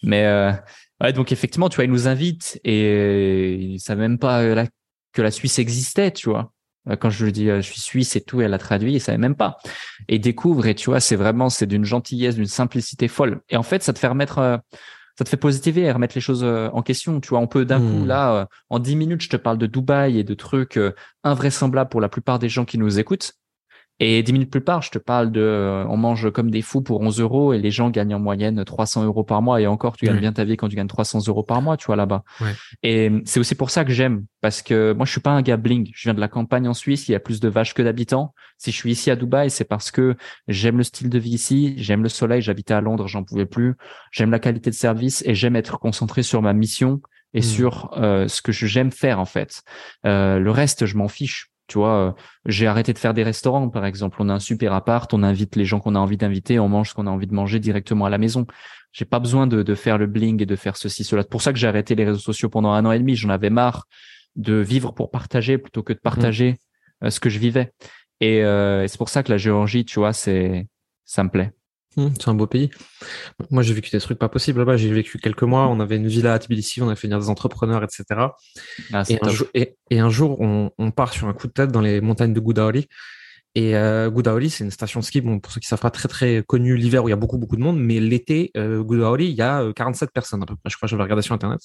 Mais 0.02 0.24
euh, 0.24 0.52
ouais, 1.00 1.12
donc 1.12 1.30
effectivement, 1.30 1.68
tu 1.68 1.76
vois, 1.76 1.84
ils 1.84 1.90
nous 1.90 2.08
invitent 2.08 2.58
et 2.64 3.54
ils 3.54 3.80
savent 3.80 3.98
même 3.98 4.18
pas 4.18 4.42
euh, 4.42 4.64
que 5.12 5.22
la 5.22 5.30
Suisse 5.30 5.58
existait, 5.58 6.10
tu 6.10 6.30
vois. 6.30 6.52
Euh, 6.88 6.96
quand 6.96 7.10
je 7.10 7.24
lui 7.24 7.32
dis 7.32 7.46
je 7.46 7.60
suis 7.60 7.80
suisse 7.80 8.16
et 8.16 8.20
tout, 8.20 8.40
elle 8.40 8.54
a 8.54 8.58
traduit, 8.58 8.94
ils 8.94 9.00
savaient 9.00 9.18
même 9.18 9.36
pas. 9.36 9.58
Et 10.08 10.18
découvre 10.18 10.66
et 10.66 10.74
tu 10.74 10.90
vois, 10.90 11.00
c'est 11.00 11.16
vraiment 11.16 11.50
c'est 11.50 11.66
d'une 11.66 11.84
gentillesse, 11.84 12.36
d'une 12.36 12.46
simplicité 12.46 13.08
folle. 13.08 13.40
Et 13.50 13.56
en 13.56 13.62
fait, 13.62 13.82
ça 13.82 13.92
te 13.92 13.98
fait 13.98 14.08
remettre 14.08 14.60
ça 15.18 15.24
te 15.24 15.28
fait 15.28 15.36
positiver 15.36 15.82
et 15.82 15.92
remettre 15.92 16.14
les 16.14 16.20
choses 16.20 16.44
euh, 16.44 16.68
en 16.72 16.82
question. 16.82 17.20
Tu 17.20 17.30
vois, 17.30 17.38
on 17.38 17.46
peut 17.46 17.64
d'un 17.64 17.80
coup, 17.80 18.04
hmm. 18.04 18.06
là, 18.06 18.34
euh, 18.34 18.44
en 18.68 18.78
dix 18.78 18.96
minutes, 18.96 19.22
je 19.22 19.30
te 19.30 19.36
parle 19.36 19.58
de 19.58 19.66
Dubaï 19.66 20.18
et 20.18 20.24
de 20.24 20.34
trucs 20.34 20.76
euh, 20.76 20.94
invraisemblables 21.24 21.88
pour 21.88 22.00
la 22.00 22.08
plupart 22.08 22.38
des 22.38 22.48
gens 22.48 22.64
qui 22.64 22.78
nous 22.78 22.98
écoutent. 22.98 23.32
Et 23.98 24.22
dix 24.22 24.32
minutes 24.32 24.50
plus 24.50 24.62
tard, 24.62 24.82
je 24.82 24.90
te 24.90 24.98
parle 24.98 25.32
de, 25.32 25.40
euh, 25.40 25.86
on 25.88 25.96
mange 25.96 26.30
comme 26.30 26.50
des 26.50 26.60
fous 26.60 26.82
pour 26.82 27.00
11 27.00 27.20
euros 27.20 27.54
et 27.54 27.58
les 27.58 27.70
gens 27.70 27.88
gagnent 27.88 28.14
en 28.14 28.18
moyenne 28.18 28.62
300 28.62 29.04
euros 29.04 29.24
par 29.24 29.40
mois. 29.40 29.60
Et 29.60 29.66
encore, 29.66 29.96
tu 29.96 30.04
gagnes 30.04 30.20
bien 30.20 30.34
ta 30.34 30.44
vie 30.44 30.58
quand 30.58 30.68
tu 30.68 30.76
gagnes 30.76 30.86
300 30.86 31.20
euros 31.28 31.42
par 31.42 31.62
mois, 31.62 31.78
tu 31.78 31.86
vois, 31.86 31.96
là-bas. 31.96 32.22
Et 32.82 33.10
c'est 33.24 33.40
aussi 33.40 33.54
pour 33.54 33.70
ça 33.70 33.86
que 33.86 33.92
j'aime, 33.92 34.26
parce 34.42 34.60
que 34.60 34.92
moi, 34.92 35.06
je 35.06 35.12
suis 35.12 35.20
pas 35.20 35.30
un 35.30 35.40
gars 35.40 35.56
bling. 35.56 35.90
Je 35.94 36.02
viens 36.04 36.14
de 36.14 36.20
la 36.20 36.28
campagne 36.28 36.68
en 36.68 36.74
Suisse, 36.74 37.08
il 37.08 37.12
y 37.12 37.14
a 37.14 37.20
plus 37.20 37.40
de 37.40 37.48
vaches 37.48 37.72
que 37.72 37.82
d'habitants. 37.82 38.34
Si 38.58 38.70
je 38.70 38.76
suis 38.76 38.92
ici 38.92 39.10
à 39.10 39.16
Dubaï, 39.16 39.50
c'est 39.50 39.64
parce 39.64 39.90
que 39.90 40.14
j'aime 40.46 40.76
le 40.76 40.84
style 40.84 41.08
de 41.08 41.18
vie 41.18 41.30
ici, 41.30 41.74
j'aime 41.78 42.02
le 42.02 42.10
soleil. 42.10 42.42
J'habitais 42.42 42.74
à 42.74 42.82
Londres, 42.82 43.06
j'en 43.06 43.24
pouvais 43.24 43.46
plus. 43.46 43.76
J'aime 44.12 44.30
la 44.30 44.38
qualité 44.38 44.68
de 44.68 44.74
service 44.74 45.22
et 45.26 45.34
j'aime 45.34 45.56
être 45.56 45.78
concentré 45.78 46.22
sur 46.22 46.42
ma 46.42 46.52
mission 46.52 47.00
et 47.32 47.40
hmm. 47.40 47.42
sur 47.42 47.90
euh, 47.96 48.28
ce 48.28 48.42
que 48.42 48.52
j'aime 48.52 48.92
faire 48.92 49.20
en 49.20 49.24
fait. 49.24 49.62
Euh, 50.04 50.38
le 50.38 50.50
reste, 50.50 50.84
je 50.84 50.96
m'en 50.96 51.08
fiche. 51.08 51.50
Tu 51.66 51.78
vois, 51.78 52.08
euh, 52.08 52.12
j'ai 52.46 52.66
arrêté 52.66 52.92
de 52.92 52.98
faire 52.98 53.14
des 53.14 53.22
restaurants, 53.22 53.68
par 53.68 53.84
exemple. 53.84 54.16
On 54.20 54.28
a 54.28 54.34
un 54.34 54.38
super 54.38 54.72
appart, 54.72 55.12
on 55.12 55.22
invite 55.22 55.56
les 55.56 55.64
gens 55.64 55.80
qu'on 55.80 55.94
a 55.94 55.98
envie 55.98 56.16
d'inviter, 56.16 56.58
on 56.58 56.68
mange 56.68 56.90
ce 56.90 56.94
qu'on 56.94 57.06
a 57.06 57.10
envie 57.10 57.26
de 57.26 57.34
manger 57.34 57.58
directement 57.58 58.04
à 58.04 58.10
la 58.10 58.18
maison. 58.18 58.46
J'ai 58.92 59.04
pas 59.04 59.18
besoin 59.18 59.46
de, 59.46 59.62
de, 59.62 59.74
faire 59.74 59.98
le 59.98 60.06
bling 60.06 60.40
et 60.42 60.46
de 60.46 60.56
faire 60.56 60.76
ceci, 60.76 61.04
cela. 61.04 61.22
C'est 61.22 61.30
pour 61.30 61.42
ça 61.42 61.52
que 61.52 61.58
j'ai 61.58 61.66
arrêté 61.66 61.94
les 61.94 62.04
réseaux 62.04 62.18
sociaux 62.18 62.48
pendant 62.48 62.72
un 62.72 62.84
an 62.84 62.92
et 62.92 62.98
demi. 62.98 63.16
J'en 63.16 63.30
avais 63.30 63.50
marre 63.50 63.86
de 64.36 64.54
vivre 64.54 64.92
pour 64.92 65.10
partager 65.10 65.58
plutôt 65.58 65.82
que 65.82 65.92
de 65.92 65.98
partager 65.98 66.56
euh, 67.02 67.10
ce 67.10 67.20
que 67.20 67.28
je 67.28 67.38
vivais. 67.38 67.72
Et, 68.20 68.42
euh, 68.44 68.84
et 68.84 68.88
c'est 68.88 68.98
pour 68.98 69.08
ça 69.08 69.22
que 69.22 69.30
la 69.30 69.38
Géorgie, 69.38 69.84
tu 69.84 69.98
vois, 69.98 70.12
c'est 70.12 70.66
ça 71.04 71.24
me 71.24 71.30
plaît. 71.30 71.52
Mmh, 71.96 72.08
c'est 72.18 72.28
un 72.28 72.34
beau 72.34 72.46
pays. 72.46 72.70
Moi, 73.50 73.62
j'ai 73.62 73.72
vécu 73.72 73.90
des 73.90 74.00
trucs 74.00 74.18
pas 74.18 74.28
possibles 74.28 74.58
là-bas. 74.58 74.76
J'ai 74.76 74.92
vécu 74.92 75.18
quelques 75.18 75.42
mois. 75.42 75.66
On 75.68 75.80
avait 75.80 75.96
une 75.96 76.08
villa 76.08 76.34
à 76.34 76.38
Tbilissi, 76.38 76.82
on 76.82 76.88
a 76.88 76.96
fait 76.96 77.08
venir 77.08 77.20
des 77.20 77.30
entrepreneurs, 77.30 77.82
etc. 77.82 78.04
Ah, 78.92 79.02
et, 79.08 79.18
un 79.22 79.28
jour, 79.30 79.46
et, 79.54 79.76
un 79.92 80.10
jour, 80.10 80.40
on, 80.40 80.70
on, 80.78 80.90
part 80.90 81.12
sur 81.12 81.26
un 81.28 81.32
coup 81.32 81.46
de 81.46 81.52
tête 81.52 81.72
dans 81.72 81.80
les 81.80 82.00
montagnes 82.00 82.34
de 82.34 82.40
Goudaoli. 82.40 82.86
Et 83.56 83.74
euh, 83.74 84.10
Goudaoli, 84.10 84.50
c'est 84.50 84.64
une 84.64 84.70
station 84.70 85.00
de 85.00 85.04
ski, 85.06 85.22
bon, 85.22 85.40
pour 85.40 85.50
ceux 85.50 85.60
qui 85.60 85.66
savent 85.66 85.80
pas, 85.80 85.90
très 85.90 86.08
très 86.08 86.44
connue 86.46 86.76
l'hiver 86.76 87.02
où 87.02 87.08
il 87.08 87.12
y 87.12 87.14
a 87.14 87.16
beaucoup 87.16 87.38
beaucoup 87.38 87.56
de 87.56 87.62
monde, 87.62 87.80
mais 87.80 88.00
l'été, 88.00 88.50
euh, 88.54 88.82
Goudaoli, 88.82 89.28
il 89.28 89.34
y 89.34 89.40
a 89.40 89.72
47 89.74 90.08
euh, 90.08 90.12
personnes 90.12 90.42
à 90.42 90.46
peu 90.46 90.56
près. 90.56 90.68
Je 90.68 90.76
crois 90.76 90.86
que 90.86 90.90
j'avais 90.90 91.02
regardé 91.02 91.22
sur 91.22 91.34
internet. 91.34 91.60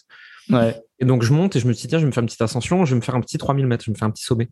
Ouais. 0.50 0.82
Et 1.00 1.06
donc 1.06 1.22
je 1.22 1.34
monte 1.34 1.58
et 1.58 1.60
je 1.60 1.67
me 1.67 1.74
dis 1.74 1.86
tiens, 1.89 1.98
je 1.98 2.04
vais 2.04 2.08
me 2.08 2.13
faire 2.13 2.22
une 2.22 2.28
petite 2.28 2.41
ascension, 2.41 2.86
je 2.86 2.91
vais 2.91 2.96
me 2.96 3.04
faire 3.04 3.15
un 3.15 3.20
petit 3.20 3.38
3000 3.38 3.67
mètres, 3.67 3.84
je 3.84 3.91
vais 3.91 3.96
me 3.96 3.98
faire 3.98 4.08
un 4.08 4.12
petit 4.12 4.24
sommet. 4.24 4.48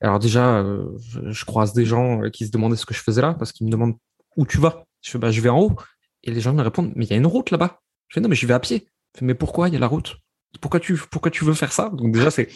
Alors 0.00 0.20
déjà, 0.20 0.58
euh, 0.58 0.86
je 1.26 1.44
croise 1.44 1.72
des 1.72 1.84
gens 1.84 2.30
qui 2.32 2.46
se 2.46 2.52
demandaient 2.52 2.76
ce 2.76 2.86
que 2.86 2.94
je 2.94 3.00
faisais 3.00 3.22
là 3.22 3.34
parce 3.34 3.50
qu'ils 3.50 3.66
me 3.66 3.72
demandent 3.72 3.96
où 4.36 4.46
tu 4.46 4.58
vas. 4.58 4.84
Bah, 5.14 5.30
je 5.30 5.40
vais 5.40 5.48
en 5.48 5.60
haut. 5.60 5.76
Et 6.24 6.30
les 6.30 6.40
gens 6.40 6.52
me 6.52 6.62
répondent, 6.62 6.92
mais 6.96 7.04
il 7.04 7.10
y 7.10 7.14
a 7.14 7.16
une 7.16 7.26
route 7.26 7.50
là-bas. 7.50 7.80
Je 8.08 8.14
fais, 8.14 8.20
non, 8.20 8.28
mais 8.28 8.34
je 8.34 8.46
vais 8.46 8.54
à 8.54 8.60
pied. 8.60 8.88
Je 9.14 9.20
fais, 9.20 9.24
mais 9.24 9.34
pourquoi 9.34 9.68
il 9.68 9.74
y 9.74 9.76
a 9.76 9.80
la 9.80 9.86
route? 9.86 10.16
Pourquoi 10.60 10.80
tu, 10.80 10.96
pourquoi 11.10 11.30
tu 11.30 11.44
veux 11.44 11.54
faire 11.54 11.72
ça? 11.72 11.90
Donc 11.90 12.12
déjà, 12.12 12.30
c'est, 12.30 12.48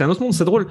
un 0.00 0.08
autre 0.08 0.22
monde, 0.22 0.34
c'est 0.34 0.44
drôle. 0.44 0.68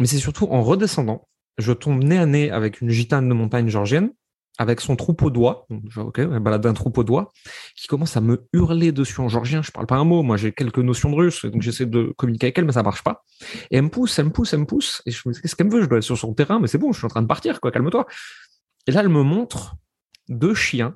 Mais 0.00 0.06
c'est 0.06 0.18
surtout 0.18 0.46
en 0.46 0.62
redescendant, 0.62 1.28
je 1.58 1.72
tombe 1.72 2.02
nez 2.02 2.18
à 2.18 2.26
nez 2.26 2.50
avec 2.50 2.80
une 2.80 2.90
gitane 2.90 3.28
de 3.28 3.34
montagne 3.34 3.68
georgienne, 3.68 4.10
avec 4.58 4.80
son 4.80 4.96
troupeau 4.96 5.30
d'oies, 5.30 5.66
ok, 5.96 6.18
elle 6.18 6.40
balade 6.40 6.66
un 6.66 6.74
troupeau 6.74 7.04
d'oies, 7.04 7.32
qui 7.76 7.86
commence 7.86 8.16
à 8.16 8.20
me 8.20 8.46
hurler 8.52 8.92
dessus 8.92 9.20
en 9.20 9.28
georgien. 9.28 9.62
Je 9.62 9.70
parle 9.70 9.86
pas 9.86 9.96
un 9.96 10.04
mot, 10.04 10.22
moi 10.22 10.36
j'ai 10.36 10.52
quelques 10.52 10.78
notions 10.78 11.10
de 11.10 11.16
russe, 11.16 11.44
donc 11.44 11.62
j'essaie 11.62 11.86
de 11.86 12.12
communiquer 12.16 12.46
avec 12.46 12.58
elle, 12.58 12.64
mais 12.64 12.72
ça 12.72 12.82
marche 12.82 13.02
pas. 13.02 13.22
Et 13.70 13.76
elle 13.76 13.84
me 13.84 13.88
pousse, 13.88 14.18
elle 14.18 14.26
me 14.26 14.30
pousse, 14.30 14.52
elle 14.52 14.60
me 14.60 14.66
pousse, 14.66 15.02
et 15.06 15.10
je 15.10 15.22
me 15.26 15.32
dis 15.32 15.40
qu'est-ce 15.40 15.56
qu'elle 15.56 15.68
me 15.68 15.72
veut? 15.72 15.82
Je 15.82 15.88
dois 15.88 15.98
être 15.98 16.04
sur 16.04 16.18
son 16.18 16.34
terrain, 16.34 16.60
mais 16.60 16.68
c'est 16.68 16.78
bon, 16.78 16.92
je 16.92 16.98
suis 16.98 17.06
en 17.06 17.08
train 17.08 17.22
de 17.22 17.26
partir, 17.26 17.60
quoi, 17.60 17.70
calme-toi. 17.70 18.06
Et 18.86 18.92
là, 18.92 19.00
elle 19.00 19.08
me 19.08 19.22
montre 19.22 19.76
deux 20.28 20.54
chiens, 20.54 20.94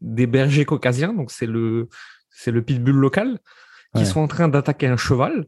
des 0.00 0.26
bergers 0.26 0.64
caucasiens, 0.64 1.12
donc 1.12 1.30
c'est 1.30 1.46
le 1.46 1.88
c'est 2.30 2.50
le 2.50 2.62
pitbull 2.62 2.94
local, 2.94 3.38
qui 3.96 4.06
sont 4.06 4.20
en 4.20 4.28
train 4.28 4.48
d'attaquer 4.48 4.86
un 4.86 4.96
cheval, 4.96 5.46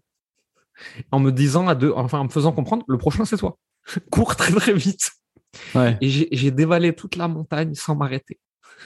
en 1.13 1.21
me 1.21 1.31
disant 1.31 1.69
à 1.69 1.75
deux, 1.75 1.93
enfin 1.95 2.19
en 2.19 2.25
me 2.25 2.31
faisant 2.31 2.53
comprendre, 2.53 2.85
le 2.89 2.99
prochain 2.99 3.25
c'est 3.25 3.37
toi. 3.37 3.59
Cours 4.11 4.37
très 4.37 4.53
très 4.53 4.73
vite. 4.73 5.13
Et 6.01 6.09
j'ai 6.09 6.51
dévalé 6.51 6.95
toute 6.95 7.17
la 7.17 7.29
montagne 7.29 7.75
sans 7.75 7.97
m'arrêter. 7.97 8.39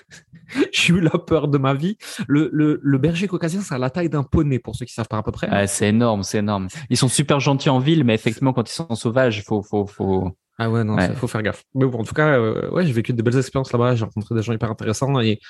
j'ai 0.73 0.95
eu 0.95 1.01
la 1.01 1.11
peur 1.11 1.49
de 1.49 1.59
ma 1.59 1.75
vie. 1.75 1.97
Le, 2.27 2.49
le, 2.53 2.81
le 2.83 2.99
berger 2.99 3.29
caucasien, 3.29 3.61
c'est 3.61 3.75
à 3.75 3.79
la 3.79 3.91
taille 3.91 4.09
d'un 4.09 4.23
poney, 4.23 4.59
pour 4.59 4.75
ceux 4.75 4.85
qui 4.85 4.93
savent 4.93 5.09
pas 5.09 5.19
à 5.19 5.23
peu 5.23 5.33
près. 5.33 5.67
c'est 5.67 5.89
énorme, 5.89 6.23
c'est 6.23 6.39
énorme. 6.39 6.69
Ils 6.91 6.97
sont 6.97 7.09
super 7.09 7.41
gentils 7.41 7.71
en 7.71 7.79
ville, 7.79 8.05
mais 8.05 8.15
effectivement, 8.15 8.53
quand 8.53 8.69
ils 8.69 8.75
sont 8.75 8.95
sauvages, 8.95 9.39
il 9.39 9.43
faut, 9.43 9.63
faut, 9.63 9.87
faut, 9.87 10.37
ah 10.59 10.71
ouais, 10.71 10.85
non, 10.85 10.97
il 10.99 11.17
faut 11.17 11.27
faire 11.27 11.43
gaffe. 11.43 11.64
Mais 11.75 11.85
bon, 11.85 12.01
en 12.01 12.05
tout 12.05 12.14
cas, 12.14 12.38
euh, 12.38 12.71
ouais, 12.71 12.87
j'ai 12.87 12.93
vécu 12.93 13.12
de 13.12 13.23
belles 13.23 13.37
expériences 13.37 13.73
là-bas, 13.73 13.97
j'ai 13.97 14.05
rencontré 14.05 14.35
des 14.35 14.43
gens 14.43 14.53
hyper 14.53 14.71
intéressants 14.71 15.21
et 15.21 15.40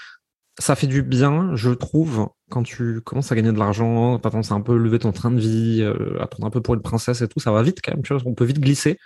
ça 0.59 0.77
fait 0.77 0.87
du 0.87 1.03
bien, 1.03 1.55
je 1.57 1.71
trouve, 1.71 2.29
quand 2.49 2.63
tu 2.63 3.01
commences 3.01 3.33
à 3.33 3.35
gagner 3.35 3.53
de 3.53 3.59
l'argent, 3.59 4.19
t'as 4.19 4.31
tendance 4.31 4.53
à 4.53 4.55
un 4.55 4.61
peu 4.61 4.77
lever 4.77 5.01
ton 5.01 5.13
train 5.13 5.31
de 5.31 5.41
vie, 5.41 5.83
euh, 5.83 6.21
à 6.21 6.27
prendre 6.27 6.47
un 6.47 6.51
peu 6.51 6.61
pour 6.63 6.75
une 6.75 6.83
princesse 6.83 7.21
et 7.23 7.29
tout, 7.29 7.41
ça 7.41 7.51
va 7.53 7.63
vite 7.63 7.81
quand 7.83 7.93
même, 7.93 8.03
tu 8.03 8.15
vois, 8.15 8.23
on 8.25 8.35
peut 8.35 8.45
vite 8.45 8.61
glisser, 8.61 8.99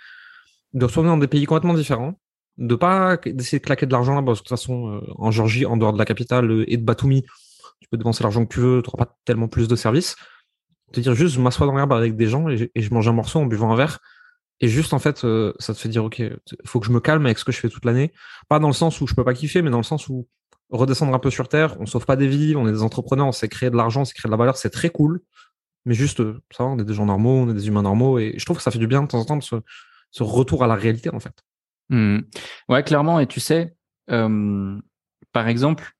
de 0.73 0.85
retourner 0.85 1.09
dans 1.09 1.17
des 1.17 1.27
pays 1.27 1.45
complètement 1.45 1.73
différents, 1.73 2.19
de 2.59 2.75
pas 2.75 3.17
d'essayer 3.17 3.59
de 3.59 3.63
claquer 3.63 3.85
de 3.85 3.91
l'argent 3.91 4.15
là 4.15 4.21
parce 4.21 4.39
que 4.39 4.43
de 4.43 4.49
toute 4.49 4.57
façon 4.57 4.93
euh, 4.93 5.01
en 5.17 5.31
Georgie 5.31 5.65
en 5.65 5.77
dehors 5.77 5.93
de 5.93 5.97
la 5.97 6.05
capitale 6.05 6.51
euh, 6.51 6.65
et 6.67 6.75
de 6.75 6.83
Batumi 6.83 7.23
tu 7.79 7.87
peux 7.89 7.97
dépenser 7.97 8.21
l'argent 8.21 8.45
que 8.45 8.53
tu 8.53 8.59
veux 8.59 8.81
tu 8.81 8.89
n'auras 8.89 9.05
pas 9.05 9.17
tellement 9.23 9.47
plus 9.47 9.69
de 9.69 9.75
services. 9.77 10.17
Te 10.91 10.99
dire 10.99 11.15
juste 11.15 11.35
je 11.35 11.39
m'assois 11.39 11.65
dans 11.65 11.75
l'herbe 11.75 11.93
avec 11.93 12.17
des 12.17 12.27
gens 12.27 12.49
et, 12.49 12.69
je 12.75 12.93
mange 12.93 13.07
un 13.07 13.13
morceau 13.13 13.39
en 13.39 13.45
buvant 13.45 13.71
un 13.71 13.75
verre 13.75 13.99
et 14.61 14.67
juste 14.67 14.93
en 14.93 14.99
fait 14.99 15.23
euh, 15.23 15.53
ça 15.59 15.73
te 15.73 15.79
fait 15.79 15.89
dire 15.89 16.03
ok 16.03 16.21
faut 16.65 16.79
que 16.79 16.85
je 16.85 16.91
me 16.91 16.99
calme 16.99 17.25
avec 17.25 17.37
ce 17.37 17.45
que 17.45 17.51
je 17.51 17.59
fais 17.59 17.69
toute 17.69 17.85
l'année 17.85 18.11
pas 18.47 18.59
dans 18.59 18.67
le 18.67 18.73
sens 18.73 18.99
où 19.01 19.07
je 19.07 19.15
peux 19.15 19.23
pas 19.23 19.33
kiffer 19.33 19.61
mais 19.61 19.69
dans 19.69 19.77
le 19.77 19.83
sens 19.83 20.09
où 20.09 20.27
redescendre 20.69 21.13
un 21.13 21.19
peu 21.19 21.29
sur 21.29 21.47
terre 21.47 21.75
on 21.79 21.85
sauve 21.85 22.05
pas 22.05 22.15
des 22.15 22.27
vies 22.27 22.55
on 22.55 22.67
est 22.67 22.71
des 22.71 22.83
entrepreneurs 22.83 23.27
on 23.27 23.31
sait 23.31 23.47
créer 23.47 23.69
de 23.69 23.77
l'argent 23.77 24.01
on 24.01 24.05
sait 24.05 24.13
créer 24.13 24.29
de 24.29 24.33
la 24.33 24.37
valeur 24.37 24.57
c'est 24.57 24.69
très 24.69 24.89
cool 24.89 25.21
mais 25.85 25.93
juste 25.93 26.21
ça 26.51 26.65
on 26.65 26.77
est 26.77 26.85
des 26.85 26.93
gens 26.93 27.05
normaux 27.05 27.43
on 27.43 27.49
est 27.49 27.53
des 27.53 27.67
humains 27.67 27.83
normaux 27.83 28.19
et 28.19 28.35
je 28.37 28.45
trouve 28.45 28.57
que 28.57 28.63
ça 28.63 28.71
fait 28.71 28.79
du 28.79 28.87
bien 28.87 29.01
de 29.01 29.07
temps 29.07 29.19
en 29.19 29.25
temps 29.25 29.37
de 29.37 29.43
ce 29.43 30.23
retour 30.23 30.63
à 30.63 30.67
la 30.67 30.75
réalité 30.75 31.09
en 31.13 31.19
fait 31.19 31.43
Mmh. 31.89 32.19
Ouais, 32.69 32.83
clairement. 32.83 33.19
Et 33.19 33.27
tu 33.27 33.39
sais, 33.39 33.75
par 34.07 35.47
exemple, 35.47 35.91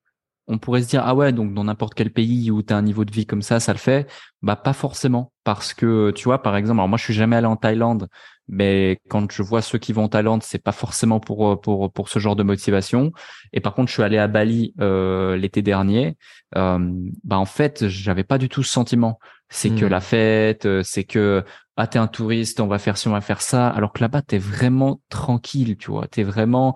on 0.47 0.57
pourrait 0.57 0.81
se 0.81 0.87
dire 0.87 1.03
ah 1.05 1.13
ouais 1.13 1.31
donc 1.31 1.53
dans 1.53 1.63
n'importe 1.63 1.93
quel 1.93 2.11
pays 2.11 2.49
où 2.49 2.63
tu 2.63 2.73
as 2.73 2.77
un 2.77 2.81
niveau 2.81 3.05
de 3.05 3.11
vie 3.11 3.27
comme 3.27 3.43
ça 3.43 3.59
ça 3.59 3.71
le 3.71 3.77
fait 3.77 4.09
bah 4.41 4.55
pas 4.55 4.73
forcément 4.73 5.31
parce 5.43 5.75
que 5.75 6.09
tu 6.09 6.23
vois 6.23 6.41
par 6.41 6.55
exemple 6.55 6.79
alors 6.79 6.87
moi 6.87 6.97
je 6.97 7.03
suis 7.03 7.13
jamais 7.13 7.35
allé 7.35 7.45
en 7.45 7.55
Thaïlande 7.55 8.07
mais 8.49 8.99
quand 9.09 9.31
je 9.31 9.43
vois 9.43 9.61
ceux 9.61 9.77
qui 9.77 9.93
vont 9.93 10.05
en 10.05 10.09
Thaïlande 10.09 10.43
c'est 10.43 10.63
pas 10.63 10.71
forcément 10.71 11.19
pour 11.19 11.59
pour 11.61 11.91
pour 11.91 12.09
ce 12.09 12.19
genre 12.19 12.35
de 12.35 12.43
motivation 12.43 13.11
et 13.53 13.59
par 13.59 13.73
contre 13.73 13.89
je 13.89 13.93
suis 13.93 14.03
allé 14.03 14.17
à 14.17 14.27
Bali 14.27 14.73
euh, 14.81 15.37
l'été 15.37 15.61
dernier 15.61 16.17
bah 16.53 17.37
en 17.37 17.45
fait 17.45 17.87
j'avais 17.87 18.23
pas 18.23 18.37
du 18.37 18.49
tout 18.49 18.63
ce 18.63 18.71
sentiment 18.71 19.19
c'est 19.49 19.69
que 19.69 19.85
mmh. 19.85 19.89
la 19.89 20.01
fête 20.01 20.65
euh, 20.65 20.81
c'est 20.83 21.03
que 21.03 21.43
ah 21.81 21.87
t'es 21.87 21.97
un 21.97 22.07
touriste, 22.07 22.59
on 22.59 22.67
va 22.67 22.77
faire 22.77 22.97
ci, 22.97 23.07
on 23.07 23.13
va 23.13 23.21
faire 23.21 23.41
ça, 23.41 23.69
alors 23.69 23.93
que 23.93 24.01
là-bas 24.01 24.21
t'es 24.21 24.37
vraiment 24.37 24.99
tranquille, 25.07 25.77
tu 25.77 25.91
vois, 25.91 26.09
t'es 26.09 26.23
vraiment 26.23 26.75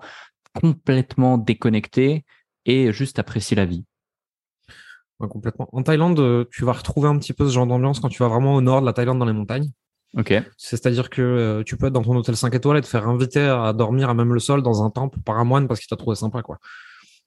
complètement 0.54 1.36
déconnecté 1.36 2.24
et 2.64 2.90
juste 2.90 3.18
apprécier 3.18 3.54
la 3.54 3.66
vie. 3.66 3.84
complètement. 5.18 5.68
En 5.72 5.82
Thaïlande, 5.82 6.18
euh, 6.20 6.46
tu 6.50 6.64
vas 6.64 6.72
retrouver 6.72 7.08
un 7.08 7.18
petit 7.18 7.34
peu 7.34 7.46
ce 7.46 7.52
genre 7.52 7.66
d'ambiance 7.66 8.00
quand 8.00 8.08
tu 8.08 8.22
vas 8.22 8.28
vraiment 8.28 8.54
au 8.54 8.62
nord 8.62 8.80
de 8.80 8.86
la 8.86 8.94
Thaïlande 8.94 9.18
dans 9.18 9.26
les 9.26 9.34
montagnes. 9.34 9.70
C'est-à-dire 10.56 11.10
que 11.10 11.22
euh, 11.22 11.62
tu 11.64 11.76
peux 11.76 11.86
être 11.86 11.92
dans 11.92 12.02
ton 12.02 12.16
hôtel 12.16 12.36
5 12.36 12.54
étoiles 12.54 12.78
et 12.78 12.80
te 12.80 12.86
faire 12.86 13.08
inviter 13.08 13.40
à 13.40 13.72
dormir 13.72 14.08
à 14.08 14.14
même 14.14 14.32
le 14.32 14.40
sol 14.40 14.62
dans 14.62 14.84
un 14.84 14.90
temple 14.90 15.18
par 15.24 15.38
un 15.38 15.44
moine 15.44 15.66
parce 15.66 15.80
qu'il 15.80 15.88
t'a 15.88 15.96
trouvé 15.96 16.16
sympa, 16.16 16.42
quoi. 16.42 16.58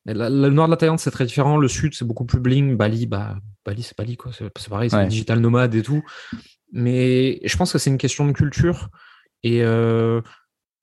le 0.05 0.49
nord 0.49 0.67
de 0.67 0.71
la 0.71 0.77
Thaïlande, 0.77 0.99
c'est 0.99 1.11
très 1.11 1.25
différent. 1.25 1.57
Le 1.57 1.67
sud, 1.67 1.93
c'est 1.93 2.05
beaucoup 2.05 2.25
plus 2.25 2.39
bling. 2.39 2.77
Bali, 2.77 3.05
bah, 3.05 3.35
Bali, 3.65 3.83
c'est 3.83 3.97
Bali, 3.97 4.15
quoi. 4.15 4.31
C'est 4.33 4.69
pareil, 4.69 4.89
c'est 4.89 5.07
digital 5.07 5.39
nomade 5.39 5.75
et 5.75 5.81
tout. 5.81 6.03
Mais 6.71 7.39
je 7.43 7.57
pense 7.57 7.71
que 7.73 7.77
c'est 7.77 7.89
une 7.89 7.97
question 7.97 8.25
de 8.25 8.31
culture. 8.31 8.89
Et 9.43 9.63
euh, 9.63 10.21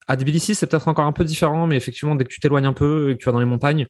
à 0.07 0.17
Tbilissi, 0.17 0.55
c'est 0.55 0.67
peut-être 0.67 0.89
encore 0.89 1.07
un 1.07 1.13
peu 1.13 1.25
différent, 1.25 1.67
mais 1.67 1.77
effectivement, 1.77 2.15
dès 2.15 2.25
que 2.25 2.31
tu 2.31 2.41
t'éloignes 2.41 2.67
un 2.67 2.73
peu 2.73 3.11
et 3.11 3.15
que 3.15 3.19
tu 3.19 3.27
vas 3.27 3.33
dans 3.33 3.41
les 3.41 3.47
montagnes, 3.47 3.87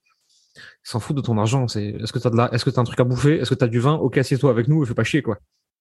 ils 0.57 0.89
s'en 0.89 1.01
foutent 1.01 1.17
de 1.17 1.23
ton 1.23 1.39
argent. 1.39 1.67
C'est 1.69 1.85
est-ce 1.85 2.13
que 2.13 2.19
tu 2.19 2.27
as 2.27 2.31
de 2.31 2.37
la... 2.37 2.53
est-ce 2.53 2.65
que 2.65 2.71
tu 2.71 2.79
as 2.79 2.81
un 2.81 2.85
truc 2.85 3.01
à 3.01 3.05
bouffer? 3.05 3.39
Est-ce 3.39 3.51
que 3.51 3.55
tu 3.55 3.65
as 3.65 3.69
du 3.69 3.81
vin? 3.81 3.95
Ok, 3.95 4.19
assieds-toi 4.19 4.51
avec 4.51 4.69
nous 4.69 4.83
et 4.83 4.87
fais 4.87 4.95
pas 4.95 5.05
chier, 5.05 5.23
quoi. 5.23 5.39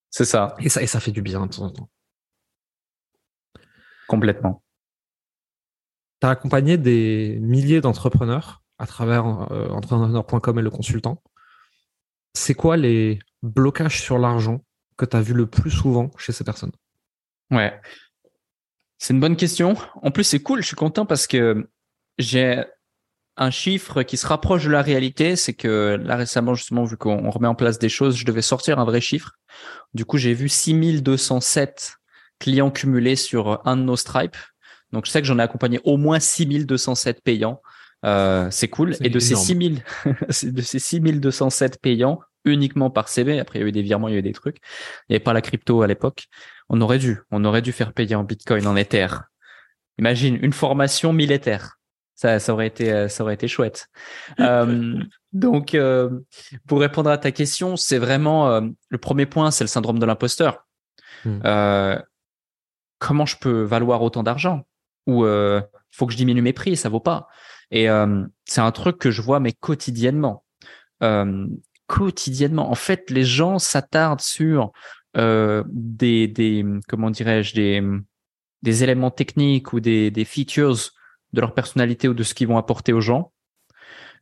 C'est 0.09 0.25
ça. 0.25 0.55
Et 0.59 0.69
ça, 0.69 0.81
et 0.81 0.87
ça 0.87 0.99
fait 0.99 1.11
du 1.11 1.21
bien 1.21 1.45
de 1.45 1.51
temps 1.51 1.63
en 1.63 1.69
temps. 1.69 1.89
Complètement. 4.13 4.63
Tu 6.21 6.27
as 6.27 6.29
accompagné 6.29 6.77
des 6.77 7.39
milliers 7.41 7.81
d'entrepreneurs 7.81 8.61
à 8.77 8.85
travers 8.85 9.51
euh, 9.51 9.69
entrepreneur.com 9.69 10.59
et 10.59 10.61
le 10.61 10.69
consultant. 10.69 11.23
C'est 12.35 12.53
quoi 12.53 12.77
les 12.77 13.17
blocages 13.41 13.99
sur 13.99 14.19
l'argent 14.19 14.63
que 14.97 15.05
tu 15.05 15.17
as 15.17 15.21
vu 15.21 15.33
le 15.33 15.47
plus 15.47 15.71
souvent 15.71 16.11
chez 16.17 16.31
ces 16.31 16.43
personnes? 16.43 16.73
Ouais. 17.49 17.73
C'est 18.99 19.15
une 19.15 19.19
bonne 19.19 19.35
question. 19.35 19.75
En 20.03 20.11
plus, 20.11 20.23
c'est 20.23 20.41
cool. 20.41 20.61
Je 20.61 20.67
suis 20.67 20.75
content 20.75 21.07
parce 21.07 21.25
que 21.25 21.67
j'ai 22.19 22.63
un 23.35 23.49
chiffre 23.49 24.03
qui 24.03 24.17
se 24.17 24.27
rapproche 24.27 24.65
de 24.65 24.69
la 24.69 24.83
réalité. 24.83 25.35
C'est 25.35 25.55
que 25.55 25.99
là, 25.99 26.17
récemment, 26.17 26.53
justement, 26.53 26.83
vu 26.83 26.97
qu'on 26.97 27.31
remet 27.31 27.47
en 27.47 27.55
place 27.55 27.79
des 27.79 27.89
choses, 27.89 28.15
je 28.15 28.25
devais 28.25 28.43
sortir 28.43 28.77
un 28.77 28.85
vrai 28.85 29.01
chiffre. 29.01 29.31
Du 29.95 30.05
coup, 30.05 30.17
j'ai 30.17 30.35
vu 30.35 30.49
6207 30.49 31.97
clients 32.39 32.71
cumulés 32.71 33.15
sur 33.15 33.61
un 33.65 33.77
de 33.77 33.83
nos 33.83 33.95
stripes. 33.95 34.37
Donc, 34.91 35.05
je 35.05 35.11
sais 35.11 35.21
que 35.21 35.27
j'en 35.27 35.39
ai 35.39 35.41
accompagné 35.41 35.79
au 35.83 35.97
moins 35.97 36.19
6207 36.19 37.21
payants. 37.21 37.61
Euh, 38.05 38.47
c'est 38.51 38.67
cool. 38.67 38.95
Et 39.01 39.09
de 39.09 39.19
ces 39.19 39.35
6000, 39.35 39.83
de 40.43 40.61
ces 40.61 40.79
6207 40.79 41.81
payants, 41.81 42.19
uniquement 42.45 42.89
par 42.89 43.09
CB. 43.09 43.39
Après, 43.39 43.59
il 43.59 43.61
y 43.61 43.65
a 43.65 43.67
eu 43.69 43.71
des 43.71 43.81
virements, 43.81 44.07
il 44.07 44.13
y 44.13 44.15
a 44.15 44.19
eu 44.19 44.23
des 44.23 44.33
trucs. 44.33 44.57
Il 45.07 45.13
n'y 45.13 45.15
avait 45.15 45.23
pas 45.23 45.33
la 45.33 45.41
crypto 45.41 45.81
à 45.81 45.87
l'époque. 45.87 46.25
On 46.69 46.81
aurait 46.81 46.99
dû, 46.99 47.19
on 47.31 47.43
aurait 47.45 47.61
dû 47.61 47.71
faire 47.71 47.93
payer 47.93 48.15
en 48.15 48.23
Bitcoin, 48.23 48.67
en 48.67 48.75
Ether. 48.75 49.07
Imagine 49.99 50.37
une 50.41 50.53
formation 50.53 51.13
militaire. 51.13 51.77
Ça, 52.15 52.39
ça 52.39 52.53
aurait 52.53 52.67
été, 52.67 52.91
euh, 52.91 53.07
ça 53.07 53.23
aurait 53.23 53.33
été 53.33 53.47
chouette. 53.47 53.87
euh, 54.39 54.99
donc, 55.31 55.75
euh, 55.75 56.09
pour 56.67 56.79
répondre 56.79 57.09
à 57.09 57.17
ta 57.17 57.31
question, 57.31 57.75
c'est 57.75 57.97
vraiment 57.97 58.49
euh, 58.49 58.61
le 58.89 58.97
premier 58.97 59.25
point, 59.25 59.51
c'est 59.51 59.63
le 59.63 59.69
syndrome 59.69 59.99
de 59.99 60.05
l'imposteur. 60.05 60.65
Hmm. 61.25 61.39
Comment 63.05 63.25
je 63.25 63.37
peux 63.37 63.63
valoir 63.63 64.01
autant 64.01 64.23
d'argent? 64.23 64.65
Ou 65.07 65.25
il 65.25 65.63
faut 65.91 66.05
que 66.05 66.13
je 66.13 66.17
diminue 66.17 66.41
mes 66.41 66.53
prix, 66.53 66.77
ça 66.77 66.89
vaut 66.89 66.99
pas. 66.99 67.27
Et 67.71 67.87
c'est 68.45 68.61
un 68.61 68.71
truc 68.71 68.97
que 68.97 69.11
je 69.11 69.21
vois 69.21 69.39
mais 69.39 69.51
quotidiennement 69.51 70.43
quotidiennement. 71.87 72.71
En 72.71 72.75
fait, 72.75 73.09
les 73.09 73.23
gens 73.23 73.59
s'attardent 73.59 74.21
sur 74.21 74.71
euh, 75.17 75.63
des, 75.67 76.65
comment 76.87 77.09
dirais-je, 77.11 77.53
des, 77.53 78.83
éléments 78.83 79.11
techniques 79.11 79.73
ou 79.73 79.79
des, 79.79 80.25
features 80.25 80.77
de 81.33 81.41
leur 81.41 81.53
personnalité 81.53 82.07
ou 82.07 82.13
de 82.13 82.23
ce 82.23 82.33
qu'ils 82.33 82.47
vont 82.47 82.57
apporter 82.57 82.93
aux 82.93 83.01
gens, 83.01 83.31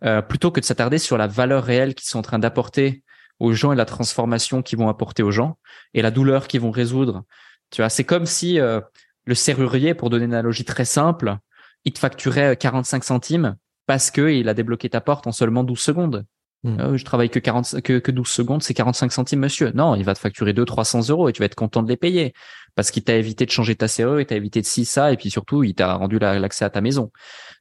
euh, 0.03 0.21
plutôt 0.21 0.51
que 0.51 0.59
de 0.59 0.65
s'attarder 0.65 0.97
sur 0.97 1.17
la 1.17 1.27
valeur 1.27 1.63
réelle 1.63 1.95
qu'ils 1.95 2.09
sont 2.09 2.19
en 2.19 2.23
train 2.23 2.39
d'apporter 2.39 3.03
aux 3.39 3.53
gens 3.53 3.71
et 3.71 3.75
la 3.75 3.85
transformation 3.85 4.61
qu'ils 4.61 4.77
vont 4.77 4.89
apporter 4.89 5.23
aux 5.23 5.31
gens 5.31 5.57
et 5.93 6.01
la 6.01 6.11
douleur 6.11 6.47
qu'ils 6.47 6.61
vont 6.61 6.71
résoudre. 6.71 7.23
Tu 7.71 7.81
vois, 7.81 7.89
c'est 7.89 8.03
comme 8.03 8.25
si 8.25 8.59
euh, 8.59 8.81
le 9.25 9.35
serrurier, 9.35 9.93
pour 9.93 10.09
donner 10.09 10.25
une 10.25 10.33
analogie 10.33 10.65
très 10.65 10.85
simple, 10.85 11.37
il 11.85 11.93
te 11.93 11.99
facturait 11.99 12.57
45 12.57 13.03
centimes 13.03 13.55
parce 13.87 14.11
que 14.11 14.31
il 14.31 14.47
a 14.49 14.53
débloqué 14.53 14.89
ta 14.89 15.01
porte 15.01 15.27
en 15.27 15.31
seulement 15.31 15.63
12 15.63 15.79
secondes. 15.79 16.25
Hmm. 16.63 16.77
Ah 16.79 16.95
je 16.95 17.03
travaille 17.03 17.31
que 17.31 17.39
40, 17.39 17.81
que, 17.81 17.97
que 17.97 18.11
12 18.11 18.27
secondes, 18.27 18.61
c'est 18.61 18.75
45 18.75 19.11
centimes, 19.11 19.39
monsieur. 19.39 19.71
Non, 19.73 19.95
il 19.95 20.03
va 20.03 20.13
te 20.13 20.19
facturer 20.19 20.53
200, 20.53 20.65
300 20.65 21.09
euros 21.09 21.27
et 21.27 21.33
tu 21.33 21.39
vas 21.39 21.45
être 21.45 21.55
content 21.55 21.81
de 21.81 21.89
les 21.89 21.97
payer 21.97 22.33
parce 22.75 22.91
qu'il 22.91 23.03
t'a 23.03 23.15
évité 23.15 23.45
de 23.45 23.51
changer 23.51 23.75
ta 23.75 23.87
serrure, 23.87 24.21
il 24.21 24.25
t'a 24.25 24.35
évité 24.35 24.61
de 24.61 24.65
ci, 24.65 24.85
ça, 24.85 25.11
et 25.11 25.17
puis 25.17 25.29
surtout, 25.29 25.63
il 25.63 25.73
t'a 25.73 25.93
rendu 25.95 26.19
l'accès 26.19 26.65
à 26.65 26.69
ta 26.69 26.81
maison. 26.81 27.11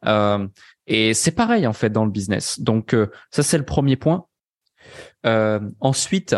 Euh, 0.06 0.46
et 0.86 1.14
c'est 1.14 1.32
pareil, 1.32 1.66
en 1.66 1.72
fait, 1.72 1.90
dans 1.90 2.04
le 2.04 2.10
business. 2.10 2.60
Donc, 2.60 2.94
euh, 2.94 3.10
ça, 3.30 3.42
c'est 3.42 3.58
le 3.58 3.64
premier 3.64 3.96
point. 3.96 4.26
Euh, 5.26 5.60
ensuite, 5.80 6.36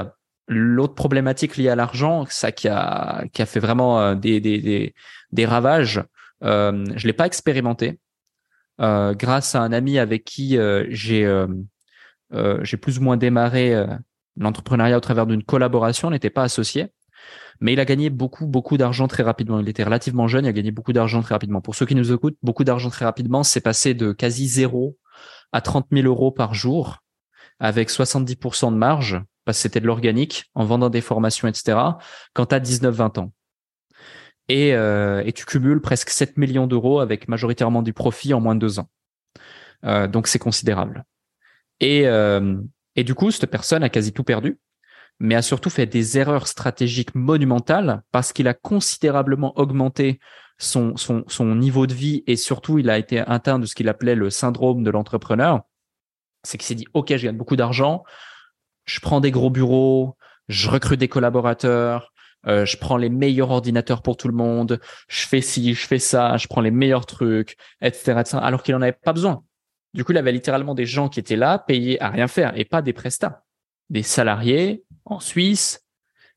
l'autre 0.49 0.95
problématique 0.95 1.57
liée 1.57 1.69
à 1.69 1.77
l'argent, 1.77 2.27
ça 2.29 2.53
qui 2.53 2.69
a, 2.69 3.25
qui 3.33 3.43
a 3.43 3.47
fait 3.47 3.61
vraiment 3.61 4.01
euh, 4.01 4.15
des, 4.15 4.41
des, 4.41 4.59
des, 4.59 4.95
des 5.33 5.47
ravages, 5.47 6.03
euh, 6.43 6.85
je 6.97 7.07
l'ai 7.07 7.13
pas 7.13 7.27
expérimenté. 7.27 7.99
Euh, 8.81 9.15
grâce 9.15 9.55
à 9.55 9.61
un 9.61 9.73
ami 9.73 9.99
avec 9.99 10.25
qui 10.25 10.59
j'ai 10.89 11.27
euh, 12.35 12.59
j'ai 12.63 12.77
plus 12.77 12.99
ou 12.99 13.03
moins 13.03 13.17
démarré 13.17 13.75
euh, 13.75 13.87
l'entrepreneuriat 14.37 14.97
au 14.97 15.01
travers 15.01 15.27
d'une 15.27 15.43
collaboration, 15.43 16.09
on 16.09 16.11
n'était 16.11 16.31
pas 16.31 16.43
associés. 16.43 16.89
Mais 17.61 17.75
il 17.75 17.81
a 17.81 17.85
gagné 17.85 18.11
beaucoup, 18.11 18.47
beaucoup 18.47 18.77
d'argent 18.77 19.07
très 19.07 19.23
rapidement. 19.23 19.61
Il 19.61 19.69
était 19.69 19.85
relativement 19.85 20.27
jeune, 20.27 20.47
il 20.47 20.49
a 20.49 20.53
gagné 20.53 20.71
beaucoup 20.71 20.93
d'argent 20.93 21.23
très 21.23 21.35
rapidement. 21.35 21.61
Pour 21.61 21.75
ceux 21.75 21.87
qui 21.87 21.95
nous 21.95 22.13
écoutent, 22.13 22.37
beaucoup 22.43 22.65
d'argent 22.65 22.91
très 22.91 23.05
rapidement, 23.05 23.43
c'est 23.43 23.61
passé 23.61 23.95
de 23.95 24.13
quasi 24.13 24.49
zéro 24.49 24.97
à 25.53 25.61
30 25.61 25.87
000 25.93 26.07
euros 26.07 26.33
par 26.33 26.55
jour, 26.55 26.99
avec 27.61 27.91
70% 27.91 28.73
de 28.73 28.77
marge, 28.77 29.23
parce 29.45 29.59
que 29.59 29.63
c'était 29.63 29.81
de 29.81 29.87
l'organique, 29.87 30.51
en 30.55 30.65
vendant 30.65 30.91
des 30.91 31.01
formations, 31.01 31.49
etc., 31.49 31.79
quand 32.33 32.47
tu 32.47 32.55
as 32.55 32.61
19-20 32.61 33.21
ans. 33.21 33.33
Et, 34.49 34.75
euh, 34.75 35.23
et 35.25 35.33
tu 35.33 35.45
cumules 35.45 35.81
presque 35.81 36.11
7 36.11 36.37
millions 36.37 36.67
d'euros 36.67 37.01
avec 37.01 37.29
majoritairement 37.29 37.83
du 37.83 37.93
profit 37.93 38.35
en 38.35 38.41
moins 38.41 38.55
de 38.55 38.61
deux 38.61 38.79
ans. 38.79 38.89
Euh, 39.85 40.07
donc 40.07 40.27
c'est 40.27 40.39
considérable. 40.39 41.05
Et, 41.81 42.07
euh, 42.07 42.57
et 42.97 43.05
du 43.05 43.15
coup, 43.15 43.31
cette 43.31 43.51
personne 43.51 43.83
a 43.83 43.89
quasi 43.89 44.13
tout 44.13 44.25
perdu, 44.25 44.59
mais 45.19 45.35
a 45.35 45.43
surtout 45.43 45.71
fait 45.71 45.87
des 45.87 46.19
erreurs 46.19 46.49
stratégiques 46.49 47.15
monumentales 47.15 48.03
parce 48.11 48.33
qu'il 48.33 48.49
a 48.49 48.55
considérablement 48.55 49.59
augmenté 49.59 50.21
son, 50.59 50.97
son, 50.97 51.25
son 51.29 51.55
niveau 51.55 51.87
de 51.87 51.95
vie 51.95 52.23
et 52.27 52.37
surtout, 52.37 52.79
il 52.79 52.91
a 52.91 52.99
été 52.99 53.19
atteint 53.21 53.59
de 53.59 53.67
ce 53.67 53.75
qu'il 53.75 53.89
appelait 53.89 54.15
le 54.15 54.31
syndrome 54.31 54.83
de 54.83 54.91
l'entrepreneur. 54.91 55.63
C'est 56.45 56.59
qu'il 56.59 56.67
s'est 56.67 56.75
dit, 56.75 56.87
OK, 56.95 57.15
je 57.17 57.27
gagne 57.27 57.37
beaucoup 57.37 57.57
d'argent, 57.57 58.05
je 58.93 59.01
prends 59.01 59.21
des 59.21 59.31
gros 59.31 59.49
bureaux, 59.49 60.17
je 60.49 60.69
recrute 60.69 61.01
des 61.01 61.09
collaborateurs, 61.09 62.13
euh, 62.47 62.67
je 62.67 62.77
prends 62.77 62.99
les 62.99 63.09
meilleurs 63.09 63.51
ordinateurs 63.51 64.03
pour 64.03 64.19
tout 64.19 64.29
le 64.29 64.35
monde, 64.35 64.81
je 65.09 65.27
fais 65.27 65.41
ci, 65.41 65.73
je 65.73 65.87
fais 65.87 65.99
ça, 65.99 66.37
je 66.37 66.47
prends 66.47 66.61
les 66.61 66.71
meilleurs 66.71 67.07
trucs, 67.07 67.57
etc., 67.81 68.19
etc. 68.21 68.39
alors 68.43 68.63
qu'il 68.63 68.75
en 68.75 68.83
avait 68.83 68.93
pas 68.93 69.15
besoin. 69.15 69.45
Du 69.95 70.05
coup, 70.05 70.13
il 70.13 70.19
avait 70.19 70.33
littéralement 70.33 70.75
des 70.75 70.85
gens 70.85 71.09
qui 71.09 71.21
étaient 71.21 71.37
là, 71.37 71.59
payés 71.59 72.03
à 72.03 72.11
rien 72.11 72.29
faire, 72.29 72.53
et 72.59 72.67
pas 72.67 72.83
des 72.83 72.93
prestats. 72.93 73.45
Des 73.89 74.03
salariés 74.03 74.85
en 75.07 75.21
Suisse, 75.21 75.87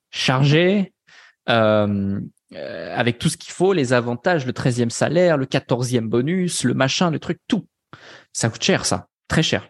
chargés, 0.10 0.94
euh, 1.50 2.22
euh, 2.54 2.96
avec 2.96 3.20
tout 3.20 3.28
ce 3.28 3.36
qu'il 3.36 3.52
faut, 3.52 3.74
les 3.74 3.92
avantages, 3.92 4.46
le 4.46 4.54
13e 4.54 4.90
salaire, 4.90 5.36
le 5.36 5.46
14e 5.46 6.08
bonus, 6.08 6.64
le 6.64 6.74
machin, 6.74 7.12
le 7.12 7.20
truc, 7.20 7.40
tout. 7.50 7.68
Ça 8.32 8.50
coûte 8.50 8.64
cher, 8.64 8.86
ça. 8.86 9.08
Très 9.28 9.44
cher. 9.44 9.68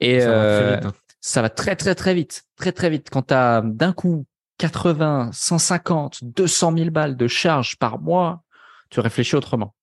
Et 0.00 0.20
ça, 0.20 0.30
va, 0.30 0.60
très 0.60 0.76
vite, 0.76 0.86
hein. 0.86 1.05
Ça 1.26 1.42
va 1.42 1.50
très, 1.50 1.74
très, 1.74 1.96
très 1.96 2.14
vite. 2.14 2.44
Très, 2.54 2.70
très 2.70 2.88
vite. 2.88 3.08
Quand 3.10 3.22
tu 3.22 3.34
d'un 3.34 3.92
coup 3.92 4.26
80, 4.58 5.30
150, 5.32 6.22
200 6.22 6.76
000 6.76 6.90
balles 6.90 7.16
de 7.16 7.26
charges 7.26 7.76
par 7.78 7.98
mois, 7.98 8.44
tu 8.90 9.00
réfléchis 9.00 9.34
autrement. 9.34 9.74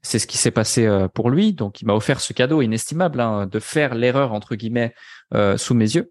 C'est 0.00 0.18
ce 0.18 0.26
qui 0.26 0.38
s'est 0.38 0.50
passé 0.50 0.86
euh, 0.86 1.06
pour 1.06 1.28
lui. 1.28 1.52
Donc, 1.52 1.82
il 1.82 1.86
m'a 1.86 1.92
offert 1.92 2.20
ce 2.20 2.32
cadeau 2.32 2.62
inestimable 2.62 3.20
hein, 3.20 3.46
de 3.46 3.60
faire 3.60 3.94
l'erreur, 3.94 4.32
entre 4.32 4.54
guillemets, 4.54 4.94
euh, 5.34 5.58
sous 5.58 5.74
mes 5.74 5.84
yeux. 5.84 6.10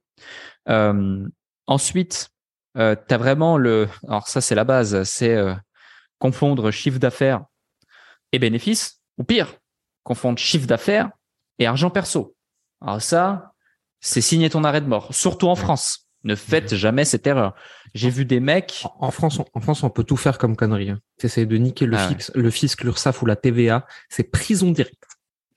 Euh, 0.69 1.27
ensuite, 1.65 2.29
euh, 2.77 2.95
tu 3.09 3.15
vraiment 3.15 3.57
le... 3.57 3.88
Alors 4.07 4.27
ça, 4.27 4.39
c'est 4.39 4.53
la 4.53 4.65
base. 4.65 5.01
C'est 5.01 5.36
confondre 6.19 6.69
chiffre 6.69 6.99
d'affaires 6.99 7.43
et 8.31 8.38
bénéfice. 8.38 9.01
Ou 9.17 9.23
pire, 9.23 9.57
confondre 10.03 10.38
chiffre 10.38 10.67
d'affaires 10.67 11.09
et 11.57 11.65
argent 11.65 11.89
perso. 11.89 12.36
Alors 12.81 13.01
ça, 13.01 13.55
c'est 14.06 14.22
signer 14.22 14.51
ton 14.51 14.64
arrêt 14.64 14.82
de 14.82 14.88
mort, 14.88 15.14
surtout 15.14 15.47
en 15.47 15.56
France. 15.56 16.08
Ne 16.24 16.36
faites 16.36 16.76
jamais 16.76 17.06
cette 17.06 17.26
erreur. 17.26 17.56
J'ai 17.95 18.10
vu 18.10 18.24
des 18.24 18.39
mecs. 18.39 18.86
En 18.99 19.10
France, 19.10 19.39
on, 19.39 19.45
en 19.53 19.60
France, 19.60 19.84
on 19.84 19.89
peut 19.89 20.03
tout 20.03 20.18
faire 20.18 20.38
comme 20.38 20.56
connerie. 20.56 20.91
Hein. 20.91 20.99
T'essayes 21.18 21.47
de 21.47 21.58
niquer 21.58 21.88
le, 21.88 21.97
ah 21.97 22.08
fixe, 22.08 22.32
le 22.36 22.49
fisc, 22.51 22.84
l'URSSAF 22.84 23.22
ou 23.24 23.26
la 23.26 23.36
TVA, 23.36 23.86
c'est 24.10 24.24
prison 24.24 24.72
directe. 24.72 25.03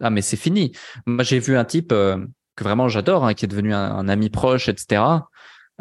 Ah 0.00 0.10
mais 0.10 0.22
c'est 0.22 0.36
fini. 0.36 0.72
Moi 1.06 1.24
j'ai 1.24 1.40
vu 1.40 1.56
un 1.56 1.64
type 1.64 1.92
euh, 1.92 2.24
que 2.56 2.64
vraiment 2.64 2.88
j'adore, 2.88 3.26
hein, 3.26 3.34
qui 3.34 3.44
est 3.44 3.48
devenu 3.48 3.74
un, 3.74 4.08
ami 4.08 4.30
proche, 4.30 4.68
etc. 4.68 5.02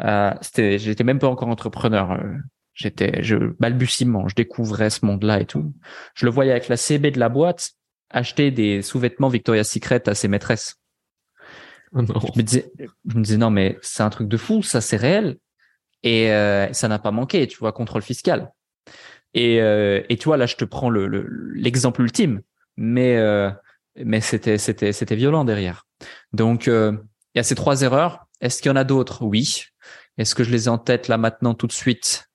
Euh, 0.02 0.32
c'était, 0.42 0.78
j'étais 0.78 1.04
même 1.04 1.18
pas 1.18 1.28
encore 1.28 1.48
entrepreneur. 1.48 2.12
Euh, 2.12 2.34
j'étais, 2.74 3.22
je 3.22 3.36
balbutiement, 3.58 4.28
je 4.28 4.34
découvrais 4.34 4.90
ce 4.90 5.06
monde-là 5.06 5.40
et 5.40 5.46
tout. 5.46 5.72
Je 6.14 6.26
le 6.26 6.32
voyais 6.32 6.50
avec 6.50 6.68
la 6.68 6.76
CB 6.76 7.12
de 7.12 7.20
la 7.20 7.28
boîte 7.28 7.72
acheter 8.10 8.50
des 8.50 8.82
sous-vêtements 8.82 9.28
Victoria's 9.28 9.70
Secret 9.70 10.08
à 10.08 10.14
ses 10.14 10.28
maîtresses. 10.28 10.77
Je, 11.94 12.38
me 12.38 12.42
disais, 12.42 12.72
je 13.08 13.16
me 13.16 13.22
disais, 13.22 13.36
non, 13.36 13.50
mais 13.50 13.78
c'est 13.82 14.02
un 14.02 14.10
truc 14.10 14.28
de 14.28 14.36
fou, 14.36 14.62
ça 14.62 14.80
c'est 14.80 14.96
réel. 14.96 15.38
Et 16.02 16.30
euh, 16.30 16.72
ça 16.72 16.88
n'a 16.88 16.98
pas 16.98 17.10
manqué, 17.10 17.46
tu 17.46 17.58
vois, 17.58 17.72
contrôle 17.72 18.02
fiscal. 18.02 18.52
Et, 19.34 19.60
euh, 19.60 20.02
et 20.08 20.16
tu 20.16 20.26
vois, 20.26 20.36
là, 20.36 20.46
je 20.46 20.56
te 20.56 20.64
prends 20.64 20.90
l'exemple 20.90 22.00
le, 22.00 22.06
ultime, 22.06 22.40
mais, 22.76 23.16
euh, 23.16 23.50
mais 23.96 24.20
c'était, 24.20 24.58
c'était, 24.58 24.92
c'était 24.92 25.16
violent 25.16 25.44
derrière. 25.44 25.86
Donc, 26.32 26.66
il 26.66 27.00
y 27.34 27.38
a 27.38 27.42
ces 27.42 27.54
trois 27.54 27.82
erreurs. 27.82 28.26
Est-ce 28.40 28.62
qu'il 28.62 28.70
y 28.70 28.72
en 28.72 28.76
a 28.76 28.84
d'autres? 28.84 29.24
Oui. 29.24 29.64
Est-ce 30.16 30.34
que 30.34 30.44
je 30.44 30.50
les 30.50 30.66
ai 30.66 30.68
en 30.68 30.78
tête 30.78 31.08
là 31.08 31.18
maintenant 31.18 31.54
tout 31.54 31.66
de 31.66 31.72
suite? 31.72 32.28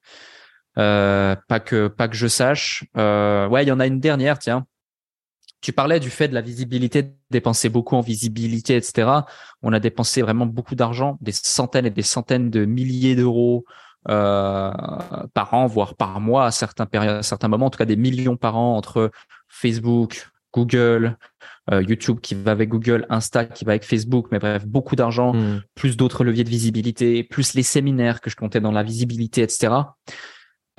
Pas 0.76 1.60
que 1.64 1.88
pas 1.88 2.08
que 2.08 2.16
je 2.16 2.28
sache. 2.28 2.84
ouais, 2.95 3.64
il 3.64 3.68
y 3.68 3.72
en 3.72 3.80
a 3.80 3.88
une 3.88 3.99
dernière, 3.99 4.39
tiens. 4.39 4.66
Tu 5.64 5.72
parlais 5.72 6.01
du 6.01 6.09
fait 6.09 6.28
de 6.28 6.34
la 6.34 6.41
visibilité, 6.41 7.14
dépenser 7.32 7.70
beaucoup 7.70 7.95
en 7.95 8.01
visibilité, 8.01 8.76
etc. 8.76 9.09
On 9.61 9.72
a 9.72 9.80
dépensé 9.80 10.22
vraiment 10.22 10.45
beaucoup 10.45 10.76
d'argent, 10.76 11.18
des 11.22 11.32
centaines 11.32 11.86
et 11.86 11.89
des 11.89 12.01
centaines 12.01 12.49
de 12.49 12.66
milliers 12.66 13.16
d'euros 13.16 13.64
euh, 14.09 14.72
par 15.34 15.53
an, 15.53 15.66
voire 15.68 15.95
par 15.95 16.20
mois 16.20 16.47
à 16.47 16.51
certains 16.51 16.86
périodes, 16.86 17.16
à 17.16 17.24
certains 17.24 17.47
moments, 17.47 17.68
en 17.68 17.70
tout 17.70 17.78
cas 17.78 17.86
des 17.86 17.95
millions 17.95 18.36
par 18.36 18.57
an 18.57 18.76
entre 18.76 19.09
Facebook, 19.47 20.28
Google, 20.53 21.18
euh, 21.72 21.82
YouTube 21.82 22.20
qui 22.20 22.36
va 22.36 22.51
avec 22.51 22.68
Google, 22.68 23.05
Insta 23.09 23.45
qui 23.45 23.64
va 23.64 23.72
avec 23.72 23.86
Facebook, 23.86 24.28
mais 24.34 24.39
bref, 24.39 24.66
beaucoup 24.68 24.97
d'argent, 24.97 25.34
hmm. 25.34 25.61
plus 25.76 25.95
d'autres 25.95 26.26
leviers 26.26 26.43
de 26.43 26.49
visibilité, 26.49 27.24
plus 27.24 27.53
les 27.53 27.64
séminaires 27.64 28.20
que 28.20 28.30
je 28.30 28.36
comptais 28.36 28.59
dans 28.59 28.74
la 28.74 28.84
visibilité, 28.84 29.41
etc. 29.41 29.76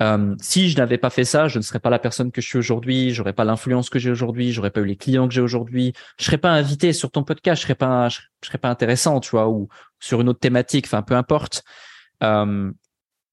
Euh, 0.01 0.35
si 0.41 0.69
je 0.69 0.77
n'avais 0.77 0.97
pas 0.97 1.09
fait 1.09 1.23
ça, 1.23 1.47
je 1.47 1.57
ne 1.57 1.63
serais 1.63 1.79
pas 1.79 1.89
la 1.89 1.99
personne 1.99 2.31
que 2.31 2.41
je 2.41 2.47
suis 2.47 2.57
aujourd'hui, 2.57 3.11
j'aurais 3.11 3.33
pas 3.33 3.45
l'influence 3.45 3.89
que 3.89 3.97
j'ai 3.97 4.11
aujourd'hui, 4.11 4.51
j'aurais 4.51 4.71
pas 4.71 4.81
eu 4.81 4.85
les 4.85 4.97
clients 4.97 5.27
que 5.27 5.33
j'ai 5.33 5.41
aujourd'hui, 5.41 5.93
je 6.19 6.25
serais 6.25 6.37
pas 6.37 6.51
invité 6.51 6.91
sur 6.91 7.11
ton 7.11 7.23
podcast, 7.23 7.61
je 7.61 7.63
serais 7.63 7.75
pas, 7.75 8.09
je, 8.09 8.19
serais 8.43 8.57
pas 8.57 8.69
intéressant, 8.69 9.21
tu 9.21 9.31
vois, 9.31 9.47
ou 9.47 9.69
sur 9.99 10.19
une 10.19 10.29
autre 10.29 10.39
thématique, 10.39 10.85
enfin 10.85 11.01
peu 11.01 11.15
importe. 11.15 11.63
Euh, 12.23 12.71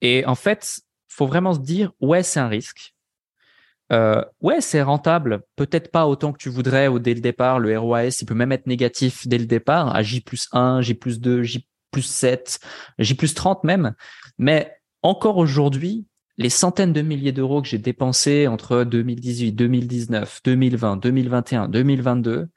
et 0.00 0.24
en 0.26 0.36
fait, 0.36 0.80
faut 1.08 1.26
vraiment 1.26 1.54
se 1.54 1.60
dire, 1.60 1.92
ouais, 2.00 2.22
c'est 2.22 2.40
un 2.40 2.48
risque. 2.48 2.94
Euh, 3.92 4.24
ouais, 4.40 4.60
c'est 4.60 4.82
rentable, 4.82 5.42
peut-être 5.56 5.90
pas 5.90 6.06
autant 6.06 6.32
que 6.32 6.38
tu 6.38 6.48
voudrais 6.48 6.88
ou 6.88 6.98
dès 6.98 7.12
le 7.12 7.20
départ. 7.20 7.58
Le 7.58 7.78
ROAS, 7.78 8.20
il 8.20 8.26
peut 8.26 8.34
même 8.34 8.52
être 8.52 8.66
négatif 8.66 9.26
dès 9.26 9.38
le 9.38 9.46
départ, 9.46 9.94
à 9.94 10.02
J 10.02 10.20
plus 10.20 10.48
1, 10.52 10.80
J 10.80 10.94
plus 10.94 11.20
2, 11.20 11.42
J 11.42 11.66
plus 11.90 12.02
7, 12.02 12.58
J 12.98 13.14
plus 13.14 13.34
30 13.34 13.64
même. 13.64 13.94
Mais 14.38 14.74
encore 15.02 15.36
aujourd'hui, 15.36 16.06
les 16.39 16.51
centaines 16.51 16.93
de 16.93 17.03
milliers 17.03 17.33
d'euros 17.33 17.62
que 17.62 17.68
j'ai 17.68 17.78
dépensés 17.78 18.47
entre 18.47 18.85
2018, 18.85 19.53
2019, 19.53 20.41
2020, 20.45 20.97
2021, 20.97 21.68
2022, 21.68 22.49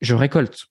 je 0.00 0.14
récolte. 0.14 0.66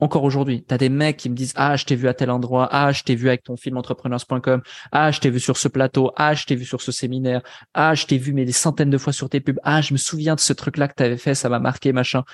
Encore 0.00 0.24
aujourd'hui, 0.24 0.64
tu 0.66 0.74
as 0.74 0.78
des 0.78 0.88
mecs 0.88 1.16
qui 1.16 1.30
me 1.30 1.34
disent 1.34 1.52
"Ah, 1.56 1.76
je 1.76 1.84
t'ai 1.84 1.94
vu 1.94 2.08
à 2.08 2.14
tel 2.14 2.30
endroit, 2.30 2.68
ah, 2.72 2.90
je 2.92 3.04
t'ai 3.04 3.14
vu 3.14 3.28
avec 3.28 3.44
ton 3.44 3.56
film 3.56 3.76
entrepreneurs.com, 3.76 4.62
ah, 4.92 5.10
je 5.12 5.20
t'ai 5.20 5.30
vu 5.30 5.38
sur 5.40 5.56
ce 5.56 5.68
plateau, 5.68 6.12
ah, 6.16 6.34
je 6.34 6.46
t'ai 6.46 6.56
vu 6.56 6.64
sur 6.64 6.82
ce 6.82 6.90
séminaire, 6.90 7.42
ah, 7.74 7.94
je 7.94 8.06
t'ai 8.06 8.18
vu 8.18 8.32
mais 8.32 8.44
des 8.44 8.52
centaines 8.52 8.90
de 8.90 8.98
fois 8.98 9.12
sur 9.12 9.28
tes 9.28 9.40
pubs, 9.40 9.60
ah, 9.62 9.80
je 9.80 9.92
me 9.92 9.98
souviens 9.98 10.34
de 10.34 10.40
ce 10.40 10.52
truc-là 10.52 10.88
que 10.88 10.94
tu 10.96 11.02
avais 11.04 11.16
fait, 11.16 11.34
ça 11.34 11.48
m'a 11.48 11.60
marqué, 11.60 11.92
machin." 11.92 12.24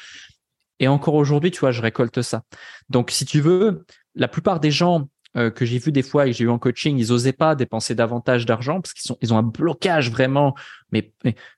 Et 0.80 0.88
encore 0.88 1.14
aujourd'hui, 1.14 1.50
tu 1.50 1.60
vois, 1.60 1.72
je 1.72 1.82
récolte 1.82 2.22
ça. 2.22 2.42
Donc 2.88 3.10
si 3.10 3.26
tu 3.26 3.40
veux, 3.40 3.84
la 4.14 4.28
plupart 4.28 4.60
des 4.60 4.70
gens 4.70 5.08
euh, 5.36 5.50
que 5.50 5.64
j'ai 5.64 5.78
vu 5.78 5.92
des 5.92 6.02
fois 6.02 6.26
et 6.26 6.30
que 6.30 6.36
j'ai 6.36 6.44
eu 6.44 6.50
en 6.50 6.58
coaching, 6.58 6.98
ils 6.98 7.12
osaient 7.12 7.32
pas 7.32 7.54
dépenser 7.54 7.94
davantage 7.94 8.46
d'argent 8.46 8.80
parce 8.80 8.92
qu'ils 8.92 9.06
sont, 9.06 9.16
ils 9.22 9.32
ont 9.32 9.38
un 9.38 9.42
blocage 9.42 10.10
vraiment. 10.10 10.54
Mais, 10.90 11.12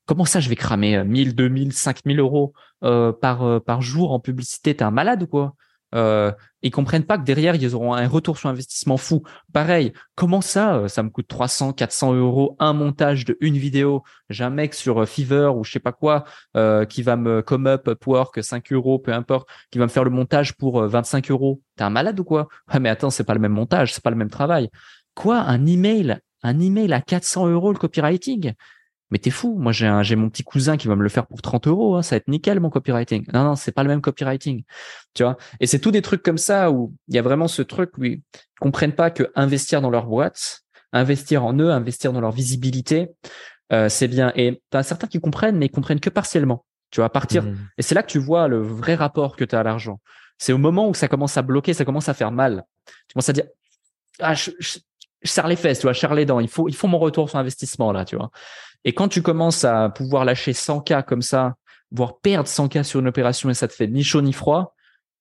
comment 0.04 0.26
ça, 0.26 0.40
je 0.40 0.48
vais 0.48 0.56
cramer 0.56 1.02
1000, 1.04 1.34
2000, 1.34 1.72
5000 1.72 2.20
euros 2.20 2.52
euh, 2.84 3.12
par 3.12 3.42
euh, 3.42 3.60
par 3.60 3.80
jour 3.80 4.12
en 4.12 4.20
publicité? 4.20 4.74
T'es 4.76 4.84
un 4.84 4.90
malade 4.90 5.22
ou 5.22 5.26
quoi? 5.26 5.54
Euh, 5.94 6.32
ils 6.62 6.70
comprennent 6.70 7.04
pas 7.04 7.18
que 7.18 7.24
derrière 7.24 7.54
ils 7.56 7.74
auront 7.74 7.94
un 7.94 8.08
retour 8.08 8.38
sur 8.38 8.48
investissement 8.48 8.96
fou. 8.96 9.22
Pareil, 9.52 9.92
comment 10.14 10.40
ça 10.40 10.76
euh, 10.76 10.88
Ça 10.88 11.02
me 11.02 11.10
coûte 11.10 11.28
300, 11.28 11.72
400 11.72 12.14
euros 12.14 12.56
un 12.58 12.72
montage 12.72 13.24
de 13.24 13.36
une 13.40 13.56
vidéo. 13.56 14.02
J'ai 14.30 14.44
un 14.44 14.50
mec 14.50 14.74
sur 14.74 15.02
euh, 15.02 15.06
Fiverr 15.06 15.56
ou 15.56 15.64
je 15.64 15.72
sais 15.72 15.80
pas 15.80 15.92
quoi 15.92 16.24
euh, 16.56 16.84
qui 16.84 17.02
va 17.02 17.16
me 17.16 17.42
come 17.42 17.66
up 17.66 17.88
Upwork 17.88 18.42
5 18.42 18.72
euros, 18.72 18.98
peu 18.98 19.12
importe, 19.12 19.48
qui 19.70 19.78
va 19.78 19.84
me 19.84 19.90
faire 19.90 20.04
le 20.04 20.10
montage 20.10 20.54
pour 20.54 20.82
25 20.82 21.30
euros. 21.30 21.60
T'es 21.76 21.84
un 21.84 21.90
malade 21.90 22.18
ou 22.20 22.24
quoi? 22.24 22.48
Ah 22.68 22.78
mais 22.78 22.88
attends, 22.88 23.10
c'est 23.10 23.24
pas 23.24 23.34
le 23.34 23.40
même 23.40 23.52
montage, 23.52 23.92
c'est 23.92 24.02
pas 24.02 24.10
le 24.10 24.16
même 24.16 24.30
travail. 24.30 24.68
Quoi? 25.14 25.38
Un 25.38 25.66
email? 25.66 26.18
Un 26.42 26.58
email 26.58 26.92
à 26.92 27.00
400 27.00 27.48
euros 27.48 27.72
le 27.72 27.78
copywriting? 27.78 28.54
Mais 29.12 29.18
t'es 29.18 29.30
fou. 29.30 29.56
Moi, 29.58 29.72
j'ai 29.72 30.00
j'ai 30.04 30.16
mon 30.16 30.30
petit 30.30 30.42
cousin 30.42 30.78
qui 30.78 30.88
va 30.88 30.96
me 30.96 31.02
le 31.02 31.08
faire 31.10 31.26
pour 31.26 31.42
30 31.42 31.66
euros. 31.66 31.96
Hein. 31.96 32.02
Ça 32.02 32.14
va 32.14 32.16
être 32.16 32.28
nickel 32.28 32.60
mon 32.60 32.70
copywriting. 32.70 33.26
Non, 33.34 33.44
non, 33.44 33.56
c'est 33.56 33.70
pas 33.70 33.82
le 33.82 33.90
même 33.90 34.00
copywriting. 34.00 34.64
Tu 35.12 35.22
vois. 35.22 35.36
Et 35.60 35.66
c'est 35.66 35.78
tout 35.78 35.90
des 35.90 36.00
trucs 36.00 36.22
comme 36.22 36.38
ça 36.38 36.70
où 36.70 36.94
il 37.08 37.14
y 37.14 37.18
a 37.18 37.22
vraiment 37.22 37.46
ce 37.46 37.60
truc 37.60 37.98
où 37.98 38.04
ils 38.04 38.22
comprennent 38.58 38.94
pas 38.94 39.10
que 39.10 39.30
investir 39.34 39.82
dans 39.82 39.90
leur 39.90 40.06
boîte, 40.06 40.62
investir 40.94 41.44
en 41.44 41.52
eux, 41.58 41.70
investir 41.70 42.14
dans 42.14 42.22
leur 42.22 42.32
visibilité, 42.32 43.10
euh, 43.70 43.90
c'est 43.90 44.08
bien. 44.08 44.32
Et 44.34 44.62
t'as 44.70 44.82
certains 44.82 45.08
qui 45.08 45.20
comprennent, 45.20 45.58
mais 45.58 45.66
ils 45.66 45.70
comprennent 45.70 46.00
que 46.00 46.10
partiellement. 46.10 46.64
Tu 46.90 47.00
vois, 47.00 47.06
à 47.06 47.10
partir. 47.10 47.42
Mmh. 47.42 47.58
Et 47.76 47.82
c'est 47.82 47.94
là 47.94 48.02
que 48.02 48.10
tu 48.10 48.18
vois 48.18 48.48
le 48.48 48.62
vrai 48.62 48.94
rapport 48.94 49.36
que 49.36 49.44
tu 49.44 49.54
as 49.54 49.60
à 49.60 49.62
l'argent. 49.62 50.00
C'est 50.38 50.54
au 50.54 50.58
moment 50.58 50.88
où 50.88 50.94
ça 50.94 51.06
commence 51.06 51.36
à 51.36 51.42
bloquer, 51.42 51.74
ça 51.74 51.84
commence 51.84 52.08
à 52.08 52.14
faire 52.14 52.32
mal. 52.32 52.64
Tu 52.86 53.12
commences 53.12 53.28
à 53.28 53.34
dire, 53.34 53.44
ah, 54.20 54.32
je, 54.32 54.52
je, 54.58 54.78
je 55.22 55.30
serre 55.30 55.48
les 55.48 55.56
fesses, 55.56 55.80
tu 55.80 55.82
vois, 55.82 55.92
je 55.92 56.00
serre 56.00 56.14
les 56.14 56.26
dents. 56.26 56.40
Il 56.40 56.48
faut, 56.48 56.68
il 56.68 56.74
faut 56.74 56.88
mon 56.88 56.98
retour 56.98 57.28
sur 57.28 57.38
investissement 57.38 57.92
là, 57.92 58.04
tu 58.04 58.16
vois. 58.16 58.30
Et 58.84 58.92
quand 58.92 59.08
tu 59.08 59.22
commences 59.22 59.64
à 59.64 59.90
pouvoir 59.90 60.24
lâcher 60.24 60.52
100K 60.52 61.04
comme 61.04 61.22
ça, 61.22 61.56
voire 61.90 62.18
perdre 62.18 62.48
100K 62.48 62.82
sur 62.82 63.00
une 63.00 63.08
opération 63.08 63.50
et 63.50 63.54
ça 63.54 63.68
te 63.68 63.72
fait 63.72 63.86
ni 63.86 64.02
chaud 64.02 64.22
ni 64.22 64.32
froid, 64.32 64.74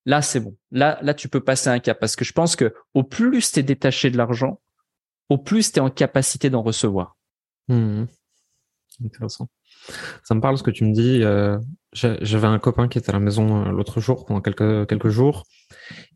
là, 0.05 0.21
c'est 0.21 0.39
bon. 0.39 0.55
Là, 0.71 0.99
là, 1.01 1.13
tu 1.13 1.29
peux 1.29 1.43
passer 1.43 1.69
un 1.69 1.79
cap 1.79 1.99
parce 1.99 2.15
que 2.15 2.25
je 2.25 2.33
pense 2.33 2.55
que 2.55 2.73
au 2.93 3.03
plus 3.03 3.51
tu 3.51 3.59
es 3.59 3.63
détaché 3.63 4.09
de 4.09 4.17
l'argent, 4.17 4.59
au 5.29 5.37
plus 5.37 5.71
tu 5.71 5.77
es 5.77 5.81
en 5.81 5.89
capacité 5.89 6.49
d'en 6.49 6.63
recevoir. 6.63 7.17
Mmh. 7.67 8.05
Intéressant. 9.05 9.47
Ça 10.23 10.35
me 10.35 10.41
parle 10.41 10.57
ce 10.57 10.63
que 10.63 10.71
tu 10.71 10.85
me 10.85 10.93
dis. 10.93 11.23
Euh, 11.23 11.57
j'avais 11.93 12.47
un 12.47 12.59
copain 12.59 12.87
qui 12.87 12.97
était 12.97 13.09
à 13.09 13.13
la 13.13 13.19
maison 13.19 13.65
euh, 13.65 13.71
l'autre 13.71 13.99
jour, 13.99 14.25
pendant 14.25 14.41
quelques, 14.41 14.87
quelques 14.87 15.09
jours. 15.09 15.43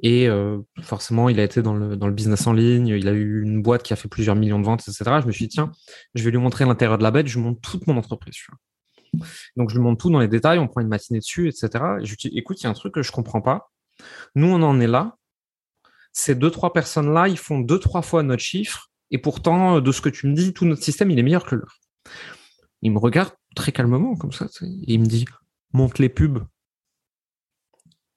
Et 0.01 0.27
euh, 0.27 0.59
forcément, 0.81 1.29
il 1.29 1.39
a 1.39 1.43
été 1.43 1.61
dans 1.61 1.73
le, 1.73 1.95
dans 1.97 2.07
le 2.07 2.13
business 2.13 2.47
en 2.47 2.53
ligne. 2.53 2.87
Il 2.87 3.07
a 3.07 3.11
eu 3.11 3.43
une 3.43 3.61
boîte 3.61 3.83
qui 3.83 3.93
a 3.93 3.95
fait 3.95 4.07
plusieurs 4.07 4.35
millions 4.35 4.59
de 4.59 4.65
ventes, 4.65 4.81
etc. 4.87 5.19
Je 5.21 5.27
me 5.27 5.31
suis 5.31 5.47
dit, 5.47 5.55
tiens, 5.55 5.71
je 6.13 6.23
vais 6.23 6.31
lui 6.31 6.37
montrer 6.37 6.65
l'intérieur 6.65 6.97
de 6.97 7.03
la 7.03 7.11
bête. 7.11 7.27
Je 7.27 7.37
lui 7.37 7.45
montre 7.45 7.61
toute 7.61 7.87
mon 7.87 7.97
entreprise. 7.97 8.37
Donc, 9.55 9.69
je 9.69 9.75
lui 9.75 9.81
montre 9.81 10.01
tout 10.01 10.09
dans 10.09 10.19
les 10.19 10.27
détails. 10.27 10.59
On 10.59 10.67
prend 10.67 10.81
une 10.81 10.87
matinée 10.87 11.19
dessus, 11.19 11.47
etc. 11.47 11.69
Et 12.01 12.05
je 12.05 12.11
lui 12.11 12.17
dis, 12.17 12.37
écoute, 12.37 12.61
il 12.61 12.65
y 12.65 12.67
a 12.67 12.69
un 12.69 12.73
truc 12.73 12.93
que 12.93 13.01
je 13.01 13.11
comprends 13.11 13.41
pas. 13.41 13.71
Nous, 14.35 14.47
on 14.47 14.61
en 14.61 14.79
est 14.79 14.87
là. 14.87 15.15
Ces 16.13 16.35
deux, 16.35 16.51
trois 16.51 16.71
personnes-là, 16.71 17.27
ils 17.27 17.37
font 17.37 17.59
deux, 17.59 17.79
trois 17.79 18.01
fois 18.01 18.23
notre 18.23 18.41
chiffre. 18.41 18.89
Et 19.11 19.17
pourtant, 19.17 19.81
de 19.81 19.91
ce 19.91 20.01
que 20.01 20.09
tu 20.09 20.27
me 20.27 20.33
dis, 20.33 20.53
tout 20.53 20.65
notre 20.65 20.83
système, 20.83 21.11
il 21.11 21.19
est 21.19 21.23
meilleur 21.23 21.45
que 21.45 21.55
leur. 21.55 21.77
Il 22.81 22.91
me 22.91 22.99
regarde 22.99 23.31
très 23.55 23.71
calmement 23.71 24.15
comme 24.15 24.31
ça, 24.31 24.45
et 24.61 24.93
il 24.93 24.99
me 24.99 25.05
dit 25.05 25.25
monte 25.73 25.99
les 25.99 26.09
pubs. 26.09 26.45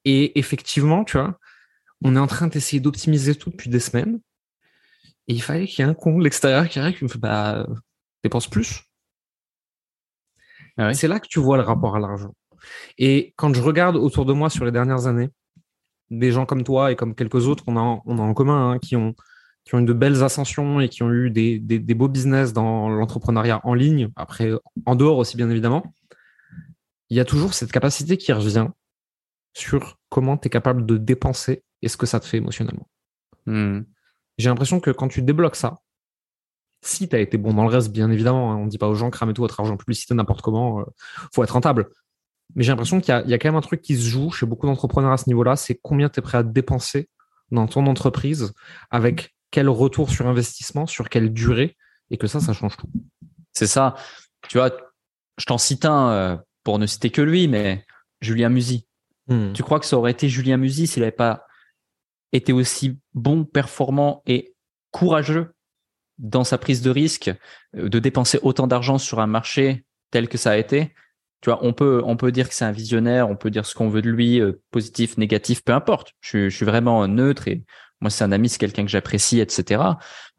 Et 0.05 0.39
effectivement, 0.39 1.03
tu 1.03 1.17
vois, 1.17 1.39
on 2.03 2.15
est 2.15 2.19
en 2.19 2.27
train 2.27 2.47
d'essayer 2.47 2.79
d'optimiser 2.79 3.35
tout 3.35 3.49
depuis 3.49 3.69
des 3.69 3.79
semaines. 3.79 4.19
Et 5.27 5.33
il 5.33 5.41
fallait 5.41 5.67
qu'il 5.67 5.83
y 5.85 5.87
ait 5.87 5.91
un 5.91 5.93
con 5.93 6.17
de 6.17 6.23
l'extérieur 6.23 6.67
qui 6.69 6.79
arrive 6.79 6.97
qui 6.97 7.03
me 7.03 7.09
fait 7.09 7.19
bah 7.19 7.67
dépense 8.23 8.47
plus. 8.47 8.83
Ah 10.77 10.93
c'est 10.93 11.07
là 11.07 11.19
que 11.19 11.27
tu 11.27 11.39
vois 11.39 11.57
le 11.57 11.63
rapport 11.63 11.95
à 11.95 11.99
l'argent. 11.99 12.33
Et 12.97 13.33
quand 13.37 13.53
je 13.53 13.61
regarde 13.61 13.95
autour 13.95 14.25
de 14.25 14.33
moi 14.33 14.49
sur 14.49 14.65
les 14.65 14.71
dernières 14.71 15.07
années, 15.07 15.29
des 16.09 16.31
gens 16.31 16.45
comme 16.45 16.63
toi 16.63 16.91
et 16.91 16.95
comme 16.95 17.15
quelques 17.15 17.47
autres 17.47 17.63
qu'on 17.65 17.77
a, 17.77 18.01
on 18.05 18.17
a 18.17 18.21
en 18.21 18.33
commun, 18.33 18.71
hein, 18.71 18.79
qui 18.79 18.95
ont 18.95 19.13
qui 19.69 19.75
ont 19.75 19.79
eu 19.79 19.85
de 19.85 19.93
belles 19.93 20.23
ascensions 20.23 20.79
et 20.79 20.89
qui 20.89 21.03
ont 21.03 21.11
eu 21.11 21.29
des, 21.29 21.59
des, 21.59 21.77
des 21.77 21.93
beaux 21.93 22.07
business 22.07 22.53
dans 22.53 22.89
l'entrepreneuriat 22.89 23.61
en 23.63 23.75
ligne, 23.75 24.09
après 24.15 24.51
en 24.87 24.95
dehors 24.95 25.19
aussi 25.19 25.37
bien 25.37 25.47
évidemment, 25.47 25.93
il 27.09 27.17
y 27.17 27.19
a 27.19 27.25
toujours 27.25 27.53
cette 27.53 27.71
capacité 27.71 28.17
qui 28.17 28.33
revient 28.33 28.69
sur 29.53 29.99
comment 30.09 30.37
tu 30.37 30.47
es 30.47 30.49
capable 30.49 30.87
de 30.87 30.97
dépenser 30.97 31.63
et 31.83 31.87
ce 31.87 31.97
que 31.97 32.07
ça 32.07 32.19
te 32.19 32.25
fait 32.25 32.37
émotionnellement. 32.37 32.87
Hmm. 33.45 33.81
J'ai 34.39 34.49
l'impression 34.49 34.79
que 34.79 34.89
quand 34.89 35.07
tu 35.07 35.21
débloques 35.21 35.55
ça, 35.55 35.77
si 36.81 37.07
tu 37.07 37.15
as 37.15 37.19
été 37.19 37.37
bon 37.37 37.53
dans 37.53 37.63
le 37.63 37.69
reste, 37.69 37.91
bien 37.91 38.09
évidemment, 38.09 38.51
hein, 38.51 38.55
on 38.55 38.65
ne 38.65 38.69
dit 38.71 38.79
pas 38.79 38.87
aux 38.87 38.95
gens 38.95 39.11
cramez 39.11 39.33
tout 39.33 39.43
votre 39.43 39.59
argent 39.59 39.75
en 39.75 39.77
publicité 39.77 40.15
n'importe 40.15 40.41
comment, 40.41 40.79
euh, 40.79 40.85
faut 41.31 41.43
être 41.43 41.51
rentable. 41.51 41.89
Mais 42.55 42.63
j'ai 42.63 42.71
l'impression 42.71 43.01
qu'il 43.01 43.13
y, 43.27 43.29
y, 43.29 43.33
a 43.35 43.37
quand 43.37 43.49
même 43.49 43.55
un 43.55 43.61
truc 43.61 43.83
qui 43.83 43.95
se 43.95 44.09
joue 44.09 44.31
chez 44.31 44.47
beaucoup 44.47 44.65
d'entrepreneurs 44.65 45.11
à 45.11 45.17
ce 45.17 45.29
niveau-là, 45.29 45.55
c'est 45.55 45.79
combien 45.79 46.09
tu 46.09 46.21
es 46.21 46.23
prêt 46.23 46.39
à 46.39 46.43
dépenser 46.43 47.07
dans 47.51 47.67
ton 47.67 47.85
entreprise, 47.85 48.51
avec 48.89 49.35
quel 49.51 49.69
retour 49.69 50.09
sur 50.09 50.27
investissement, 50.27 50.85
sur 50.85 51.09
quelle 51.09 51.33
durée, 51.33 51.75
et 52.11 52.17
que 52.17 52.27
ça, 52.27 52.39
ça 52.39 52.53
change 52.53 52.77
tout. 52.77 52.89
C'est 53.53 53.67
ça. 53.67 53.95
Tu 54.47 54.57
vois, 54.57 54.71
je 55.37 55.45
t'en 55.45 55.57
cite 55.57 55.85
un 55.85 56.11
euh, 56.11 56.37
pour 56.63 56.79
ne 56.79 56.85
citer 56.85 57.09
que 57.09 57.21
lui, 57.21 57.47
mais 57.47 57.85
Julien 58.21 58.49
Musy. 58.49 58.85
Hmm. 59.27 59.53
Tu 59.53 59.63
crois 59.63 59.79
que 59.79 59.85
ça 59.85 59.97
aurait 59.97 60.11
été 60.11 60.29
Julien 60.29 60.57
Musy 60.57 60.87
s'il 60.87 61.01
n'avait 61.01 61.11
pas 61.11 61.45
été 62.31 62.53
aussi 62.53 62.99
bon, 63.13 63.45
performant 63.45 64.21
et 64.25 64.53
courageux 64.91 65.53
dans 66.17 66.43
sa 66.43 66.57
prise 66.57 66.81
de 66.81 66.89
risque, 66.89 67.31
euh, 67.75 67.89
de 67.89 67.99
dépenser 67.99 68.39
autant 68.43 68.67
d'argent 68.67 68.97
sur 68.97 69.19
un 69.19 69.27
marché 69.27 69.85
tel 70.11 70.27
que 70.27 70.37
ça 70.37 70.51
a 70.51 70.57
été? 70.57 70.93
Tu 71.41 71.49
vois, 71.49 71.59
on 71.63 71.71
peut, 71.71 72.01
on 72.05 72.17
peut 72.17 72.33
dire 72.33 72.49
que 72.49 72.53
c'est 72.53 72.65
un 72.65 72.73
visionnaire, 72.73 73.29
on 73.29 73.37
peut 73.37 73.49
dire 73.49 73.65
ce 73.65 73.73
qu'on 73.73 73.87
veut 73.87 74.01
de 74.01 74.09
lui, 74.09 74.41
euh, 74.41 74.61
positif, 74.71 75.17
négatif, 75.17 75.63
peu 75.63 75.71
importe. 75.71 76.13
Je, 76.19 76.49
je, 76.49 76.55
suis 76.55 76.65
vraiment 76.65 77.07
neutre 77.07 77.47
et 77.47 77.63
moi, 78.01 78.09
c'est 78.09 78.23
un 78.23 78.31
ami, 78.31 78.49
c'est 78.49 78.59
quelqu'un 78.59 78.83
que 78.83 78.91
j'apprécie, 78.91 79.39
etc. 79.39 79.83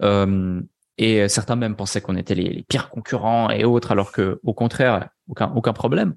Euh, 0.02 0.60
et 0.98 1.28
certains 1.28 1.56
même 1.56 1.76
pensaient 1.76 2.00
qu'on 2.00 2.16
était 2.16 2.34
les, 2.34 2.50
les, 2.50 2.62
pires 2.62 2.90
concurrents 2.90 3.50
et 3.50 3.64
autres, 3.64 3.90
alors 3.92 4.12
que 4.12 4.38
au 4.44 4.52
contraire, 4.52 5.08
aucun, 5.28 5.50
aucun 5.54 5.72
problème. 5.72 6.14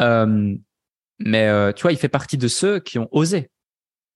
Euh, 0.00 0.56
mais 1.18 1.48
euh, 1.48 1.72
tu 1.72 1.82
vois, 1.82 1.92
il 1.92 1.98
fait 1.98 2.08
partie 2.08 2.38
de 2.38 2.48
ceux 2.48 2.80
qui 2.80 2.98
ont 2.98 3.08
osé 3.12 3.50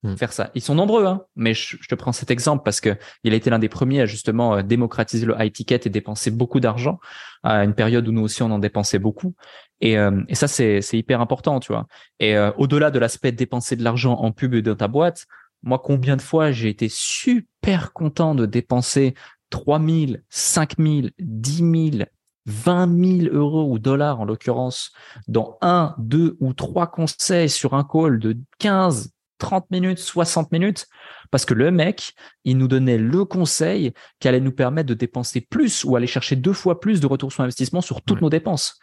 hmm. 0.03 0.15
faire 0.15 0.33
ça. 0.33 0.51
Ils 0.55 0.61
sont 0.61 0.75
nombreux, 0.75 1.05
hein, 1.05 1.23
mais 1.35 1.53
je, 1.53 1.77
te 1.87 1.95
prends 1.95 2.11
cet 2.11 2.31
exemple 2.31 2.63
parce 2.63 2.81
que 2.81 2.97
il 3.23 3.33
a 3.33 3.35
été 3.35 3.49
l'un 3.49 3.59
des 3.59 3.69
premiers 3.69 4.01
à 4.01 4.05
justement 4.05 4.57
euh, 4.57 4.61
démocratiser 4.61 5.25
le 5.25 5.35
high 5.39 5.51
ticket 5.51 5.79
et 5.85 5.89
dépenser 5.89 6.31
beaucoup 6.31 6.59
d'argent 6.59 6.99
à 7.43 7.63
une 7.63 7.73
période 7.73 8.07
où 8.07 8.11
nous 8.11 8.21
aussi 8.21 8.43
on 8.43 8.51
en 8.51 8.59
dépensait 8.59 8.99
beaucoup. 8.99 9.33
Et, 9.81 9.97
euh, 9.97 10.21
et 10.27 10.35
ça 10.35 10.47
c'est 10.47 10.81
hyper 10.91 11.21
important, 11.21 11.59
tu 11.59 11.71
vois. 11.71 11.87
Et 12.19 12.37
au-delà 12.57 12.91
de 12.91 12.99
l'aspect 12.99 13.31
dépenser 13.31 13.77
de 13.77 13.83
l'argent 13.83 14.13
en 14.15 14.33
pub 14.33 14.55
dans 14.55 14.75
ta 14.75 14.89
boîte, 14.89 15.25
moi 15.63 15.79
combien 15.79 16.15
de 16.15 16.21
fois 16.21 16.51
j'ai 16.51 16.69
été 16.69 16.87
super 16.89 17.93
content 17.93 18.35
de 18.35 18.45
dépenser 18.45 19.13
3 19.49 19.79
000, 19.79 20.11
5 20.29 20.77
000, 20.77 21.07
10 21.19 21.91
000, 21.97 22.05
20 22.45 23.21
000 23.23 23.35
euros 23.35 23.71
ou 23.71 23.79
dollars 23.79 24.19
en 24.19 24.25
l'occurrence 24.25 24.91
dans 25.27 25.57
un, 25.61 25.95
deux 25.97 26.37
ou 26.39 26.53
trois 26.53 26.87
conseils 26.87 27.49
sur 27.49 27.73
un 27.73 27.83
call 27.83 28.19
de 28.19 28.37
15, 28.59 29.11
30 29.37 29.71
minutes, 29.71 29.99
60 29.99 30.51
minutes, 30.51 30.87
parce 31.31 31.45
que 31.45 31.53
le 31.53 31.71
mec, 31.71 32.13
il 32.43 32.57
nous 32.57 32.67
donnait 32.67 32.97
le 32.97 33.25
conseil 33.25 33.93
qui 34.19 34.27
allait 34.27 34.39
nous 34.39 34.51
permettre 34.51 34.89
de 34.89 34.93
dépenser 34.93 35.41
plus 35.41 35.83
ou 35.83 35.95
aller 35.95 36.07
chercher 36.07 36.35
deux 36.35 36.53
fois 36.53 36.79
plus 36.79 36.99
de 36.99 37.07
retour 37.07 37.31
sur 37.31 37.43
investissement 37.43 37.81
sur 37.81 38.01
toutes 38.01 38.21
nos 38.21 38.29
dépenses. 38.29 38.79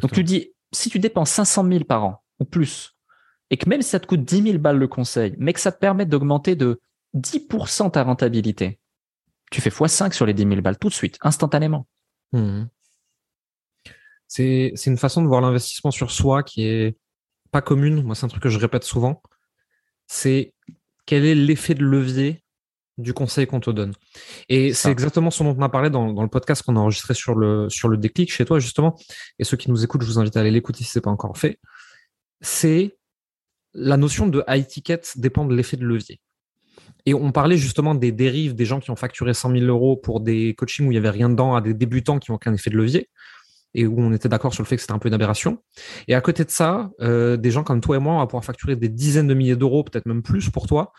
Donc 0.00 0.12
tu 0.12 0.24
dis, 0.24 0.52
si 0.72 0.90
tu 0.90 0.98
dépenses 0.98 1.30
500 1.30 1.68
000 1.68 1.84
par 1.84 2.04
an 2.04 2.22
ou 2.38 2.44
plus, 2.44 2.96
et 3.50 3.56
que 3.56 3.68
même 3.68 3.82
si 3.82 3.90
ça 3.90 4.00
te 4.00 4.06
coûte 4.06 4.24
10 4.24 4.42
000 4.42 4.58
balles 4.58 4.78
le 4.78 4.88
conseil, 4.88 5.34
mais 5.38 5.52
que 5.52 5.60
ça 5.60 5.72
te 5.72 5.78
permet 5.78 6.06
d'augmenter 6.06 6.56
de 6.56 6.80
10% 7.16 7.90
ta 7.90 8.04
rentabilité, 8.04 8.78
tu 9.50 9.60
fais 9.60 9.70
x5 9.70 10.12
sur 10.12 10.26
les 10.26 10.34
10 10.34 10.42
000 10.44 10.60
balles 10.60 10.78
tout 10.78 10.88
de 10.88 10.94
suite, 10.94 11.18
instantanément. 11.22 11.86
Mmh 12.32 12.64
c'est 14.30 14.86
une 14.86 14.96
façon 14.96 15.22
de 15.22 15.26
voir 15.26 15.40
l'investissement 15.40 15.90
sur 15.90 16.12
soi 16.12 16.44
qui 16.44 16.64
est 16.64 16.96
pas 17.50 17.62
commune. 17.62 18.04
Moi, 18.04 18.14
c'est 18.14 18.24
un 18.24 18.28
truc 18.28 18.44
que 18.44 18.48
je 18.48 18.58
répète 18.58 18.84
souvent. 18.84 19.22
C'est 20.06 20.54
quel 21.04 21.24
est 21.24 21.34
l'effet 21.34 21.74
de 21.74 21.84
levier 21.84 22.44
du 22.96 23.12
conseil 23.12 23.48
qu'on 23.48 23.58
te 23.58 23.70
donne. 23.70 23.92
Et 24.48 24.72
c'est 24.72 24.90
exactement 24.90 25.32
ce 25.32 25.42
dont 25.42 25.56
on 25.58 25.62
a 25.62 25.68
parlé 25.68 25.90
dans, 25.90 26.12
dans 26.12 26.22
le 26.22 26.28
podcast 26.28 26.62
qu'on 26.62 26.76
a 26.76 26.78
enregistré 26.78 27.14
sur 27.14 27.34
le, 27.34 27.68
sur 27.70 27.88
le 27.88 27.96
déclic 27.96 28.30
chez 28.30 28.44
toi, 28.44 28.60
justement. 28.60 28.96
Et 29.40 29.44
ceux 29.44 29.56
qui 29.56 29.68
nous 29.68 29.82
écoutent, 29.82 30.02
je 30.02 30.06
vous 30.06 30.20
invite 30.20 30.36
à 30.36 30.40
aller 30.40 30.52
l'écouter 30.52 30.84
si 30.84 30.90
c'est 30.90 31.00
pas 31.00 31.10
encore 31.10 31.36
fait. 31.36 31.58
C'est 32.40 32.99
la 33.74 33.96
notion 33.96 34.26
de 34.26 34.42
high 34.48 34.66
ticket 34.66 35.00
dépend 35.16 35.44
de 35.44 35.54
l'effet 35.54 35.76
de 35.76 35.84
levier. 35.84 36.20
Et 37.06 37.14
on 37.14 37.32
parlait 37.32 37.56
justement 37.56 37.94
des 37.94 38.12
dérives 38.12 38.54
des 38.54 38.64
gens 38.64 38.80
qui 38.80 38.90
ont 38.90 38.96
facturé 38.96 39.32
100 39.32 39.52
000 39.52 39.64
euros 39.66 39.96
pour 39.96 40.20
des 40.20 40.54
coachings 40.54 40.86
où 40.86 40.92
il 40.92 40.94
y 40.94 40.98
avait 40.98 41.10
rien 41.10 41.30
dedans 41.30 41.54
à 41.54 41.60
des 41.60 41.74
débutants 41.74 42.18
qui 42.18 42.30
n'ont 42.30 42.36
aucun 42.36 42.52
effet 42.52 42.70
de 42.70 42.76
levier 42.76 43.08
et 43.74 43.86
où 43.86 44.00
on 44.00 44.12
était 44.12 44.28
d'accord 44.28 44.52
sur 44.52 44.62
le 44.62 44.68
fait 44.68 44.76
que 44.76 44.82
c'était 44.82 44.92
un 44.92 44.98
peu 44.98 45.08
une 45.08 45.14
aberration. 45.14 45.62
Et 46.08 46.14
à 46.14 46.20
côté 46.20 46.44
de 46.44 46.50
ça, 46.50 46.90
euh, 47.00 47.36
des 47.36 47.50
gens 47.50 47.62
comme 47.62 47.80
toi 47.80 47.96
et 47.96 47.98
moi, 48.00 48.14
on 48.14 48.18
va 48.18 48.26
pouvoir 48.26 48.44
facturer 48.44 48.76
des 48.76 48.88
dizaines 48.88 49.28
de 49.28 49.34
milliers 49.34 49.56
d'euros, 49.56 49.84
peut-être 49.84 50.06
même 50.06 50.22
plus 50.22 50.50
pour 50.50 50.66
toi, 50.66 50.92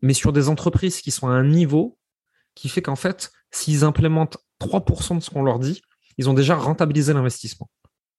mais 0.00 0.14
sur 0.14 0.32
des 0.32 0.48
entreprises 0.48 1.00
qui 1.00 1.10
sont 1.10 1.28
à 1.28 1.32
un 1.32 1.44
niveau 1.44 1.98
qui 2.54 2.68
fait 2.68 2.82
qu'en 2.82 2.96
fait, 2.96 3.30
s'ils 3.50 3.84
implémentent 3.84 4.38
3% 4.60 5.18
de 5.18 5.22
ce 5.22 5.30
qu'on 5.30 5.42
leur 5.42 5.58
dit, 5.58 5.82
ils 6.16 6.28
ont 6.28 6.34
déjà 6.34 6.56
rentabilisé 6.56 7.12
l'investissement. 7.12 7.68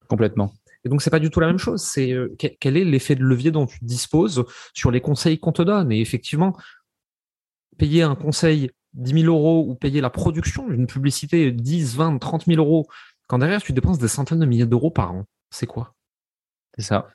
Complètement. 0.08 0.54
Et 0.86 0.90
donc, 0.90 1.02
c'est 1.02 1.10
pas 1.10 1.20
du 1.20 1.30
tout 1.30 1.40
la 1.40 1.48
même 1.48 1.58
chose. 1.58 1.82
C'est 1.82 2.14
euh, 2.14 2.36
quel 2.60 2.78
est 2.78 2.86
l'effet 2.86 3.16
de 3.16 3.24
levier 3.24 3.52
dont 3.52 3.66
tu 3.66 3.80
disposes 3.82 4.46
sur 4.74 4.92
les 4.92 5.02
conseils 5.02 5.40
qu'on 5.40 5.52
te 5.52 5.62
donne? 5.62 5.92
Et 5.92 6.00
effectivement, 6.00 6.56
payer 7.78 8.04
un 8.04 8.16
conseil 8.16 8.72
10 8.94 9.22
000 9.24 9.34
euros 9.34 9.66
ou 9.68 9.76
payer 9.76 10.02
la 10.02 10.10
production 10.10 10.68
d'une 10.68 10.88
publicité 10.88 11.52
10, 11.52 11.96
20, 11.96 12.18
30 12.18 12.46
000 12.46 12.60
euros 12.60 12.88
quand 13.30 13.38
derrière, 13.38 13.62
tu 13.62 13.74
dépenses 13.74 14.00
des 14.00 14.08
centaines 14.08 14.40
de 14.40 14.46
milliers 14.48 14.66
d'euros 14.66 14.90
par 14.90 15.12
an, 15.12 15.26
c'est 15.52 15.68
quoi? 15.68 15.94
C'est 16.76 16.84
ça. 16.84 17.08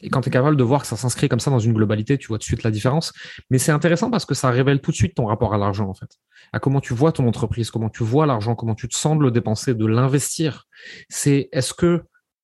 Et 0.00 0.10
quand 0.10 0.20
tu 0.20 0.30
es 0.30 0.32
capable 0.32 0.56
de 0.56 0.64
voir 0.64 0.80
que 0.80 0.88
ça 0.88 0.96
s'inscrit 0.96 1.28
comme 1.28 1.38
ça 1.38 1.52
dans 1.52 1.60
une 1.60 1.74
globalité, 1.74 2.18
tu 2.18 2.26
vois 2.26 2.38
tout 2.38 2.42
de 2.42 2.46
suite 2.46 2.64
la 2.64 2.72
différence. 2.72 3.12
Mais 3.48 3.58
c'est 3.58 3.70
intéressant 3.70 4.10
parce 4.10 4.26
que 4.26 4.34
ça 4.34 4.50
révèle 4.50 4.80
tout 4.80 4.90
de 4.90 4.96
suite 4.96 5.14
ton 5.14 5.26
rapport 5.26 5.54
à 5.54 5.58
l'argent, 5.58 5.88
en 5.88 5.94
fait. 5.94 6.18
À 6.52 6.58
comment 6.58 6.80
tu 6.80 6.92
vois 6.92 7.12
ton 7.12 7.28
entreprise, 7.28 7.70
comment 7.70 7.88
tu 7.88 8.02
vois 8.02 8.26
l'argent, 8.26 8.56
comment 8.56 8.74
tu 8.74 8.88
te 8.88 8.96
sens 8.96 9.16
de 9.16 9.22
le 9.22 9.30
dépenser, 9.30 9.74
de 9.74 9.86
l'investir. 9.86 10.66
C'est 11.08 11.48
est-ce 11.52 11.72
que 11.72 12.02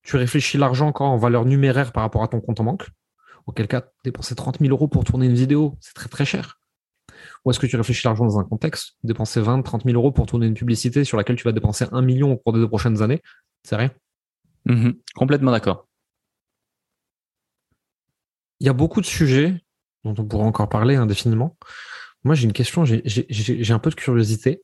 tu 0.09 0.17
réfléchis 0.17 0.57
l'argent 0.57 0.89
encore 0.89 1.11
en 1.11 1.19
valeur 1.19 1.45
numéraire 1.45 1.93
par 1.93 2.03
rapport 2.03 2.23
à 2.23 2.29
ton 2.29 2.41
compte 2.41 2.61
en 2.61 2.65
banque 2.65 2.89
Auquel 3.47 3.69
cas, 3.69 3.85
dépenser 4.05 4.35
30 4.35 4.59
000 4.59 4.71
euros 4.71 4.89
pour 4.89 5.05
tourner 5.05 5.27
une 5.27 5.35
vidéo, 5.35 5.77
c'est 5.81 5.93
très 5.93 6.09
très 6.09 6.25
cher. 6.25 6.59
Ou 7.45 7.51
est-ce 7.51 7.61
que 7.61 7.67
tu 7.67 7.77
réfléchis 7.77 8.07
l'argent 8.07 8.25
dans 8.25 8.39
un 8.39 8.45
contexte 8.45 8.95
Dépenser 9.05 9.43
20, 9.43 9.61
30 9.61 9.85
000 9.85 9.97
euros 9.97 10.11
pour 10.11 10.25
tourner 10.25 10.47
une 10.47 10.55
publicité 10.55 11.05
sur 11.05 11.19
laquelle 11.19 11.37
tu 11.37 11.45
vas 11.45 11.53
dépenser 11.53 11.85
un 11.93 12.01
million 12.01 12.33
au 12.33 12.37
cours 12.39 12.55
des 12.55 12.59
deux 12.59 12.69
prochaines 12.69 13.03
années, 13.03 13.21
c'est 13.65 13.77
rien. 13.77 13.91
Mhm. 14.65 14.95
complètement 15.15 15.51
d'accord. 15.51 15.87
Il 18.61 18.67
y 18.67 18.71
a 18.71 18.75
beaucoup 18.75 19.03
de 19.03 19.07
sujets 19.07 19.63
dont 20.05 20.15
on 20.17 20.25
pourrait 20.25 20.45
encore 20.45 20.71
parler 20.71 20.97
indéfiniment. 20.97 21.59
Moi, 22.25 22.35
j'ai 22.35 22.45
une 22.45 22.55
question, 22.55 22.87
j'ai 22.87 23.73
un 23.73 23.79
peu 23.79 23.91
de 23.91 23.95
curiosité. 23.95 24.63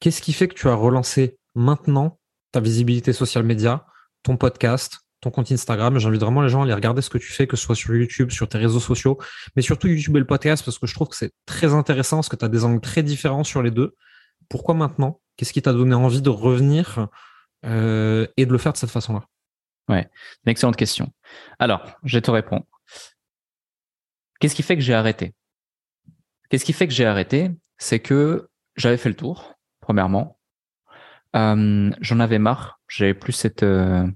Qu'est-ce 0.00 0.20
qui 0.20 0.34
fait 0.34 0.48
que 0.48 0.54
tu 0.54 0.68
as 0.68 0.74
relancé 0.74 1.38
maintenant 1.54 2.18
ta 2.52 2.60
visibilité 2.60 3.14
social 3.14 3.42
média, 3.42 3.86
ton 4.22 4.36
podcast, 4.36 5.00
ton 5.20 5.30
compte 5.30 5.50
Instagram. 5.52 5.98
J'invite 5.98 6.20
vraiment 6.20 6.42
les 6.42 6.48
gens 6.48 6.60
à 6.60 6.64
aller 6.64 6.74
regarder 6.74 7.02
ce 7.02 7.10
que 7.10 7.18
tu 7.18 7.32
fais, 7.32 7.46
que 7.46 7.56
ce 7.56 7.64
soit 7.64 7.74
sur 7.74 7.94
YouTube, 7.94 8.30
sur 8.30 8.48
tes 8.48 8.58
réseaux 8.58 8.80
sociaux, 8.80 9.18
mais 9.56 9.62
surtout 9.62 9.88
YouTube 9.88 10.16
et 10.16 10.20
le 10.20 10.26
podcast, 10.26 10.64
parce 10.64 10.78
que 10.78 10.86
je 10.86 10.94
trouve 10.94 11.08
que 11.08 11.16
c'est 11.16 11.32
très 11.46 11.74
intéressant, 11.74 12.18
parce 12.18 12.28
que 12.28 12.36
tu 12.36 12.44
as 12.44 12.48
des 12.48 12.64
angles 12.64 12.80
très 12.80 13.02
différents 13.02 13.44
sur 13.44 13.62
les 13.62 13.70
deux. 13.70 13.94
Pourquoi 14.48 14.74
maintenant? 14.74 15.20
Qu'est-ce 15.36 15.52
qui 15.52 15.62
t'a 15.62 15.72
donné 15.72 15.94
envie 15.94 16.22
de 16.22 16.30
revenir 16.30 17.08
euh, 17.64 18.26
et 18.36 18.46
de 18.46 18.52
le 18.52 18.58
faire 18.58 18.72
de 18.72 18.78
cette 18.78 18.90
façon-là? 18.90 19.24
Ouais, 19.88 20.08
une 20.44 20.50
excellente 20.50 20.76
question. 20.76 21.12
Alors, 21.58 21.84
je 22.04 22.18
te 22.18 22.30
répondre. 22.30 22.64
Qu'est-ce 24.40 24.54
qui 24.54 24.62
fait 24.62 24.76
que 24.76 24.82
j'ai 24.82 24.94
arrêté? 24.94 25.34
Qu'est-ce 26.48 26.64
qui 26.64 26.72
fait 26.72 26.88
que 26.88 26.94
j'ai 26.94 27.06
arrêté? 27.06 27.50
C'est 27.78 28.00
que 28.00 28.48
j'avais 28.76 28.96
fait 28.96 29.08
le 29.08 29.16
tour, 29.16 29.54
premièrement. 29.80 30.39
Euh, 31.36 31.90
J'en 32.00 32.20
avais 32.20 32.38
marre. 32.38 32.80
J'avais 32.88 33.14
plus 33.14 33.32
cette 33.32 33.62
euh, 33.62 34.06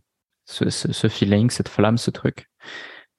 ce, 0.47 0.71
ce, 0.71 1.09
feeling, 1.09 1.51
cette 1.51 1.69
flamme, 1.69 1.99
ce 1.99 2.11
truc. 2.11 2.49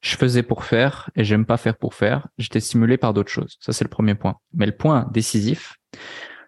Je 0.01 0.15
faisais 0.15 0.43
pour 0.43 0.63
faire 0.63 1.09
et 1.15 1.23
j'aime 1.23 1.45
pas 1.45 1.57
faire 1.57 1.77
pour 1.77 1.95
faire. 1.95 2.27
J'étais 2.37 2.59
stimulé 2.59 2.97
par 2.97 3.13
d'autres 3.13 3.31
choses. 3.31 3.57
Ça, 3.59 3.73
c'est 3.73 3.83
le 3.83 3.89
premier 3.89 4.15
point. 4.15 4.35
Mais 4.53 4.65
le 4.65 4.75
point 4.75 5.07
décisif, 5.11 5.75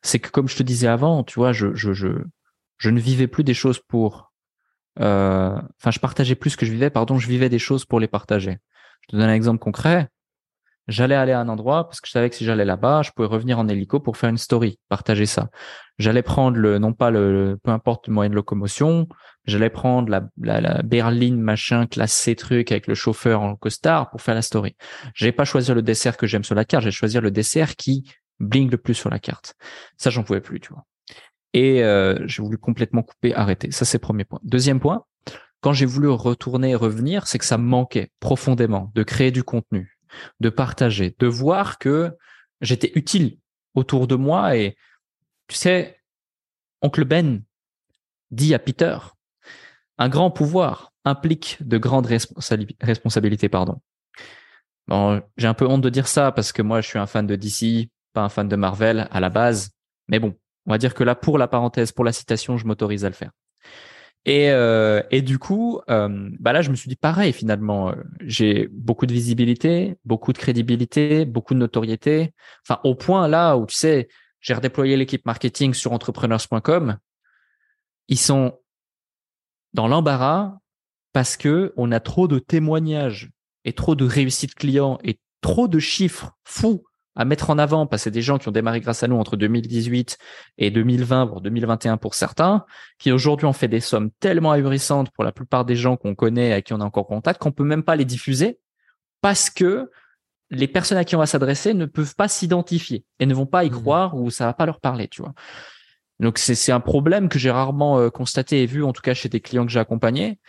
c'est 0.04 0.20
que 0.20 0.30
comme 0.30 0.48
je 0.48 0.56
te 0.56 0.64
disais 0.64 0.88
avant, 0.88 1.24
tu 1.24 1.40
vois, 1.40 1.54
je, 1.54 1.74
je, 1.74 1.94
je, 1.94 2.10
je 2.78 2.90
ne 2.90 3.00
vivais 3.00 3.28
plus 3.28 3.44
des 3.44 3.56
choses 3.56 3.80
pour, 3.80 4.32
euh, 5.00 5.60
enfin, 5.80 5.92
je 5.92 6.00
partageais 6.00 6.36
plus 6.36 6.52
ce 6.52 6.58
que 6.58 6.66
je 6.66 6.72
vivais, 6.72 6.90
pardon, 6.90 7.18
je 7.18 7.28
vivais 7.28 7.50
des 7.50 7.60
choses 7.60 7.86
pour 7.86 8.00
les 8.00 8.08
partager. 8.08 8.58
Je 9.02 9.08
te 9.08 9.16
donne 9.16 9.30
un 9.30 9.34
exemple 9.34 9.60
concret. 9.60 10.08
J'allais 10.88 11.16
aller 11.16 11.32
à 11.32 11.40
un 11.40 11.50
endroit 11.50 11.86
parce 11.86 12.00
que 12.00 12.08
je 12.08 12.14
savais 12.14 12.30
que 12.30 12.36
si 12.36 12.46
j'allais 12.46 12.66
là-bas, 12.66 13.02
je 13.02 13.12
pouvais 13.12 13.28
revenir 13.28 13.60
en 13.60 13.68
hélico 13.68 14.00
pour 14.00 14.18
faire 14.18 14.30
une 14.30 14.38
story, 14.38 14.80
partager 14.90 15.26
ça. 15.26 15.50
J'allais 16.00 16.22
prendre 16.22 16.58
le, 16.58 16.80
non 16.80 16.94
pas 16.94 17.12
le, 17.12 17.58
peu 17.62 17.72
importe 17.72 18.08
le 18.08 18.14
moyen 18.14 18.30
de 18.30 18.36
locomotion, 18.36 19.08
j'allais 19.46 19.70
prendre 19.70 20.10
la, 20.10 20.30
la, 20.40 20.62
la 20.62 20.82
berline 20.84 21.40
machin 21.42 21.88
classé 21.88 22.36
truc 22.36 22.72
avec 22.72 22.88
le 22.88 22.96
chauffeur 22.96 23.42
en 23.42 23.56
costard 23.56 24.10
pour 24.10 24.22
faire 24.22 24.36
la 24.36 24.42
story. 24.42 24.76
J'ai 25.14 25.32
pas 25.32 25.46
choisi 25.46 25.74
le 25.74 25.82
dessert 25.82 26.16
que 26.16 26.28
j'aime 26.28 26.44
sur 26.44 26.56
la 26.56 26.66
carte, 26.66 26.84
j'ai 26.84 26.92
choisi 26.92 27.20
le 27.20 27.32
dessert 27.32 27.76
qui 27.76 28.10
bling 28.40 28.70
le 28.70 28.78
plus 28.78 28.94
sur 28.94 29.10
la 29.10 29.20
carte. 29.20 29.56
Ça, 29.98 30.10
j'en 30.10 30.24
pouvais 30.24 30.42
plus, 30.42 30.60
tu 30.60 30.70
vois. 30.70 30.86
Et 31.54 31.84
euh, 31.84 32.18
j'ai 32.28 32.44
voulu 32.44 32.58
complètement 32.58 33.02
couper, 33.02 33.34
arrêter. 33.34 33.72
Ça, 33.72 33.86
c'est 33.86 34.00
premier 34.00 34.26
point. 34.26 34.40
Deuxième 34.44 34.80
point, 34.80 35.04
quand 35.62 35.74
j'ai 35.74 35.86
voulu 35.86 36.10
retourner 36.10 36.72
et 36.72 36.76
revenir, 36.76 37.28
c'est 37.28 37.40
que 37.40 37.46
ça 37.46 37.58
me 37.58 37.64
manquait 37.64 38.12
profondément 38.20 38.92
de 38.94 39.04
créer 39.04 39.32
du 39.32 39.44
contenu, 39.44 39.97
de 40.40 40.50
partager, 40.50 41.16
de 41.20 41.28
voir 41.28 41.78
que 41.78 42.16
j'étais 42.62 42.92
utile 42.96 43.38
autour 43.76 44.08
de 44.08 44.16
moi 44.16 44.58
et 44.58 44.76
tu 45.48 45.56
sais, 45.56 46.02
oncle 46.82 47.06
Ben 47.06 47.44
dit 48.32 48.54
à 48.54 48.60
Peter, 48.60 48.98
un 49.98 50.10
grand 50.10 50.32
pouvoir 50.32 50.92
implique 51.06 51.58
de 51.62 51.78
grandes 51.78 52.08
responsabilités, 52.08 53.50
pardon. 53.50 53.82
Bon, 54.88 55.22
j'ai 55.38 55.48
un 55.48 55.54
peu 55.54 55.66
honte 55.68 55.82
de 55.82 55.90
dire 55.90 56.08
ça 56.08 56.32
parce 56.32 56.52
que 56.52 56.62
moi, 56.62 56.82
je 56.82 56.88
suis 56.88 57.00
un 57.00 57.08
fan 57.08 57.26
de 57.26 57.36
DC, 57.36 57.90
pas 58.14 58.22
un 58.22 58.30
fan 58.30 58.48
de 58.48 58.56
Marvel 58.56 59.08
à 59.12 59.20
la 59.20 59.30
base. 59.30 59.72
Mais 60.08 60.20
bon, 60.20 60.36
on 60.66 60.72
va 60.72 60.78
dire 60.78 60.94
que 60.94 61.04
là, 61.04 61.16
pour 61.16 61.38
la 61.38 61.48
parenthèse, 61.48 61.92
pour 61.92 62.06
la 62.06 62.12
citation, 62.12 62.58
je 62.58 62.66
m'autorise 62.66 63.06
à 63.06 63.10
le 63.10 63.16
faire. 63.16 63.32
Et, 64.26 64.52
euh, 64.52 65.02
et 65.10 65.22
du 65.22 65.40
coup, 65.40 65.80
euh, 65.90 66.30
bah 66.40 66.52
là, 66.52 66.62
je 66.62 66.70
me 66.70 66.76
suis 66.76 66.90
dit 66.90 66.96
pareil 66.98 67.32
finalement. 67.32 67.92
Euh, 67.92 67.96
j'ai 68.22 68.68
beaucoup 68.72 69.06
de 69.06 69.14
visibilité, 69.14 69.96
beaucoup 70.04 70.34
de 70.34 70.38
crédibilité, 70.38 71.26
beaucoup 71.26 71.54
de 71.54 71.60
notoriété. 71.60 72.34
Enfin, 72.68 72.82
au 72.84 72.94
point 72.94 73.28
là 73.28 73.56
où 73.56 73.66
tu 73.66 73.76
sais, 73.76 74.10
j'ai 74.42 74.54
redéployé 74.54 74.98
l'équipe 74.98 75.26
marketing 75.26 75.74
sur 75.74 75.94
entrepreneurs.com. 75.94 76.98
Ils 78.10 78.20
sont 78.20 78.60
dans 79.74 79.88
l'embarras 79.88 80.58
parce 81.14 81.38
que 81.38 81.74
on 81.78 81.92
a 81.92 82.00
trop 82.00 82.28
de 82.28 82.40
témoignages 82.40 83.32
et 83.64 83.74
trop 83.74 83.96
de 83.96 84.06
réussites 84.06 84.56
clients 84.56 85.00
et 85.04 85.20
trop 85.42 85.68
de 85.68 85.80
chiffres 85.80 86.32
fous 86.44 86.84
à 87.18 87.26
mettre 87.26 87.50
en 87.50 87.58
avant 87.58 87.88
parce 87.88 88.02
que 88.02 88.04
c'est 88.06 88.12
des 88.12 88.22
gens 88.22 88.38
qui 88.38 88.48
ont 88.48 88.52
démarré 88.52 88.80
grâce 88.80 89.04
à 89.04 89.08
nous 89.08 89.18
entre 89.18 89.36
2018 89.36 90.18
et 90.60 90.72
2020 90.72 91.26
voire 91.26 91.42
2021 91.42 91.98
pour 91.98 92.14
certains 92.14 92.64
qui 93.00 93.12
aujourd'hui 93.12 93.48
ont 93.48 93.54
fait 93.54 93.68
des 93.68 93.80
sommes 93.80 94.12
tellement 94.20 94.52
ahurissantes 94.52 95.10
pour 95.12 95.24
la 95.24 95.32
plupart 95.32 95.66
des 95.66 95.76
gens 95.76 95.98
qu'on 95.98 96.16
connaît 96.16 96.54
à 96.54 96.62
qui 96.62 96.74
on 96.74 96.80
a 96.80 96.86
encore 96.86 97.08
contact 97.08 97.42
qu'on 97.42 97.52
peut 97.52 97.64
même 97.64 97.84
pas 97.84 97.96
les 97.96 98.06
diffuser 98.06 98.60
parce 99.22 99.50
que 99.50 99.90
les 100.52 100.68
personnes 100.68 100.98
à 100.98 101.04
qui 101.04 101.16
on 101.16 101.20
va 101.20 101.26
s'adresser 101.26 101.74
ne 101.74 101.86
peuvent 101.86 102.16
pas 102.16 102.28
s'identifier 102.28 103.04
et 103.20 103.26
ne 103.26 103.34
vont 103.34 103.48
pas 103.48 103.66
y 103.66 103.70
mmh. 103.70 103.74
croire 103.74 104.16
ou 104.16 104.30
ça 104.30 104.46
va 104.46 104.54
pas 104.54 104.66
leur 104.66 104.80
parler, 104.80 105.08
tu 105.10 105.22
vois. 105.22 105.34
Donc 106.20 106.38
c'est 106.38 106.72
un 106.72 106.80
problème 106.80 107.30
que 107.30 107.38
j'ai 107.38 107.52
rarement 107.52 108.00
euh, 108.00 108.10
constaté 108.10 108.64
et 108.64 108.66
vu 108.66 108.84
en 108.84 108.94
tout 108.94 109.02
cas 109.02 109.14
chez 109.14 109.30
des 109.30 109.40
clients 109.40 109.66
que 109.66 109.72
j'ai 109.72 109.80
accompagnés 109.80 110.40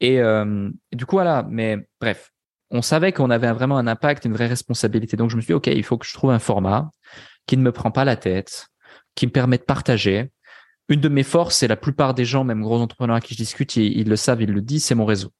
et, 0.00 0.20
euh, 0.20 0.70
et 0.90 0.96
du 0.96 1.04
coup 1.04 1.16
voilà, 1.16 1.44
mais 1.50 1.88
bref, 2.00 2.32
on 2.70 2.82
savait 2.82 3.12
qu'on 3.12 3.30
avait 3.30 3.50
vraiment 3.52 3.78
un 3.78 3.86
impact, 3.86 4.24
une 4.24 4.34
vraie 4.34 4.46
responsabilité. 4.46 5.16
Donc 5.16 5.30
je 5.30 5.36
me 5.36 5.40
suis 5.40 5.48
dit, 5.48 5.54
OK, 5.54 5.66
il 5.68 5.84
faut 5.84 5.98
que 5.98 6.06
je 6.06 6.12
trouve 6.12 6.30
un 6.30 6.38
format 6.38 6.90
qui 7.46 7.56
ne 7.56 7.62
me 7.62 7.72
prend 7.72 7.90
pas 7.90 8.04
la 8.04 8.16
tête, 8.16 8.68
qui 9.14 9.26
me 9.26 9.32
permet 9.32 9.58
de 9.58 9.62
partager. 9.62 10.30
Une 10.88 11.00
de 11.00 11.08
mes 11.08 11.22
forces, 11.22 11.56
c'est 11.56 11.68
la 11.68 11.76
plupart 11.76 12.14
des 12.14 12.24
gens, 12.24 12.44
même 12.44 12.62
gros 12.62 12.80
entrepreneurs 12.80 13.16
à 13.16 13.20
qui 13.20 13.34
je 13.34 13.38
discute, 13.38 13.76
ils, 13.76 14.08
le 14.08 14.16
savent, 14.16 14.42
ils 14.42 14.52
le 14.52 14.60
disent, 14.60 14.84
c'est 14.84 14.94
mon 14.94 15.06
réseau. 15.06 15.30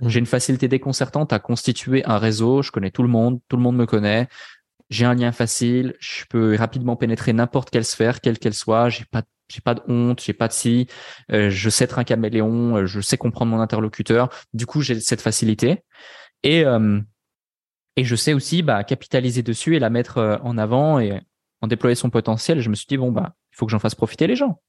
Mmh. 0.00 0.08
J'ai 0.08 0.18
une 0.18 0.26
facilité 0.26 0.68
déconcertante 0.68 1.32
à 1.32 1.38
constituer 1.38 2.04
un 2.06 2.18
réseau. 2.18 2.62
Je 2.62 2.70
connais 2.70 2.90
tout 2.90 3.02
le 3.02 3.08
monde, 3.08 3.40
tout 3.48 3.56
le 3.56 3.62
monde 3.62 3.76
me 3.76 3.86
connaît. 3.86 4.28
J'ai 4.90 5.04
un 5.04 5.14
lien 5.14 5.32
facile. 5.32 5.94
Je 6.00 6.24
peux 6.28 6.56
rapidement 6.56 6.96
pénétrer 6.96 7.32
n'importe 7.32 7.70
quelle 7.70 7.84
sphère, 7.84 8.20
quelle 8.20 8.38
qu'elle 8.38 8.54
soit. 8.54 8.88
J'ai 8.88 9.04
pas, 9.04 9.22
j'ai 9.48 9.60
pas 9.60 9.74
de 9.74 9.82
honte, 9.88 10.22
j'ai 10.22 10.32
pas 10.32 10.48
de 10.48 10.52
si. 10.52 10.88
Euh, 11.32 11.50
je 11.50 11.70
sais 11.70 11.84
être 11.84 11.98
un 11.98 12.04
caméléon. 12.04 12.78
Euh, 12.78 12.86
je 12.86 13.00
sais 13.00 13.16
comprendre 13.16 13.50
mon 13.52 13.60
interlocuteur. 13.60 14.28
Du 14.52 14.66
coup, 14.66 14.82
j'ai 14.82 15.00
cette 15.00 15.20
facilité. 15.20 15.82
Et, 16.44 16.64
euh, 16.64 17.00
et 17.96 18.04
je 18.04 18.14
sais 18.14 18.32
aussi 18.32 18.62
bah, 18.62 18.84
capitaliser 18.84 19.42
dessus 19.42 19.74
et 19.74 19.80
la 19.80 19.90
mettre 19.90 20.18
euh, 20.18 20.36
en 20.42 20.56
avant 20.56 21.00
et 21.00 21.20
en 21.60 21.66
déployer 21.66 21.96
son 21.96 22.10
potentiel. 22.10 22.60
Je 22.60 22.70
me 22.70 22.76
suis 22.76 22.86
dit, 22.86 22.96
bon, 22.96 23.10
bah, 23.10 23.34
il 23.52 23.56
faut 23.56 23.66
que 23.66 23.72
j'en 23.72 23.80
fasse 23.80 23.96
profiter 23.96 24.28
les 24.28 24.36
gens. 24.36 24.60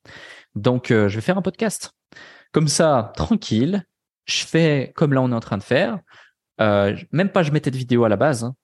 Donc, 0.55 0.89
euh, 0.89 1.09
je 1.09 1.15
vais 1.15 1.21
faire 1.21 1.37
un 1.37 1.43
podcast. 1.43 1.91
Comme 2.51 2.67
ça, 2.67 3.11
tranquille. 3.15 3.83
Je 4.25 4.43
fais 4.45 4.91
comme 4.95 5.13
là, 5.13 5.21
on 5.21 5.31
est 5.31 5.35
en 5.35 5.39
train 5.39 5.57
de 5.57 5.63
faire. 5.63 5.99
même 6.59 7.29
pas 7.31 7.43
je 7.43 7.51
mettais 7.51 7.69
de 7.69 7.77
vidéo 7.77 8.05
à 8.05 8.09
la 8.09 8.15
base. 8.15 8.45
Hein 8.45 8.55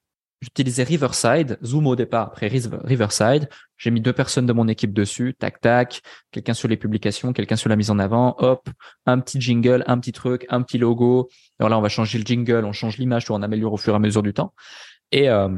j'utilisais 0.42 0.84
Riverside, 0.84 1.58
Zoom 1.64 1.88
au 1.88 1.96
départ, 1.96 2.28
après 2.28 2.48
Riverside. 2.48 3.48
J'ai 3.78 3.92
mis 3.92 4.02
deux 4.02 4.14
personnes 4.14 4.46
de 4.46 4.54
mon 4.54 4.68
équipe 4.68 4.94
dessus, 4.94 5.36
tac 5.38 5.62
tac, 5.62 6.02
quelqu'un 6.32 6.54
sur 6.54 6.68
les 6.68 6.78
publications, 6.78 7.34
quelqu'un 7.34 7.56
sur 7.56 7.70
la 7.70 7.76
mise 7.76 7.92
en 7.92 8.00
avant, 8.00 8.36
hop, 8.40 8.70
un 9.06 9.20
petit 9.20 9.40
jingle, 9.40 9.84
un 9.88 10.00
petit 10.00 10.12
truc, 10.12 10.46
un 10.50 10.62
petit 10.62 10.78
logo. 10.78 11.30
Alors 11.60 11.70
là, 11.70 11.78
on 11.78 11.82
va 11.82 11.90
changer 11.90 12.18
le 12.18 12.26
jingle, 12.26 12.66
on 12.66 12.74
change 12.74 12.98
l'image, 12.98 13.30
on 13.30 13.42
améliore 13.42 13.74
au 13.74 13.78
fur 13.78 13.94
et 13.94 13.96
à 13.96 14.00
mesure 14.00 14.24
du 14.24 14.34
temps. 14.34 14.54
Et 15.12 15.30
euh, 15.30 15.50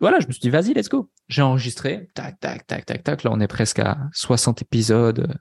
voilà, 0.00 0.20
je 0.20 0.26
me 0.26 0.32
suis 0.32 0.40
dit, 0.40 0.50
vas-y, 0.50 0.74
let's 0.74 0.88
go. 0.88 1.10
J'ai 1.28 1.42
enregistré, 1.42 2.08
tac 2.14 2.40
tac 2.40 2.66
tac 2.66 2.86
tac 2.86 3.02
tac. 3.02 3.22
Là, 3.22 3.30
on 3.32 3.40
est 3.40 3.48
presque 3.48 3.78
à 3.78 3.98
60 4.12 4.62
épisodes 4.62 5.34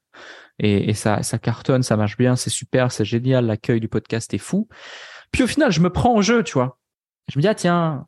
et, 0.60 0.94
ça, 0.94 1.24
ça 1.24 1.40
cartonne, 1.40 1.84
ça 1.84 1.96
marche 1.96 2.18
bien, 2.18 2.36
c'est 2.36 2.50
super, 2.50 2.92
c'est 2.92 3.06
génial, 3.06 3.46
l'accueil 3.46 3.80
du 3.80 3.88
podcast 3.88 4.34
est 4.34 4.40
fou. 4.40 4.68
Puis 5.32 5.44
au 5.44 5.48
final, 5.48 5.72
je 5.72 5.80
me 5.80 5.90
prends 5.90 6.16
en 6.16 6.22
jeu, 6.22 6.44
tu 6.44 6.54
vois. 6.54 6.78
Je 7.32 7.40
me 7.40 7.42
dis, 7.42 7.48
ah 7.48 7.56
tiens, 7.56 8.08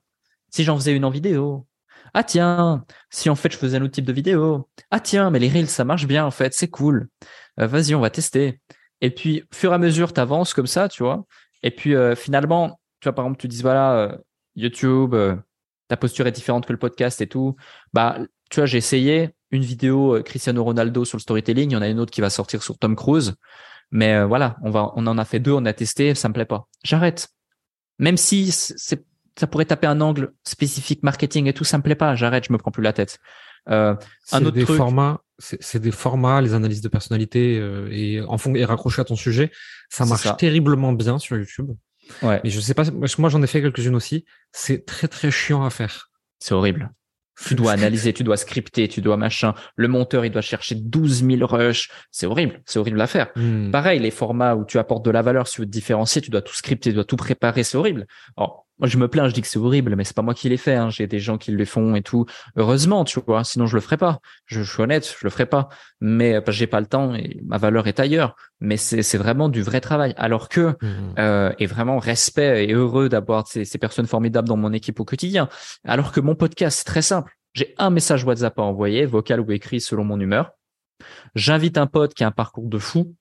si 0.52 0.64
j'en 0.64 0.76
faisais 0.78 0.96
une 0.96 1.06
en 1.06 1.10
vidéo. 1.10 1.66
Ah 2.14 2.24
tiens, 2.24 2.86
si 3.10 3.30
en 3.30 3.36
fait 3.36 3.52
je 3.52 3.58
faisais 3.58 3.78
un 3.78 3.82
autre 3.84 3.94
type 3.94 4.06
de 4.06 4.14
vidéo. 4.14 4.70
Ah 4.92 5.00
tiens, 5.00 5.30
mais 5.32 5.40
les 5.40 5.50
reels 5.50 5.70
ça 5.70 5.86
marche 5.86 6.06
bien 6.08 6.26
en 6.26 6.32
fait, 6.32 6.54
c'est 6.54 6.68
cool. 6.68 7.08
Euh, 7.60 7.68
vas-y, 7.68 7.96
on 7.96 8.02
va 8.02 8.10
tester. 8.10 8.60
Et 9.02 9.12
puis, 9.12 9.44
fur 9.54 9.72
et 9.72 9.76
à 9.76 9.78
mesure, 9.78 10.14
tu 10.14 10.20
avances 10.20 10.54
comme 10.54 10.68
ça, 10.68 10.90
tu 10.90 11.04
vois. 11.04 11.26
Et 11.64 11.72
puis 11.72 11.96
euh, 11.96 12.16
finalement, 12.16 12.80
tu 13.00 13.08
vois, 13.08 13.16
par 13.16 13.26
exemple, 13.26 13.40
tu 13.40 13.48
dis 13.48 13.62
voilà, 13.62 13.94
euh, 13.94 14.18
YouTube, 14.56 15.16
ta 15.88 15.98
posture 15.98 16.28
est 16.28 16.32
différente 16.32 16.66
que 16.66 16.74
le 16.74 16.80
podcast 16.80 17.22
et 17.22 17.28
tout. 17.28 17.56
Bah, 17.94 18.20
tu 18.50 18.60
vois, 18.60 18.66
j'ai 18.66 18.78
essayé 18.78 19.30
une 19.52 19.64
vidéo 19.64 20.22
Cristiano 20.24 20.64
Ronaldo 20.64 21.06
sur 21.06 21.18
le 21.18 21.22
storytelling. 21.22 21.72
Il 21.72 21.74
y 21.74 21.78
en 21.78 21.82
a 21.82 21.88
une 21.88 22.00
autre 22.00 22.12
qui 22.12 22.22
va 22.22 22.30
sortir 22.30 22.64
sur 22.64 22.78
Tom 22.78 22.96
Cruise. 22.96 23.36
Mais 23.92 24.24
voilà, 24.24 24.58
on 24.64 24.70
va, 24.70 24.92
on 24.96 25.08
en 25.08 25.18
a 25.18 25.26
fait 25.26 25.40
deux, 25.40 25.52
on 25.52 25.66
a 25.66 25.74
testé, 25.74 26.16
ça 26.16 26.30
me 26.30 26.34
plaît 26.34 26.46
pas. 26.46 26.68
J'arrête. 26.84 27.30
Même 28.00 28.18
si 28.18 28.52
c'est 28.52 29.06
ça 29.38 29.48
pourrait 29.48 29.66
taper 29.66 29.88
un 29.88 30.02
angle 30.02 30.34
spécifique 30.44 31.04
marketing 31.04 31.48
et 31.48 31.54
tout, 31.54 31.64
ça 31.64 31.78
me 31.78 31.84
plaît 31.84 31.96
pas. 31.96 32.16
J'arrête, 32.16 32.46
je 32.46 32.54
me 32.54 32.58
prends 32.58 32.72
plus 32.72 32.84
la 32.84 32.94
tête. 32.94 33.20
Euh, 33.70 33.96
un 34.32 34.46
autre 34.46 34.56
des 34.56 34.66
formats, 34.66 35.22
c'est 35.38 35.80
des 35.80 35.92
formats, 35.92 36.42
les 36.42 36.54
analyses 36.54 36.82
de 36.82 36.90
personnalité 36.90 37.60
euh, 37.60 37.88
et 37.92 38.22
en 38.22 38.38
fond 38.38 38.56
et 38.56 38.66
raccroché 38.66 39.02
à 39.02 39.06
ton 39.06 39.16
sujet, 39.16 39.52
ça 39.90 40.06
marche 40.06 40.28
terriblement 40.38 40.94
bien 40.94 41.20
sur 41.20 41.38
YouTube. 41.38 41.72
Ouais. 42.24 42.42
Mais 42.44 42.50
je 42.50 42.60
sais 42.60 42.74
pas, 42.74 42.84
moi 42.92 43.30
j'en 43.30 43.42
ai 43.42 43.48
fait 43.48 43.62
quelques-unes 43.62 43.96
aussi. 43.96 44.26
C'est 44.52 44.86
très 44.86 45.08
très 45.08 45.32
chiant 45.32 45.64
à 45.64 45.70
faire. 45.70 46.10
C'est 46.40 46.54
horrible. 46.54 46.92
Tu 47.48 47.56
dois 47.56 47.72
analyser, 47.74 48.14
tu 48.14 48.24
dois 48.24 48.38
scripter, 48.38 48.88
tu 48.88 49.02
dois 49.02 49.18
machin. 49.18 49.54
Le 49.76 49.88
monteur, 49.88 50.26
il 50.26 50.32
doit 50.32 50.42
chercher 50.42 50.76
12 50.76 51.24
000 51.26 51.46
rushs. 51.46 51.90
C'est 52.12 52.26
horrible. 52.26 52.62
C'est 52.66 52.80
horrible 52.80 53.00
à 53.00 53.08
faire. 53.08 53.30
Hmm. 53.36 53.72
Pareil, 53.72 54.00
les 54.00 54.12
formats 54.12 54.56
où 54.56 54.66
tu 54.66 54.78
apportes 54.80 55.06
de 55.06 55.12
la 55.12 55.22
valeur, 55.22 55.48
si 55.48 55.56
tu 55.56 55.62
veux 55.62 55.68
te 55.68 55.72
différencier, 55.72 56.22
tu 56.22 56.32
dois 56.32 56.42
tout 56.42 56.54
scripter, 56.54 56.90
tu 56.90 56.96
dois 56.96 57.06
tout 57.06 57.16
préparer. 57.16 57.64
C'est 57.64 57.78
horrible. 57.78 58.06
Alors, 58.38 58.68
moi, 58.82 58.88
je 58.88 58.98
me 58.98 59.08
plains, 59.08 59.28
je 59.28 59.34
dis 59.34 59.42
que 59.42 59.48
c'est 59.48 59.60
horrible, 59.60 59.96
mais 59.96 60.04
c'est 60.04 60.16
pas 60.16 60.24
moi 60.24 60.34
qui 60.34 60.50
les 60.50 60.58
fais. 60.58 60.74
Hein. 60.74 60.90
J'ai 60.90 61.06
des 61.06 61.20
gens 61.20 61.38
qui 61.38 61.52
le 61.52 61.66
font 61.66 61.94
et 61.94 62.02
tout. 62.02 62.26
Heureusement, 62.56 63.04
tu 63.04 63.20
vois. 63.20 63.44
Sinon, 63.44 63.68
je 63.68 63.76
le 63.76 63.80
ferais 63.80 63.98
pas. 63.98 64.18
Je, 64.48 64.64
suis 64.64 64.82
honnête, 64.82 65.06
je 65.20 65.24
le 65.24 65.30
ferais 65.30 65.46
pas. 65.46 65.70
Mais 66.00 66.34
euh, 66.34 66.42
j'ai 66.48 66.66
pas 66.66 66.80
le 66.80 66.88
temps 66.88 67.14
et 67.14 67.40
ma 67.46 67.60
valeur 67.60 67.86
est 67.86 68.00
ailleurs. 68.00 68.36
Mais 68.60 68.78
c'est 68.78 69.18
vraiment 69.20 69.50
du 69.50 69.62
vrai 69.62 69.82
travail. 69.82 70.16
Alors 70.18 70.50
que 70.50 70.72
mmh. 70.82 71.16
euh, 71.20 71.54
et 71.60 71.68
vraiment 71.68 72.00
respect 72.00 72.66
et 72.66 72.74
heureux 72.74 73.08
d'avoir 73.08 73.48
ces, 73.48 73.66
ces 73.66 73.78
personnes 73.78 74.08
formidables 74.08 74.48
dans 74.48 74.58
mon 74.58 74.74
équipe 74.74 75.00
au 75.00 75.06
quotidien. 75.06 75.48
Alors 75.86 76.12
que 76.12 76.20
mon 76.20 76.34
podcast, 76.34 76.80
c'est 76.80 76.86
très 76.86 77.04
simple. 77.04 77.32
J'ai 77.54 77.76
un 77.78 77.92
message 77.92 78.24
WhatsApp 78.24 78.58
à 78.58 78.64
envoyer, 78.64 79.06
vocal 79.06 79.42
ou 79.42 79.52
écrit 79.52 79.80
selon 79.80 80.06
mon 80.06 80.20
humeur. 80.20 80.54
J'invite 81.36 81.78
un 81.78 81.86
pote 81.86 82.16
qui 82.16 82.24
a 82.24 82.28
un 82.28 82.32
parcours 82.32 82.68
de 82.68 82.80
fou. 82.80 83.16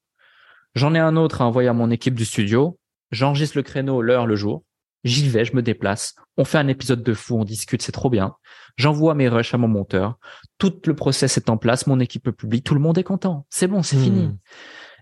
J'en 0.74 0.94
ai 0.94 0.98
un 0.98 1.16
autre 1.16 1.42
à 1.42 1.44
envoyer 1.44 1.68
à 1.68 1.74
mon 1.74 1.90
équipe 1.90 2.14
du 2.14 2.24
studio. 2.24 2.78
J'enregistre 3.10 3.58
le 3.58 3.62
créneau, 3.62 4.00
l'heure, 4.00 4.26
le 4.26 4.36
jour. 4.36 4.64
J'y 5.04 5.28
vais, 5.28 5.44
je 5.44 5.54
me 5.54 5.62
déplace. 5.62 6.14
On 6.36 6.44
fait 6.44 6.58
un 6.58 6.68
épisode 6.68 7.02
de 7.02 7.14
fou, 7.14 7.38
on 7.38 7.44
discute, 7.44 7.82
c'est 7.82 7.92
trop 7.92 8.10
bien. 8.10 8.34
J'envoie 8.76 9.14
mes 9.14 9.28
rushs 9.28 9.54
à 9.54 9.58
mon 9.58 9.68
monteur. 9.68 10.18
Tout 10.58 10.74
le 10.86 10.94
process 10.94 11.36
est 11.36 11.50
en 11.50 11.56
place, 11.56 11.86
mon 11.86 12.00
équipe 12.00 12.26
le 12.26 12.32
publie, 12.32 12.62
tout 12.62 12.74
le 12.74 12.80
monde 12.80 12.98
est 12.98 13.04
content. 13.04 13.46
C'est 13.50 13.66
bon, 13.66 13.82
c'est 13.82 13.96
fini. 13.96 14.26
Hmm. 14.26 14.38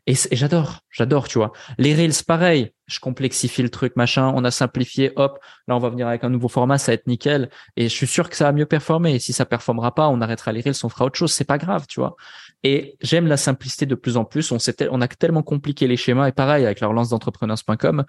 Et, 0.09 0.15
j'adore, 0.33 0.81
j'adore, 0.91 1.29
tu 1.29 1.37
vois. 1.37 1.53
Les 1.77 1.95
Reels, 1.95 2.25
pareil. 2.27 2.73
Je 2.87 2.99
complexifie 2.99 3.63
le 3.63 3.69
truc, 3.69 3.95
machin. 3.95 4.33
On 4.35 4.43
a 4.43 4.51
simplifié, 4.51 5.13
hop. 5.17 5.39
Là, 5.67 5.77
on 5.77 5.79
va 5.79 5.91
venir 5.91 6.09
avec 6.09 6.25
un 6.25 6.31
nouveau 6.31 6.49
format, 6.49 6.79
ça 6.79 6.93
va 6.93 6.95
être 6.95 7.07
nickel. 7.07 7.51
Et 7.77 7.91
je 7.91 7.95
suis 7.95 8.07
sûr 8.07 8.31
que 8.31 8.35
ça 8.35 8.45
va 8.45 8.53
mieux 8.53 8.65
performer. 8.65 9.15
Et 9.15 9.19
si 9.19 9.35
ça 9.35 9.45
performera 9.45 9.95
pas, 9.95 10.09
on 10.09 10.23
arrêtera 10.23 10.53
les 10.53 10.63
Reels, 10.63 10.77
on 10.83 10.89
fera 10.89 11.05
autre 11.05 11.19
chose. 11.19 11.33
C'est 11.33 11.45
pas 11.45 11.59
grave, 11.59 11.85
tu 11.87 12.01
vois. 12.01 12.17
Et 12.63 12.97
j'aime 13.03 13.27
la 13.27 13.37
simplicité 13.37 13.85
de 13.85 13.95
plus 13.95 14.17
en 14.17 14.25
plus. 14.25 14.51
On, 14.51 14.57
on 14.91 15.01
a 15.03 15.09
tellement 15.09 15.43
compliqué 15.43 15.87
les 15.87 15.99
schémas. 15.99 16.29
Et 16.29 16.33
pareil, 16.33 16.65
avec 16.65 16.81
la 16.81 16.87
relance 16.87 17.11
d'entrepreneurs.com, 17.11 18.07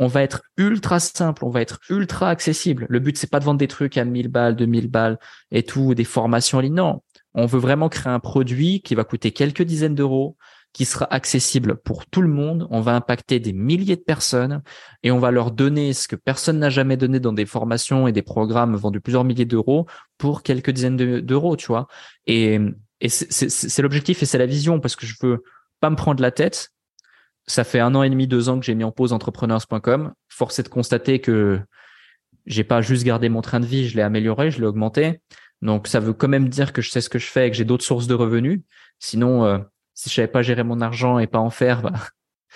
on 0.00 0.06
va 0.06 0.22
être 0.22 0.42
ultra 0.56 0.98
simple, 0.98 1.44
on 1.44 1.50
va 1.50 1.60
être 1.60 1.78
ultra 1.90 2.30
accessible. 2.30 2.86
Le 2.88 3.00
but, 3.00 3.18
c'est 3.18 3.30
pas 3.30 3.38
de 3.38 3.44
vendre 3.44 3.58
des 3.58 3.68
trucs 3.68 3.98
à 3.98 4.04
1000 4.06 4.28
balles, 4.28 4.56
2000 4.56 4.88
balles 4.88 5.18
et 5.50 5.62
tout, 5.62 5.94
des 5.94 6.04
formations 6.04 6.58
en. 6.58 6.62
Non, 6.62 7.02
on 7.34 7.44
veut 7.44 7.60
vraiment 7.60 7.90
créer 7.90 8.10
un 8.10 8.18
produit 8.18 8.80
qui 8.80 8.94
va 8.94 9.04
coûter 9.04 9.30
quelques 9.30 9.62
dizaines 9.62 9.94
d'euros, 9.94 10.38
qui 10.72 10.86
sera 10.86 11.04
accessible 11.12 11.76
pour 11.76 12.06
tout 12.06 12.22
le 12.22 12.28
monde. 12.28 12.66
On 12.70 12.80
va 12.80 12.94
impacter 12.94 13.40
des 13.40 13.52
milliers 13.52 13.96
de 13.96 14.00
personnes 14.00 14.62
et 15.02 15.10
on 15.10 15.18
va 15.18 15.30
leur 15.30 15.50
donner 15.50 15.92
ce 15.92 16.08
que 16.08 16.16
personne 16.16 16.58
n'a 16.58 16.70
jamais 16.70 16.96
donné 16.96 17.20
dans 17.20 17.34
des 17.34 17.44
formations 17.44 18.08
et 18.08 18.12
des 18.12 18.22
programmes 18.22 18.76
vendus 18.76 19.02
plusieurs 19.02 19.24
milliers 19.24 19.44
d'euros 19.44 19.86
pour 20.16 20.42
quelques 20.42 20.70
dizaines 20.70 20.96
d'euros, 20.96 21.56
tu 21.56 21.66
vois. 21.66 21.88
Et, 22.26 22.58
et 23.02 23.10
c'est 23.10 23.82
l'objectif 23.82 24.22
et 24.22 24.26
c'est 24.26 24.38
la 24.38 24.46
vision 24.46 24.80
parce 24.80 24.96
que 24.96 25.04
je 25.04 25.14
veux 25.20 25.42
pas 25.80 25.90
me 25.90 25.96
prendre 25.96 26.22
la 26.22 26.30
tête 26.30 26.70
ça 27.50 27.64
fait 27.64 27.80
un 27.80 27.94
an 27.94 28.02
et 28.02 28.10
demi, 28.10 28.26
deux 28.26 28.48
ans 28.48 28.58
que 28.58 28.64
j'ai 28.64 28.74
mis 28.74 28.84
en 28.84 28.92
pause 28.92 29.12
entrepreneurs.com. 29.12 30.12
Force 30.28 30.58
est 30.58 30.62
de 30.62 30.68
constater 30.68 31.20
que 31.20 31.60
j'ai 32.46 32.64
pas 32.64 32.80
juste 32.80 33.04
gardé 33.04 33.28
mon 33.28 33.42
train 33.42 33.60
de 33.60 33.66
vie, 33.66 33.88
je 33.88 33.96
l'ai 33.96 34.02
amélioré, 34.02 34.50
je 34.50 34.60
l'ai 34.60 34.66
augmenté. 34.66 35.20
Donc 35.62 35.88
ça 35.88 36.00
veut 36.00 36.12
quand 36.12 36.28
même 36.28 36.48
dire 36.48 36.72
que 36.72 36.80
je 36.80 36.90
sais 36.90 37.00
ce 37.00 37.10
que 37.10 37.18
je 37.18 37.26
fais 37.26 37.48
et 37.48 37.50
que 37.50 37.56
j'ai 37.56 37.64
d'autres 37.64 37.84
sources 37.84 38.06
de 38.06 38.14
revenus. 38.14 38.62
Sinon, 38.98 39.44
euh, 39.44 39.58
si 39.94 40.08
je 40.08 40.14
savais 40.14 40.28
pas 40.28 40.42
gérer 40.42 40.62
mon 40.62 40.80
argent 40.80 41.18
et 41.18 41.26
pas 41.26 41.38
en 41.38 41.50
faire, 41.50 41.82
bah, 41.82 41.92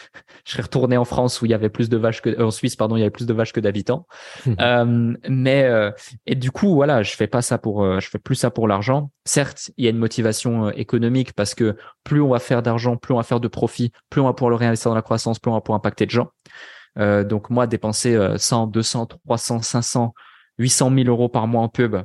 je 0.45 0.53
serais 0.53 0.63
retourné 0.63 0.97
en 0.97 1.05
France 1.05 1.41
où 1.41 1.47
il 1.47 1.51
y 1.51 1.55
avait 1.55 1.69
plus 1.69 1.89
de 1.89 1.97
vaches 1.97 2.23
que 2.23 2.43
en 2.43 2.51
Suisse 2.51 2.77
pardon 2.77 2.97
il 2.97 3.01
y 3.01 3.03
avait 3.03 3.11
plus 3.11 3.27
de 3.27 3.33
vaches 3.33 3.53
que 3.53 3.61
d'habitants. 3.61 4.07
Mmh. 4.47 4.55
euh, 4.61 5.15
mais 5.29 5.65
euh, 5.65 5.91
et 6.27 6.35
du 6.35 6.51
coup 6.51 6.75
voilà 6.75 7.03
je 7.03 7.15
fais 7.15 7.27
pas 7.27 7.43
ça 7.43 7.59
pour 7.59 7.85
euh, 7.85 8.01
je 8.01 8.09
fais 8.09 8.19
plus 8.19 8.35
ça 8.35 8.51
pour 8.51 8.69
l'argent. 8.69 9.11
Certes 9.25 9.71
il 9.77 9.85
y 9.85 9.87
a 9.87 9.91
une 9.91 9.99
motivation 9.99 10.71
économique 10.71 11.33
parce 11.33 11.55
que 11.55 11.77
plus 12.05 12.21
on 12.21 12.29
va 12.29 12.39
faire 12.39 12.63
d'argent 12.63 12.97
plus 12.97 13.15
on 13.15 13.19
va 13.19 13.23
faire 13.23 13.41
de 13.41 13.49
profit 13.49 13.93
plus 14.11 14.21
on 14.21 14.25
va 14.25 14.33
pouvoir 14.33 14.51
le 14.51 14.57
réinvestir 14.57 14.91
dans 14.91 14.97
la 14.97 15.03
croissance 15.03 15.39
plus 15.39 15.51
on 15.51 15.55
va 15.55 15.61
pouvoir 15.61 15.79
impacter 15.79 16.07
de 16.07 16.11
gens. 16.11 16.31
Donc 16.97 17.51
moi 17.51 17.67
dépenser 17.67 18.17
100 18.37 18.69
200 18.69 19.07
300 19.07 19.63
500 19.63 20.15
800 20.59 20.93
000 20.95 21.09
euros 21.09 21.29
par 21.29 21.49
mois 21.49 21.63
en 21.63 21.69
pub 21.69 21.97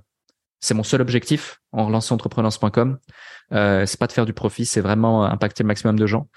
c'est 0.60 0.74
mon 0.74 0.84
seul 0.84 1.02
objectif 1.02 1.60
en 1.72 1.86
relançant 1.86 2.16
entrepreneurs.com 2.16 2.98
euh, 3.54 3.86
c'est 3.86 4.00
pas 4.00 4.08
de 4.08 4.12
faire 4.12 4.26
du 4.26 4.34
profit 4.34 4.66
c'est 4.66 4.82
vraiment 4.82 5.24
impacter 5.24 5.64
le 5.64 5.68
maximum 5.68 5.98
de 5.98 6.06
gens 6.06 6.28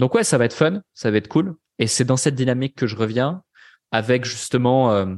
donc 0.00 0.14
ouais, 0.14 0.24
ça 0.24 0.38
va 0.38 0.46
être 0.46 0.54
fun, 0.54 0.82
ça 0.94 1.10
va 1.10 1.18
être 1.18 1.28
cool. 1.28 1.56
Et 1.78 1.86
c'est 1.86 2.04
dans 2.04 2.16
cette 2.16 2.34
dynamique 2.34 2.74
que 2.74 2.86
je 2.86 2.96
reviens 2.96 3.42
avec 3.92 4.24
justement 4.24 4.92
euh, 4.92 5.14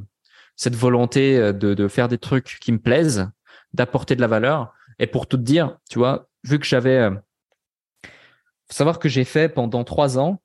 cette 0.56 0.74
volonté 0.74 1.38
euh, 1.38 1.52
de, 1.52 1.74
de, 1.74 1.88
faire 1.88 2.08
des 2.08 2.18
trucs 2.18 2.58
qui 2.60 2.72
me 2.72 2.78
plaisent, 2.78 3.30
d'apporter 3.72 4.16
de 4.16 4.20
la 4.20 4.26
valeur. 4.26 4.74
Et 4.98 5.06
pour 5.06 5.28
tout 5.28 5.36
te 5.36 5.42
dire, 5.42 5.78
tu 5.88 5.98
vois, 5.98 6.28
vu 6.42 6.58
que 6.58 6.66
j'avais, 6.66 6.98
euh, 6.98 7.10
faut 8.02 8.74
savoir 8.74 8.98
que 8.98 9.08
j'ai 9.08 9.24
fait 9.24 9.48
pendant 9.48 9.84
trois 9.84 10.18
ans 10.18 10.42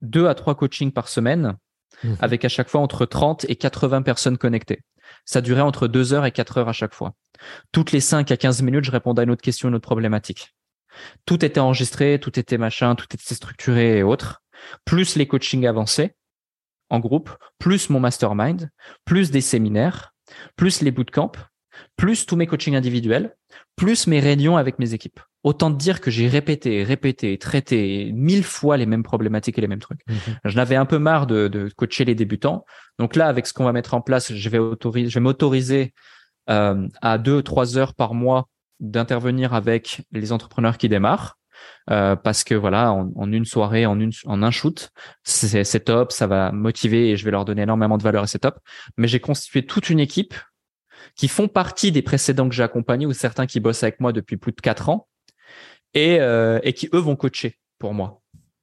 deux 0.00 0.26
à 0.26 0.34
trois 0.34 0.54
coachings 0.54 0.92
par 0.92 1.08
semaine, 1.08 1.58
mmh. 2.02 2.14
avec 2.20 2.46
à 2.46 2.48
chaque 2.48 2.70
fois 2.70 2.80
entre 2.80 3.04
30 3.04 3.44
et 3.50 3.56
80 3.56 4.00
personnes 4.00 4.38
connectées. 4.38 4.82
Ça 5.26 5.42
durait 5.42 5.60
entre 5.60 5.86
deux 5.86 6.14
heures 6.14 6.24
et 6.24 6.32
quatre 6.32 6.56
heures 6.56 6.70
à 6.70 6.72
chaque 6.72 6.94
fois. 6.94 7.12
Toutes 7.72 7.92
les 7.92 8.00
cinq 8.00 8.30
à 8.30 8.38
15 8.38 8.62
minutes, 8.62 8.84
je 8.84 8.90
répondais 8.90 9.20
à 9.20 9.24
une 9.24 9.30
autre 9.30 9.42
question, 9.42 9.68
une 9.68 9.74
autre 9.74 9.86
problématique. 9.86 10.54
Tout 11.26 11.44
était 11.44 11.60
enregistré, 11.60 12.18
tout 12.20 12.38
était 12.38 12.58
machin, 12.58 12.94
tout 12.94 13.06
était 13.12 13.34
structuré 13.34 13.98
et 13.98 14.02
autres. 14.02 14.42
Plus 14.84 15.16
les 15.16 15.26
coachings 15.26 15.66
avancés 15.66 16.14
en 16.90 16.98
groupe, 16.98 17.30
plus 17.58 17.88
mon 17.88 18.00
mastermind, 18.00 18.68
plus 19.04 19.30
des 19.30 19.40
séminaires, 19.40 20.12
plus 20.56 20.82
les 20.82 20.90
bootcamps, 20.90 21.32
plus 21.96 22.26
tous 22.26 22.36
mes 22.36 22.46
coachings 22.46 22.74
individuels, 22.74 23.36
plus 23.76 24.06
mes 24.06 24.20
réunions 24.20 24.56
avec 24.56 24.78
mes 24.78 24.92
équipes. 24.92 25.20
Autant 25.42 25.70
dire 25.70 26.00
que 26.00 26.10
j'ai 26.10 26.28
répété, 26.28 26.82
répété, 26.82 27.38
traité 27.38 28.10
mille 28.12 28.44
fois 28.44 28.76
les 28.76 28.84
mêmes 28.84 29.02
problématiques 29.02 29.56
et 29.56 29.60
les 29.62 29.68
mêmes 29.68 29.80
trucs. 29.80 30.06
Mhm. 30.06 30.16
Je 30.44 30.56
n'avais 30.56 30.76
un 30.76 30.84
peu 30.84 30.98
marre 30.98 31.26
de, 31.26 31.70
coacher 31.76 32.04
les 32.04 32.14
débutants. 32.14 32.66
Donc 32.98 33.16
là, 33.16 33.26
avec 33.28 33.46
ce 33.46 33.54
qu'on 33.54 33.64
va 33.64 33.72
mettre 33.72 33.94
en 33.94 34.02
place, 34.02 34.34
je 34.34 34.48
vais, 34.50 34.58
autoriser, 34.58 35.08
je 35.08 35.14
vais 35.14 35.22
m'autoriser 35.22 35.94
euh, 36.50 36.86
à 37.00 37.16
deux, 37.16 37.42
trois 37.42 37.78
heures 37.78 37.94
par 37.94 38.12
mois 38.12 38.48
d'intervenir 38.80 39.54
avec 39.54 40.02
les 40.12 40.32
entrepreneurs 40.32 40.78
qui 40.78 40.88
démarrent. 40.88 41.36
Euh, 41.90 42.16
parce 42.16 42.42
que 42.42 42.54
voilà, 42.54 42.92
en, 42.92 43.32
une 43.32 43.44
soirée, 43.44 43.84
en 43.84 44.00
une, 44.00 44.12
en 44.24 44.42
un 44.42 44.50
shoot, 44.50 44.90
c'est 45.24 45.84
top, 45.84 46.10
ça 46.10 46.26
va 46.26 46.52
motiver 46.52 47.10
et 47.10 47.16
je 47.16 47.24
vais 47.24 47.30
leur 47.30 47.44
donner 47.44 47.62
énormément 47.62 47.98
de 47.98 48.02
valeur 48.02 48.24
et 48.24 48.26
c'est 48.26 48.38
top. 48.38 48.58
Mais 48.96 49.08
j'ai 49.08 49.20
constitué 49.20 49.66
toute 49.66 49.90
une 49.90 50.00
équipe 50.00 50.34
qui 51.16 51.28
font 51.28 51.48
partie 51.48 51.92
des 51.92 52.02
précédents 52.02 52.48
que 52.48 52.54
j'ai 52.54 52.62
accompagnés 52.62 53.06
ou 53.06 53.12
certains 53.12 53.46
qui 53.46 53.60
bossent 53.60 53.82
avec 53.82 54.00
moi 54.00 54.12
depuis 54.12 54.36
plus 54.36 54.52
de 54.52 54.60
quatre 54.60 54.88
ans 54.88 55.08
et, 55.92 56.18
euh, 56.20 56.60
et 56.62 56.72
qui 56.72 56.88
eux 56.94 56.98
vont 56.98 57.16
coacher 57.16 57.58
pour 57.78 57.92
moi 57.92 58.20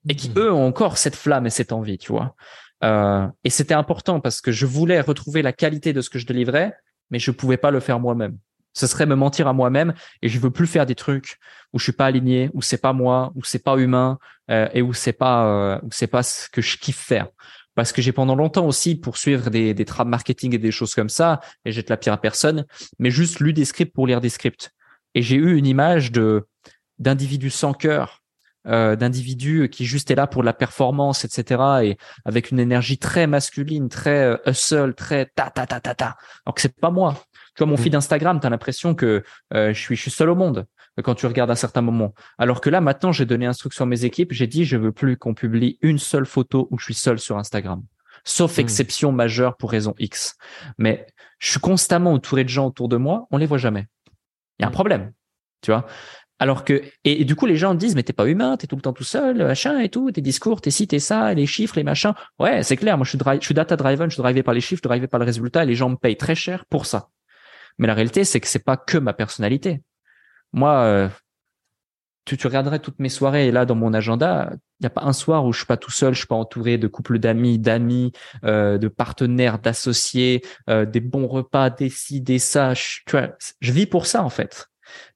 et 0.10 0.16
qui 0.16 0.30
mmh. 0.30 0.40
eux 0.40 0.52
ont 0.52 0.66
encore 0.66 0.98
cette 0.98 1.16
flamme 1.16 1.46
et 1.46 1.50
cette 1.50 1.72
envie, 1.72 1.98
tu 1.98 2.12
vois. 2.12 2.36
Euh, 2.84 3.28
et 3.44 3.50
c'était 3.50 3.74
important 3.74 4.20
parce 4.20 4.42
que 4.42 4.52
je 4.52 4.66
voulais 4.66 5.02
retrouver 5.02 5.42
la 5.42 5.54
qualité 5.54 5.94
de 5.94 6.02
ce 6.02 6.10
que 6.10 6.20
je 6.20 6.26
délivrais, 6.26 6.76
mais 7.10 7.20
je 7.20 7.32
pouvais 7.32 7.58
pas 7.58 7.72
le 7.72 7.80
faire 7.80 8.00
moi-même 8.00 8.38
ce 8.78 8.88
serait 8.88 9.06
me 9.06 9.16
mentir 9.16 9.48
à 9.48 9.54
moi-même 9.54 9.94
et 10.22 10.30
je 10.30 10.40
veux 10.40 10.52
plus 10.52 10.68
faire 10.68 10.86
des 10.86 10.96
trucs 10.96 11.38
où 11.74 11.80
je 11.80 11.84
suis 11.84 11.94
pas 11.94 12.06
aligné, 12.06 12.50
où 12.54 12.62
c'est 12.62 12.78
pas 12.78 12.94
moi, 12.94 13.32
où 13.36 13.44
c'est 13.44 13.64
pas 13.64 13.76
humain 13.78 14.20
euh, 14.52 14.70
et 14.74 14.82
où 14.82 14.94
c'est 14.94 15.14
pas 15.14 15.48
euh, 15.48 15.80
où 15.84 15.90
c'est 15.92 16.08
pas 16.08 16.24
ce 16.24 16.48
que 16.50 16.62
je 16.62 16.78
kiffe 16.78 17.00
faire. 17.00 17.28
Parce 17.76 17.92
que 17.92 18.02
j'ai 18.02 18.12
pendant 18.12 18.36
longtemps 18.36 18.66
aussi 18.66 18.96
poursuivre 18.96 19.50
des 19.50 19.74
des 19.74 19.86
trames 19.86 20.10
marketing 20.10 20.54
et 20.54 20.60
des 20.60 20.72
choses 20.72 20.94
comme 20.94 21.10
ça 21.10 21.42
et 21.66 21.72
jette 21.72 21.90
la 21.90 21.98
pierre 21.98 22.14
à 22.14 22.22
personne, 22.22 22.66
mais 23.00 23.10
juste 23.10 23.40
lu 23.40 23.54
des 23.54 23.66
scripts 23.66 23.94
pour 23.94 24.08
lire 24.08 24.22
des 24.22 24.30
scripts. 24.30 24.72
Et 25.16 25.22
j'ai 25.22 25.36
eu 25.36 25.58
une 25.58 25.66
image 25.66 26.12
de 26.12 26.48
d'individus 27.00 27.52
sans 27.52 27.74
cœur, 27.74 28.22
euh, 28.68 28.98
d'individus 28.98 29.70
qui 29.70 29.86
juste 29.86 30.12
est 30.12 30.16
là 30.16 30.28
pour 30.28 30.44
la 30.44 30.52
performance, 30.52 31.24
etc. 31.24 31.64
Et 31.84 31.98
avec 32.26 32.52
une 32.52 32.60
énergie 32.60 32.98
très 32.98 33.26
masculine, 33.26 33.88
très 33.88 34.26
euh, 34.26 34.38
hustle, 34.46 34.94
très 34.94 35.26
ta 35.26 35.50
ta 35.50 35.66
ta 35.66 35.80
ta 35.80 35.96
ta. 35.96 36.18
Alors 36.46 36.56
c'est 36.58 36.76
pas 36.76 36.92
moi. 36.92 37.16
Tu 37.58 37.64
vois, 37.64 37.72
mon 37.72 37.74
mmh. 37.74 37.84
feed 37.84 37.96
Instagram, 37.96 38.40
tu 38.40 38.46
as 38.46 38.52
l'impression 38.52 38.94
que 38.94 39.24
euh, 39.56 39.74
je, 39.74 39.80
suis, 39.80 39.96
je 39.96 40.02
suis 40.04 40.12
seul 40.12 40.30
au 40.30 40.36
monde 40.36 40.68
euh, 41.00 41.02
quand 41.02 41.16
tu 41.16 41.26
regardes 41.26 41.50
à 41.50 41.56
certains 41.56 41.82
moments. 41.82 42.14
Alors 42.38 42.62
que 42.62 42.70
là, 42.70 42.82
maintenant, 42.82 43.12
j'ai 43.12 43.26
donné 43.26 43.48
instruction 43.48 43.84
à 43.84 43.88
mes 43.88 44.06
équipes. 44.06 44.32
J'ai 44.32 44.46
dit, 44.46 44.64
je 44.64 44.78
veux 44.78 44.92
plus 44.92 45.18
qu'on 45.18 45.34
publie 45.34 45.80
une 45.82 45.98
seule 45.98 46.28
photo 46.28 46.68
où 46.70 46.78
je 46.78 46.86
suis 46.86 46.94
seul 46.94 47.18
sur 47.18 47.36
Instagram. 47.40 47.84
Sauf 48.24 48.58
mmh. 48.58 48.62
exception 48.62 49.12
majeure 49.12 49.58
pour 49.58 49.72
raison 49.72 49.96
X. 49.98 50.36
Mais 50.78 51.08
je 51.40 51.50
suis 51.50 51.60
constamment 51.60 52.14
entouré 52.14 52.44
de 52.44 52.50
gens 52.50 52.68
autour 52.68 52.90
de 52.90 52.98
moi. 52.98 53.26
On 53.32 53.38
les 53.38 53.48
voit 53.48 53.58
jamais. 53.58 53.88
Il 54.60 54.62
y 54.62 54.64
a 54.64 54.68
un 54.68 54.70
mmh. 54.70 54.74
problème. 54.74 55.14
Tu 55.62 55.72
vois. 55.72 55.88
Alors 56.38 56.64
que, 56.64 56.84
et, 57.04 57.26
du 57.26 57.36
coup, 57.36 57.48
les 57.48 57.58
gens 57.58 57.74
disent, 57.74 57.96
mais 57.96 58.04
t'es 58.04 58.14
pas 58.14 58.28
humain, 58.28 58.56
t'es 58.58 58.68
tout 58.68 58.76
le 58.76 58.84
temps 58.84 58.94
tout 58.94 59.04
seul, 59.04 59.38
machin 59.38 59.80
et 59.80 59.90
tout, 59.90 60.12
tes 60.12 60.22
discours, 60.22 60.62
tes 60.62 60.70
ci, 60.70 60.88
t'es 60.88 61.00
ça, 61.00 61.34
les 61.34 61.48
chiffres, 61.48 61.76
les 61.76 61.84
machins. 61.84 62.14
Ouais, 62.38 62.62
c'est 62.62 62.78
clair. 62.78 62.98
Moi, 62.98 63.06
je 63.06 63.10
suis, 63.10 63.20
je 63.42 63.46
suis 63.46 63.56
data 63.56 63.76
driven, 63.76 64.12
je 64.12 64.14
suis 64.14 64.22
drivé 64.22 64.44
par 64.44 64.54
les 64.54 64.62
chiffres, 64.62 64.84
drivé 64.84 65.08
par 65.08 65.20
le 65.20 65.26
résultat 65.26 65.64
et 65.64 65.66
les 65.66 65.74
gens 65.74 65.90
me 65.90 65.96
payent 65.96 66.18
très 66.18 66.36
cher 66.36 66.66
pour 66.68 66.86
ça. 66.86 67.10
Mais 67.78 67.88
la 67.88 67.94
réalité, 67.94 68.24
c'est 68.24 68.40
que 68.40 68.48
c'est 68.48 68.64
pas 68.64 68.78
que 68.78 68.98
ma 68.98 69.14
personnalité. 69.14 69.82
Moi, 70.54 70.74
euh, 70.82 71.10
tu, 72.26 72.38
tu 72.38 72.48
regarderais 72.48 72.80
toutes 72.80 73.00
mes 73.00 73.10
soirées 73.10 73.48
et 73.48 73.52
là 73.52 73.66
dans 73.66 73.76
mon 73.76 73.94
agenda, 73.94 74.52
il 74.80 74.84
n'y 74.84 74.88
a 74.88 74.92
pas 74.92 75.04
un 75.04 75.14
soir 75.14 75.46
où 75.46 75.54
je 75.54 75.60
suis 75.60 75.66
pas 75.66 75.78
tout 75.78 75.92
seul, 75.92 76.14
je 76.14 76.20
suis 76.20 76.28
pas 76.28 76.36
entouré 76.36 76.78
de 76.78 76.88
couples 76.88 77.20
d'amis, 77.20 77.58
d'amis, 77.58 78.12
euh, 78.44 78.78
de 78.78 78.88
partenaires, 78.88 79.60
d'associés, 79.60 80.44
euh, 80.70 80.86
des 80.86 81.00
bons 81.00 81.28
repas, 81.28 81.70
des 81.70 81.90
ci, 81.90 82.22
des 82.22 82.38
ça. 82.38 82.74
Je, 82.74 83.00
tu 83.06 83.12
vois, 83.12 83.30
je 83.62 83.72
vis 83.72 83.86
pour 83.86 84.06
ça 84.06 84.24
en 84.24 84.30
fait. 84.30 84.68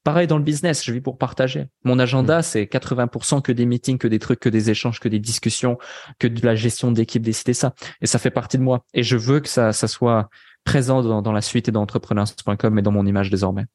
Pareil 0.04 0.28
dans 0.28 0.38
le 0.38 0.44
business, 0.44 0.84
je 0.84 0.92
vis 0.92 1.02
pour 1.02 1.18
partager. 1.18 1.68
Mon 1.84 2.00
agenda, 2.00 2.40
mmh. 2.40 2.44
c'est 2.44 2.64
80% 2.64 3.42
que 3.42 3.52
des 3.52 3.66
meetings, 3.66 3.98
que 3.98 4.08
des 4.08 4.20
trucs, 4.20 4.40
que 4.40 4.50
des 4.50 4.70
échanges, 4.70 5.00
que 5.00 5.10
des 5.10 5.20
discussions, 5.20 5.78
que 6.18 6.28
de 6.28 6.46
la 6.46 6.56
gestion 6.56 6.92
d'équipe, 6.92 7.22
décider 7.22 7.54
ça. 7.54 7.74
Et 8.02 8.08
ça 8.08 8.20
fait 8.20 8.32
partie 8.32 8.58
de 8.58 8.64
moi. 8.64 8.84
Et 8.94 9.04
je 9.04 9.18
veux 9.18 9.40
que 9.40 9.50
ça, 9.50 9.74
ça 9.74 9.88
soit 9.88 10.30
présent 10.64 11.22
dans, 11.22 11.32
la 11.32 11.42
suite 11.42 11.68
et 11.70 11.72
dans 11.72 11.82
entrepreneurs.com 11.82 12.80
et 12.80 12.82
dans 12.82 12.92
mon 12.92 13.06
image 13.06 13.30
désormais. 13.30 13.66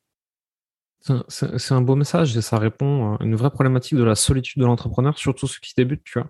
C'est 1.29 1.73
un 1.73 1.83
beau 1.83 1.95
message 1.95 2.37
et 2.37 2.43
ça 2.43 2.59
répond 2.59 3.15
à 3.15 3.25
une 3.25 3.37
vraie 3.37 3.51
problématique 3.51 3.97
de 3.97 4.03
la 4.03 4.15
solitude 4.15 4.61
de 4.61 4.67
l'entrepreneur, 4.67 5.17
surtout 5.19 5.47
ceux 5.47 5.61
qui 5.61 5.73
débutent, 5.77 6.03
tu 6.05 6.19
vois. 6.19 6.29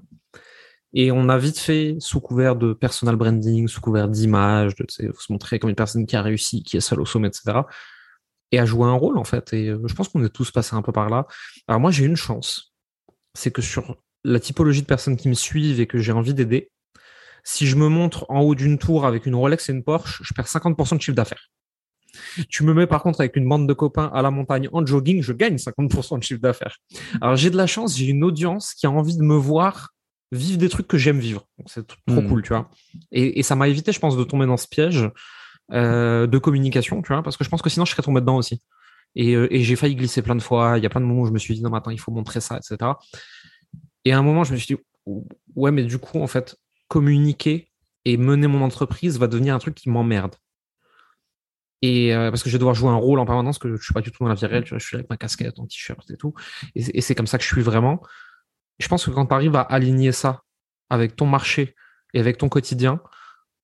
Et 0.92 1.12
on 1.12 1.28
a 1.28 1.38
vite 1.38 1.58
fait, 1.58 1.96
sous 1.98 2.20
couvert 2.20 2.56
de 2.56 2.72
personal 2.72 3.16
branding, 3.16 3.68
sous 3.68 3.80
couvert 3.80 4.08
d'image, 4.08 4.74
de 4.76 4.86
se 4.88 5.32
montrer 5.32 5.58
comme 5.58 5.70
une 5.70 5.76
personne 5.76 6.06
qui 6.06 6.16
a 6.16 6.22
réussi, 6.22 6.62
qui 6.62 6.76
est 6.76 6.80
seule 6.80 7.00
au 7.00 7.06
sommet, 7.06 7.28
etc. 7.28 7.60
Et 8.52 8.58
à 8.58 8.64
jouer 8.64 8.86
un 8.86 8.94
rôle, 8.94 9.18
en 9.18 9.24
fait. 9.24 9.52
Et 9.52 9.68
euh, 9.68 9.82
je 9.86 9.94
pense 9.94 10.08
qu'on 10.08 10.24
est 10.24 10.30
tous 10.30 10.50
passés 10.50 10.74
un 10.74 10.82
peu 10.82 10.92
par 10.92 11.10
là. 11.10 11.26
Alors 11.68 11.80
moi, 11.80 11.90
j'ai 11.90 12.04
une 12.04 12.16
chance. 12.16 12.72
C'est 13.34 13.50
que 13.50 13.60
sur 13.60 13.96
la 14.24 14.40
typologie 14.40 14.82
de 14.82 14.86
personnes 14.86 15.16
qui 15.16 15.28
me 15.28 15.34
suivent 15.34 15.80
et 15.80 15.86
que 15.86 15.98
j'ai 15.98 16.12
envie 16.12 16.34
d'aider, 16.34 16.70
si 17.46 17.68
je 17.68 17.76
me 17.76 17.88
montre 17.88 18.26
en 18.28 18.40
haut 18.40 18.56
d'une 18.56 18.76
tour 18.76 19.06
avec 19.06 19.24
une 19.24 19.36
Rolex 19.36 19.68
et 19.68 19.72
une 19.72 19.84
Porsche, 19.84 20.20
je 20.20 20.34
perds 20.34 20.48
50% 20.48 20.96
de 20.96 21.00
chiffre 21.00 21.14
d'affaires. 21.14 21.48
Tu 22.48 22.64
me 22.64 22.74
mets 22.74 22.88
par 22.88 23.04
contre 23.04 23.20
avec 23.20 23.36
une 23.36 23.48
bande 23.48 23.68
de 23.68 23.72
copains 23.72 24.10
à 24.12 24.20
la 24.20 24.32
montagne 24.32 24.68
en 24.72 24.84
jogging, 24.84 25.22
je 25.22 25.32
gagne 25.32 25.54
50% 25.54 26.18
de 26.18 26.24
chiffre 26.24 26.40
d'affaires. 26.40 26.76
Alors 27.20 27.36
j'ai 27.36 27.50
de 27.50 27.56
la 27.56 27.68
chance, 27.68 27.96
j'ai 27.96 28.06
une 28.06 28.24
audience 28.24 28.74
qui 28.74 28.86
a 28.86 28.90
envie 28.90 29.16
de 29.16 29.22
me 29.22 29.36
voir 29.36 29.90
vivre 30.32 30.58
des 30.58 30.68
trucs 30.68 30.88
que 30.88 30.98
j'aime 30.98 31.20
vivre. 31.20 31.46
C'est 31.66 31.86
trop 31.86 32.20
hmm. 32.20 32.28
cool, 32.28 32.42
tu 32.42 32.48
vois. 32.48 32.68
Et, 33.12 33.44
ça 33.44 33.54
m'a 33.54 33.68
évité, 33.68 33.92
je 33.92 34.00
pense, 34.00 34.16
de 34.16 34.24
tomber 34.24 34.46
dans 34.46 34.56
ce 34.56 34.66
piège 34.66 35.08
euh, 35.72 36.26
de 36.26 36.38
communication, 36.38 37.00
tu 37.00 37.12
vois, 37.12 37.22
parce 37.22 37.36
que 37.36 37.44
je 37.44 37.48
pense 37.48 37.62
que 37.62 37.70
sinon 37.70 37.84
je 37.84 37.92
serais 37.92 38.02
tombé 38.02 38.20
dedans 38.20 38.38
aussi. 38.38 38.60
Et, 39.14 39.36
euh, 39.36 39.46
et 39.54 39.62
j'ai 39.62 39.76
failli 39.76 39.94
glisser 39.94 40.20
plein 40.20 40.34
de 40.34 40.42
fois. 40.42 40.78
Il 40.78 40.82
y 40.82 40.86
a 40.86 40.90
plein 40.90 41.00
de 41.00 41.06
moments 41.06 41.22
où 41.22 41.26
je 41.26 41.32
me 41.32 41.38
suis 41.38 41.54
dit 41.54 41.62
non, 41.62 41.70
maintenant 41.70 41.92
il 41.92 42.00
faut 42.00 42.10
montrer 42.10 42.40
ça, 42.40 42.58
etc. 42.58 42.90
Et 44.04 44.12
à 44.12 44.18
un 44.18 44.22
moment, 44.22 44.42
je 44.42 44.52
me 44.52 44.56
suis 44.56 44.74
dit 44.74 44.82
ouais, 45.54 45.70
mais 45.70 45.84
du 45.84 45.98
coup, 45.98 46.18
en 46.18 46.26
fait, 46.26 46.56
communiquer 46.88 47.70
et 48.04 48.16
mener 48.16 48.46
mon 48.46 48.62
entreprise 48.62 49.18
va 49.18 49.26
devenir 49.26 49.54
un 49.54 49.58
truc 49.58 49.74
qui 49.74 49.90
m'emmerde. 49.90 50.36
Et 51.82 52.14
euh, 52.14 52.30
parce 52.30 52.42
que 52.42 52.48
je 52.48 52.54
vais 52.54 52.58
devoir 52.58 52.74
jouer 52.74 52.88
un 52.88 52.96
rôle 52.96 53.18
en 53.18 53.26
permanence 53.26 53.58
que 53.58 53.76
je 53.76 53.82
suis 53.82 53.92
pas 53.92 54.00
du 54.00 54.10
tout 54.10 54.22
dans 54.22 54.28
la 54.28 54.34
vie 54.34 54.46
réelle, 54.46 54.64
tu 54.64 54.70
vois, 54.70 54.78
je 54.78 54.86
suis 54.86 54.96
avec 54.96 55.10
ma 55.10 55.16
casquette, 55.16 55.58
en 55.58 55.66
t-shirt 55.66 56.10
et 56.10 56.16
tout. 56.16 56.34
Et, 56.74 57.00
c'est 57.00 57.14
comme 57.14 57.26
ça 57.26 57.36
que 57.36 57.44
je 57.44 57.48
suis 57.48 57.62
vraiment. 57.62 58.00
Je 58.78 58.88
pense 58.88 59.04
que 59.04 59.10
quand 59.10 59.26
tu 59.26 59.34
arrives 59.34 59.56
à 59.56 59.60
aligner 59.60 60.12
ça 60.12 60.42
avec 60.88 61.16
ton 61.16 61.26
marché 61.26 61.74
et 62.14 62.20
avec 62.20 62.38
ton 62.38 62.48
quotidien, 62.48 63.00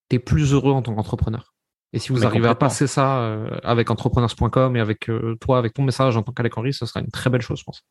tu 0.09 0.17
es 0.17 0.19
plus 0.19 0.53
heureux 0.53 0.71
en 0.71 0.81
tant 0.81 0.93
qu'entrepreneur. 0.93 1.53
Et 1.93 1.99
si 1.99 2.11
vous 2.11 2.25
arrivez 2.25 2.47
à 2.47 2.55
passer 2.55 2.87
ça 2.87 3.19
euh, 3.19 3.59
avec 3.63 3.91
entrepreneurs.com 3.91 4.75
et 4.75 4.79
avec 4.79 5.09
euh, 5.09 5.35
toi, 5.39 5.59
avec 5.59 5.73
ton 5.73 5.83
message 5.83 6.17
en 6.17 6.23
tant 6.23 6.31
qu'Alec 6.31 6.57
Henry, 6.57 6.73
ce 6.73 6.87
sera 6.87 7.01
une 7.01 7.11
très 7.11 7.29
belle 7.29 7.43
chose, 7.43 7.59
je 7.59 7.63
pense. 7.63 7.83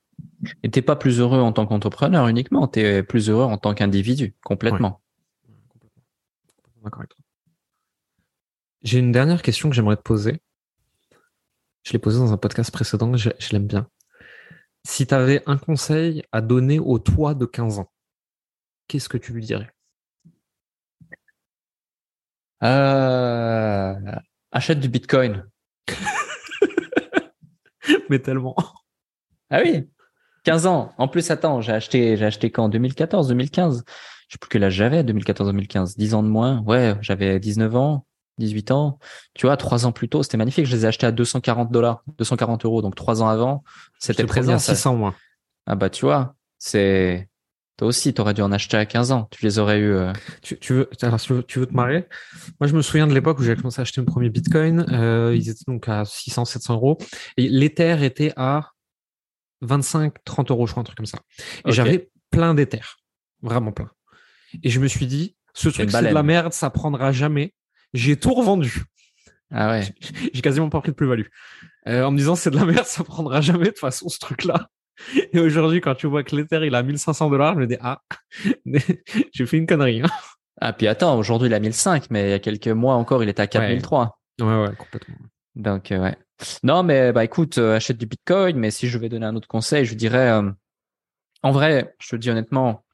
Et 0.65 0.71
t'es 0.71 0.83
pas 0.83 0.97
plus 0.97 1.21
heureux 1.21 1.41
en 1.41 1.53
tant 1.53 1.67
qu'entrepreneur 1.67 2.27
uniquement, 2.27 2.67
tu 2.67 2.81
es 2.81 3.05
plus 3.05 3.31
heureux 3.31 3.45
en 3.45 3.59
tant 3.59 3.75
qu'individu, 3.75 4.35
complètement. 4.45 5.01
D'accord 6.83 7.01
avec 7.01 7.11
toi. 7.11 7.25
J'ai 8.83 8.99
une 8.99 9.13
dernière 9.13 9.43
question 9.43 9.71
que 9.71 9.77
j'aimerais 9.77 9.97
te 9.97 10.03
poser. 10.03 10.41
Je 11.85 11.93
l'ai 11.93 11.99
posée 11.99 12.19
dans 12.19 12.33
un 12.33 12.37
podcast 12.37 12.71
précédent, 12.71 13.17
je, 13.17 13.31
je 13.39 13.51
l'aime 13.51 13.67
bien. 13.67 13.89
Si 14.85 15.07
tu 15.07 15.15
avais 15.15 15.43
un 15.47 15.59
conseil 15.59 16.25
à 16.33 16.41
donner 16.41 16.81
au 16.81 16.99
toi 16.99 17.35
de 17.35 17.47
15 17.47 17.79
ans, 17.79 17.93
qu'est-ce 18.89 19.09
que 19.09 19.19
tu 19.19 19.33
lui 19.33 19.45
dirais? 19.45 19.71
Euh, 22.63 23.95
Achète 24.53 24.81
du 24.81 24.89
Bitcoin. 24.89 25.49
Mais 28.11 28.19
tellement. 28.19 28.55
Ah 29.51 29.61
oui 29.65 29.89
15 30.45 30.67
ans. 30.67 30.93
En 30.99 31.09
plus, 31.09 31.31
attends, 31.31 31.61
j'ai 31.61 31.73
acheté, 31.73 32.17
j'ai 32.17 32.25
acheté 32.25 32.51
quand? 32.51 32.69
2014, 32.69 33.29
2015. 33.29 33.85
Je 34.33 34.37
sais 34.37 34.39
plus 34.41 34.49
quel 34.49 34.65
âge 34.65 34.73
j'avais, 34.73 35.05
2014, 35.05 35.51
2015. 35.51 35.99
10 35.99 36.15
ans 36.15 36.23
de 36.23 36.29
moins. 36.29 36.63
Ouais, 36.63 36.97
j'avais 37.03 37.39
19 37.39 37.77
ans. 37.77 38.07
18 38.39 38.71
ans. 38.71 38.99
Tu 39.35 39.45
vois, 39.45 39.59
trois 39.59 39.85
ans 39.85 39.93
plus 39.93 40.09
tôt, 40.09 40.23
c'était 40.23 40.39
magnifique. 40.39 40.65
Je 40.65 40.75
les 40.75 40.87
ai 40.87 40.89
achetés 40.89 41.05
à 41.05 41.13
240 41.13 41.71
dollars, 41.71 42.03
240 42.17 42.65
euros. 42.65 42.81
Donc 42.81 42.95
trois 42.95 43.23
ans 43.23 43.29
avant, 43.29 43.63
c'était 43.99 44.25
présent. 44.25 44.59
600 44.59 44.97
moins. 44.97 45.15
Ah 45.67 45.75
bah 45.75 45.91
tu 45.91 46.07
vois, 46.07 46.35
c'est 46.57 47.29
toi 47.77 47.89
aussi, 47.89 48.15
tu 48.15 48.23
aurais 48.23 48.33
dû 48.33 48.41
en 48.41 48.51
acheter 48.51 48.79
à 48.79 48.87
15 48.87 49.13
ans. 49.13 49.29
Tu 49.31 49.45
les 49.45 49.59
aurais 49.59 49.81
eu. 49.81 49.93
Euh. 49.93 50.15
Tu, 50.41 50.57
veux, 50.73 50.89
tu, 51.47 51.59
veux, 51.59 51.67
te 51.67 51.75
marier? 51.75 52.07
Moi, 52.59 52.69
je 52.69 52.75
me 52.75 52.81
souviens 52.81 53.07
de 53.07 53.13
l'époque 53.13 53.39
où 53.39 53.43
j'ai 53.43 53.55
commencé 53.55 53.81
à 53.81 53.83
acheter 53.83 54.01
mon 54.01 54.07
premier 54.07 54.31
Bitcoin. 54.31 54.87
Euh, 54.93 55.37
ils 55.37 55.51
étaient 55.51 55.65
donc 55.67 55.91
à 55.91 56.07
600, 56.07 56.47
700 56.47 56.73
euros. 56.73 56.97
Et 57.37 57.51
l'Ether 57.51 58.03
était 58.03 58.33
à 58.37 58.71
25, 59.61 60.25
30 60.25 60.51
euros, 60.51 60.67
je 60.67 60.73
crois, 60.73 60.81
un 60.81 60.85
truc 60.85 60.97
comme 60.97 61.05
ça. 61.05 61.19
Et 61.67 61.73
j'avais 61.73 62.11
plein 62.31 62.55
d'Ether. 62.55 62.81
Vraiment 63.43 63.73
plein. 63.73 63.91
Et 64.63 64.71
je 64.71 64.81
me 64.81 64.89
suis 64.89 65.07
dit, 65.07 65.37
ce 65.55 65.69
truc, 65.69 65.91
c'est 65.91 66.09
de 66.09 66.15
la 66.15 66.23
merde, 66.23 66.53
ça 66.53 66.71
prendra 66.71 67.13
jamais 67.13 67.55
j'ai 67.93 68.17
tout 68.17 68.35
revendu. 68.35 68.85
Ah 69.51 69.71
ouais. 69.71 69.83
J'ai 70.33 70.41
quasiment 70.41 70.71
pas 70.71 70.81
pris 70.81 70.93
de 70.93 70.97
plus-value. 70.97 71.27
Euh, 71.89 72.05
en 72.05 72.11
me 72.11 72.17
disant 72.17 72.35
c'est 72.35 72.51
de 72.51 72.57
la 72.57 72.65
merde, 72.65 72.87
ça 72.87 73.05
prendra 73.05 73.41
jamais 73.41 73.67
de 73.67 73.71
toute 73.71 73.81
façon 73.81 74.09
ce 74.09 74.19
truc-là. 74.19 74.69
Et 75.33 75.41
aujourd'hui, 75.41 75.81
quand 75.81 75.95
tu 75.95 76.07
vois 76.07 76.23
que 76.23 76.35
l'Ether 76.37 76.61
il 76.65 76.75
a 76.75 76.83
1500 76.83 77.29
dollars, 77.29 77.55
je 77.55 77.61
me 77.61 77.67
dis 77.67 77.77
ah, 77.81 78.01
j'ai 79.33 79.47
fait 79.47 79.59
une 79.59 79.67
connerie. 79.67 80.03
Hein. 80.03 80.09
Ah 80.61 80.73
puis 80.73 80.87
attends, 80.87 81.19
aujourd'hui 81.19 81.49
il 81.49 81.55
a 81.55 81.61
1005, 81.61 82.07
mais 82.11 82.29
il 82.29 82.31
y 82.31 82.35
a 82.35 82.39
quelques 82.39 82.69
mois 82.69 82.95
encore 82.95 83.23
il 83.23 83.29
était 83.29 83.43
à 83.43 83.47
4003. 83.47 84.19
Ouais 84.41 84.47
ouais, 84.47 84.77
complètement. 84.77 85.17
Donc 85.55 85.93
euh, 85.93 85.99
ouais. 85.99 86.17
Non 86.63 86.83
mais 86.83 87.13
bah 87.13 87.25
écoute, 87.25 87.59
euh, 87.59 87.77
achète 87.77 87.99
du 87.99 88.07
Bitcoin, 88.07 88.57
mais 88.57 88.71
si 88.71 88.89
je 88.89 88.97
vais 88.97 89.09
donner 89.09 89.27
un 89.27 89.37
autre 89.37 89.49
conseil, 89.49 89.85
je 89.85 89.95
dirais, 89.95 90.33
en 91.43 91.51
vrai, 91.51 91.95
je 92.01 92.11
te 92.11 92.17
dis 92.17 92.31
honnêtement, 92.31 92.85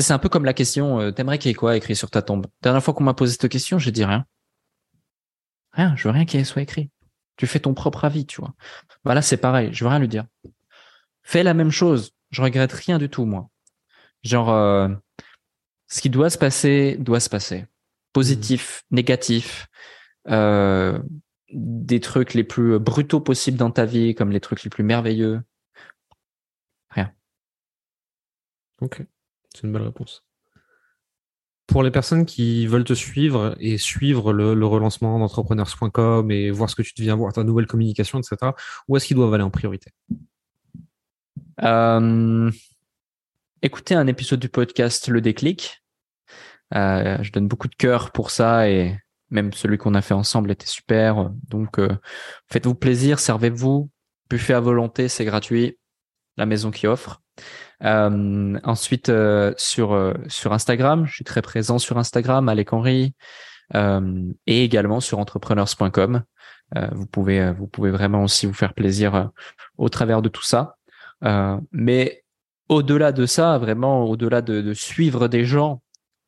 c'est 0.00 0.12
un 0.12 0.18
peu 0.18 0.28
comme 0.28 0.44
la 0.44 0.54
question, 0.54 1.00
euh, 1.00 1.10
t'aimerais 1.10 1.38
qu'il 1.38 1.50
y 1.50 1.52
ait 1.52 1.54
quoi 1.54 1.76
écrit 1.76 1.94
sur 1.94 2.10
ta 2.10 2.22
tombe? 2.22 2.46
Dernière 2.62 2.82
fois 2.82 2.94
qu'on 2.94 3.04
m'a 3.04 3.14
posé 3.14 3.32
cette 3.32 3.50
question, 3.50 3.78
j'ai 3.78 3.92
dit 3.92 4.04
rien. 4.04 4.24
Rien, 5.72 5.94
je 5.96 6.04
veux 6.04 6.10
rien 6.12 6.24
qu'il 6.24 6.44
soit 6.46 6.62
écrit. 6.62 6.90
Tu 7.36 7.46
fais 7.46 7.60
ton 7.60 7.74
propre 7.74 8.04
avis, 8.04 8.26
tu 8.26 8.40
vois. 8.40 8.54
Bah 9.04 9.14
là, 9.14 9.22
c'est 9.22 9.36
pareil, 9.36 9.70
je 9.72 9.84
veux 9.84 9.90
rien 9.90 9.98
lui 9.98 10.08
dire. 10.08 10.26
Fais 11.22 11.42
la 11.42 11.54
même 11.54 11.70
chose, 11.70 12.12
je 12.30 12.42
regrette 12.42 12.72
rien 12.72 12.98
du 12.98 13.08
tout, 13.08 13.26
moi. 13.26 13.48
Genre, 14.22 14.50
euh, 14.50 14.88
ce 15.88 16.00
qui 16.00 16.10
doit 16.10 16.30
se 16.30 16.38
passer, 16.38 16.96
doit 16.98 17.20
se 17.20 17.28
passer. 17.28 17.66
Positif, 18.12 18.84
mmh. 18.90 18.94
négatif, 18.94 19.66
euh, 20.28 20.98
des 21.52 22.00
trucs 22.00 22.34
les 22.34 22.44
plus 22.44 22.78
brutaux 22.78 23.20
possibles 23.20 23.58
dans 23.58 23.70
ta 23.70 23.84
vie, 23.84 24.14
comme 24.14 24.30
les 24.30 24.40
trucs 24.40 24.64
les 24.64 24.70
plus 24.70 24.84
merveilleux. 24.84 25.42
Rien. 26.90 27.12
Ok. 28.80 29.02
C'est 29.52 29.64
une 29.64 29.72
belle 29.72 29.82
réponse. 29.82 30.24
Pour 31.66 31.82
les 31.82 31.90
personnes 31.90 32.26
qui 32.26 32.66
veulent 32.66 32.84
te 32.84 32.92
suivre 32.92 33.54
et 33.60 33.78
suivre 33.78 34.32
le, 34.32 34.66
relancement 34.66 35.18
d'entrepreneurs.com 35.18 36.30
et 36.30 36.50
voir 36.50 36.68
ce 36.68 36.74
que 36.74 36.82
tu 36.82 36.92
deviens, 36.96 37.16
voir 37.16 37.32
ta 37.32 37.44
nouvelle 37.44 37.66
communication, 37.66 38.18
etc., 38.18 38.52
où 38.88 38.96
est-ce 38.96 39.06
qu'ils 39.06 39.16
doivent 39.16 39.32
aller 39.32 39.44
en 39.44 39.50
priorité? 39.50 39.90
Euh, 41.62 42.50
Écoutez 43.64 43.94
un 43.94 44.08
épisode 44.08 44.40
du 44.40 44.48
podcast 44.48 45.06
Le 45.06 45.20
Déclic. 45.20 45.84
Euh, 46.74 47.22
je 47.22 47.30
donne 47.30 47.46
beaucoup 47.46 47.68
de 47.68 47.76
cœur 47.76 48.10
pour 48.10 48.32
ça 48.32 48.68
et 48.68 48.98
même 49.30 49.52
celui 49.52 49.78
qu'on 49.78 49.94
a 49.94 50.02
fait 50.02 50.14
ensemble 50.14 50.50
était 50.50 50.66
super. 50.66 51.30
Donc, 51.48 51.78
euh, 51.78 51.96
faites-vous 52.50 52.74
plaisir, 52.74 53.20
servez-vous, 53.20 53.88
buffet 54.28 54.54
à 54.54 54.60
volonté, 54.60 55.06
c'est 55.06 55.24
gratuit. 55.24 55.78
La 56.36 56.44
maison 56.44 56.72
qui 56.72 56.88
offre. 56.88 57.21
Euh, 57.84 58.58
ensuite, 58.62 59.08
euh, 59.08 59.52
sur 59.56 59.92
euh, 59.92 60.14
sur 60.28 60.52
Instagram, 60.52 61.06
je 61.06 61.14
suis 61.14 61.24
très 61.24 61.42
présent 61.42 61.78
sur 61.78 61.98
Instagram, 61.98 62.48
Alec 62.48 62.72
Henry, 62.72 63.14
et 63.74 64.64
également 64.64 65.00
sur 65.00 65.18
entrepreneurs.com. 65.18 66.22
vous 66.92 67.06
pouvez 67.06 67.90
vraiment 67.90 68.22
aussi 68.24 68.44
vous 68.44 68.52
faire 68.52 68.74
plaisir 68.74 69.30
au 69.78 69.88
travers 69.88 70.20
de 70.20 70.28
tout 70.28 70.42
ça. 70.42 70.76
mais 71.72 72.22
au-delà 72.68 73.12
de 73.12 73.24
ça, 73.24 73.56
vraiment 73.58 74.04
au-delà 74.04 74.42
de, 74.42 74.74
suivre 74.74 75.26
des 75.28 75.46
gens, 75.46 75.82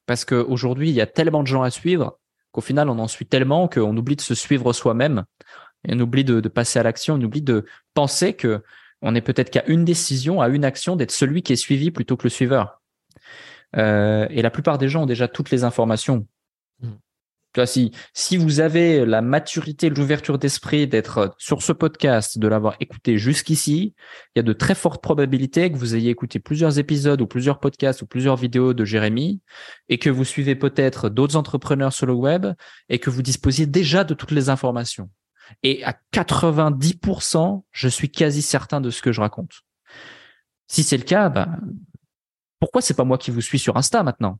parce 0.07 0.25
qu'aujourd'hui 0.25 0.89
il 0.89 0.95
y 0.95 1.03
a 1.03 1.07
tellement 1.07 1.43
de 1.43 1.49
gens 1.49 1.63
à 1.63 1.71
suivre 1.71 2.19
qu'au 2.51 2.63
final 2.63 2.89
on 2.89 2.99
en 2.99 3.09
suit 3.09 3.27
tellement 3.27 3.69
qu'on 3.69 3.95
oublie 3.95 4.17
de 4.17 4.23
se 4.23 4.35
suivre 4.35 4.73
soi-même 4.73 5.25
on 5.89 6.01
oublie 6.01 6.25
de 6.25 6.49
passer 6.49 6.79
à 6.79 6.83
l'action, 6.83 7.15
on 7.15 7.23
oublie 7.23 7.43
de 7.43 7.67
penser 7.93 8.35
que 8.35 8.63
on 9.05 9.13
n'est 9.13 9.21
peut-être 9.21 9.51
qu'à 9.51 9.65
une 9.67 9.85
décision, 9.85 10.41
à 10.41 10.49
une 10.49 10.65
action 10.65 10.97
d'être 10.97 11.13
celui 11.13 11.43
qui 11.43 11.53
est 11.53 11.57
suivi 11.57 11.91
plutôt 11.91 12.17
que 12.17 12.25
le 12.25 12.31
suiveur. 12.31 12.81
Euh, 13.77 14.27
et 14.31 14.41
la 14.41 14.51
plupart 14.51 14.79
des 14.79 14.89
gens 14.89 15.03
ont 15.03 15.07
déjà 15.07 15.29
toutes 15.29 15.51
les 15.51 15.63
informations. 15.63 16.27
Hmm. 16.81 17.67
si, 17.67 17.93
si 18.15 18.39
vous 18.39 18.61
avez 18.61 19.05
la 19.05 19.21
maturité, 19.21 19.91
l'ouverture 19.91 20.39
d'esprit 20.39 20.89
d'être 20.89 21.35
sur 21.37 21.63
ce 21.63 21.73
podcast, 21.73 22.39
de 22.39 22.49
l'avoir 22.49 22.77
écouté 22.81 23.19
jusqu'ici, 23.19 23.95
il 24.35 24.39
y 24.39 24.41
a 24.41 24.43
de 24.43 24.53
très 24.55 24.75
fortes 24.75 25.03
probabilités 25.03 25.71
que 25.71 25.77
vous 25.77 25.95
ayez 25.95 26.11
écouté 26.11 26.39
plusieurs 26.39 26.79
épisodes 26.79 27.21
ou 27.21 27.27
plusieurs 27.27 27.61
podcasts 27.61 28.01
ou 28.01 28.07
plusieurs 28.07 28.37
vidéos 28.37 28.73
de 28.73 28.87
Jérémy 28.87 29.43
et 29.91 29.99
que 29.99 30.09
vous 30.09 30.25
suivez 30.25 30.55
peut-être 30.55 31.11
d'autres 31.11 31.37
entrepreneurs 31.37 31.93
sur 31.93 32.07
le 32.07 32.15
web 32.15 32.47
et 32.89 32.99
que 32.99 33.11
vous 33.11 33.21
disposiez 33.21 33.67
déjà 33.67 34.03
de 34.03 34.15
toutes 34.15 34.31
les 34.31 34.49
informations. 34.49 35.11
Et 35.63 35.85
à 35.85 35.95
90%, 36.13 37.65
je 37.71 37.89
suis 37.89 38.11
quasi 38.11 38.43
certain 38.43 38.81
de 38.81 38.91
ce 38.91 39.03
que 39.03 39.13
je 39.13 39.21
raconte. 39.21 39.63
Si 40.67 40.83
c'est 40.83 40.97
le 40.97 41.05
cas, 41.05 41.29
bah, 41.29 41.49
pourquoi 42.59 42.81
c'est 42.81 42.95
pas 42.95 43.05
moi 43.05 43.19
qui 43.19 43.31
vous 43.31 43.41
suis 43.41 43.59
sur 43.59 43.77
Insta 43.77 44.03
maintenant? 44.03 44.39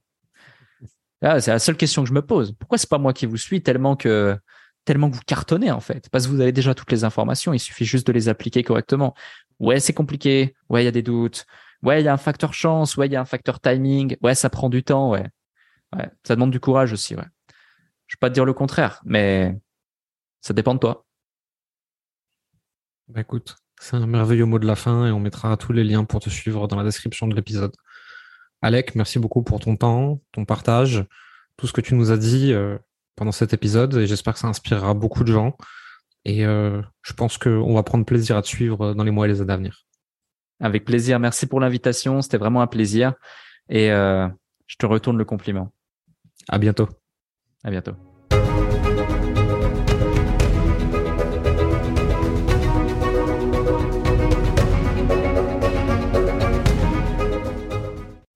Ah, 1.23 1.41
C'est 1.41 1.51
la 1.51 1.59
seule 1.59 1.77
question 1.77 2.03
que 2.03 2.09
je 2.09 2.15
me 2.15 2.23
pose. 2.23 2.53
Pourquoi 2.59 2.79
c'est 2.79 2.89
pas 2.89 2.99
moi 2.99 3.13
qui 3.13 3.27
vous 3.27 3.37
suis 3.37 3.63
tellement 3.63 3.97
que 3.97 4.37
tellement 4.85 5.11
que 5.11 5.17
vous 5.17 5.23
cartonnez 5.27 5.71
en 5.71 5.81
fait? 5.81 6.09
Parce 6.11 6.27
que 6.27 6.33
vous 6.33 6.41
avez 6.41 6.53
déjà 6.53 6.75
toutes 6.75 6.93
les 6.93 7.05
informations, 7.05 7.55
il 7.55 7.59
suffit 7.59 7.87
juste 7.87 8.07
de 8.07 8.13
les 8.13 8.29
appliquer 8.29 8.63
correctement. 8.63 9.15
Ouais, 9.59 9.81
c'est 9.81 9.95
compliqué. 9.95 10.55
Ouais, 10.69 10.83
il 10.83 10.85
y 10.85 10.89
a 10.89 10.93
des 10.93 11.03
doutes. 11.03 11.47
Ouais, 11.83 12.01
il 12.03 12.05
y 12.05 12.09
a 12.09 12.13
un 12.13 12.19
facteur 12.19 12.53
chance. 12.55 12.97
Ouais, 12.97 13.07
il 13.07 13.13
y 13.13 13.17
a 13.17 13.21
un 13.21 13.27
facteur 13.27 13.61
timing. 13.61 14.17
Ouais, 14.23 14.35
ça 14.35 14.51
prend 14.51 14.69
du 14.69 14.83
temps. 14.83 15.11
Ouais, 15.11 15.31
ça 16.27 16.35
demande 16.35 16.51
du 16.51 16.61
courage 16.61 16.93
aussi. 16.93 17.15
Ouais. 17.15 17.25
Je 18.07 18.17
vais 18.17 18.21
pas 18.21 18.29
te 18.29 18.35
dire 18.35 18.45
le 18.45 18.53
contraire, 18.53 19.01
mais 19.05 19.59
ça 20.45 20.53
dépend 20.53 20.75
de 20.75 20.79
toi. 20.79 21.07
Bah 23.09 23.23
écoute, 23.23 23.57
c'est 23.81 23.97
un 23.97 24.07
merveilleux 24.07 24.45
mot 24.45 24.59
de 24.59 24.67
la 24.67 24.77
fin 24.77 25.07
et 25.07 25.11
on 25.11 25.19
mettra 25.19 25.57
tous 25.57 25.73
les 25.73 25.85
liens 25.85 26.05
pour 26.05 26.21
te 26.21 26.29
suivre 26.29 26.69
dans 26.69 26.77
la 26.77 26.85
description 26.85 27.27
de 27.27 27.35
l'épisode. 27.35 27.75
Alec, 28.61 28.95
merci 28.95 29.19
beaucoup 29.19 29.43
pour 29.43 29.59
ton 29.59 29.77
temps, 29.77 30.21
ton 30.33 30.45
partage, 30.45 31.07
tout 31.57 31.67
ce 31.67 31.73
que 31.73 31.81
tu 31.81 31.95
nous 31.95 32.11
as 32.11 32.19
dit 32.19 32.53
euh, 32.53 32.79
pendant 33.17 33.33
cet 33.33 33.55
épisode 33.55 33.95
et 33.95 34.07
j'espère 34.07 34.35
que 34.35 34.41
ça 34.41 34.49
inspirera 34.49 34.93
beaucoup 34.93 35.25
de 35.25 35.33
gens. 35.33 35.57
Et 36.27 36.45
euh, 36.45 36.83
je 37.03 37.15
pense 37.15 37.39
qu'on 37.39 37.75
va 37.75 37.83
prendre 37.83 38.05
plaisir 38.05 38.37
à 38.37 38.43
te 38.43 38.49
suivre 38.49 38.93
dans 38.93 39.05
les 39.05 39.11
mois 39.11 39.25
et 39.27 39.29
les 39.29 39.41
années 39.41 39.53
à 39.53 39.57
venir. 39.57 39.87
Avec 40.61 40.85
plaisir. 40.85 41.19
Merci 41.21 41.47
pour 41.47 41.61
l'invitation. 41.61 42.21
C'était 42.21 42.39
vraiment 42.39 42.61
un 42.61 42.67
plaisir. 42.67 43.15
Et 43.71 43.91
euh, 43.91 44.29
je 44.67 44.77
te 44.77 44.85
retourne 44.85 45.17
le 45.17 45.25
compliment. 45.25 45.73
À 46.49 46.59
bientôt. 46.59 46.89
À 47.63 47.71
bientôt. 47.71 48.14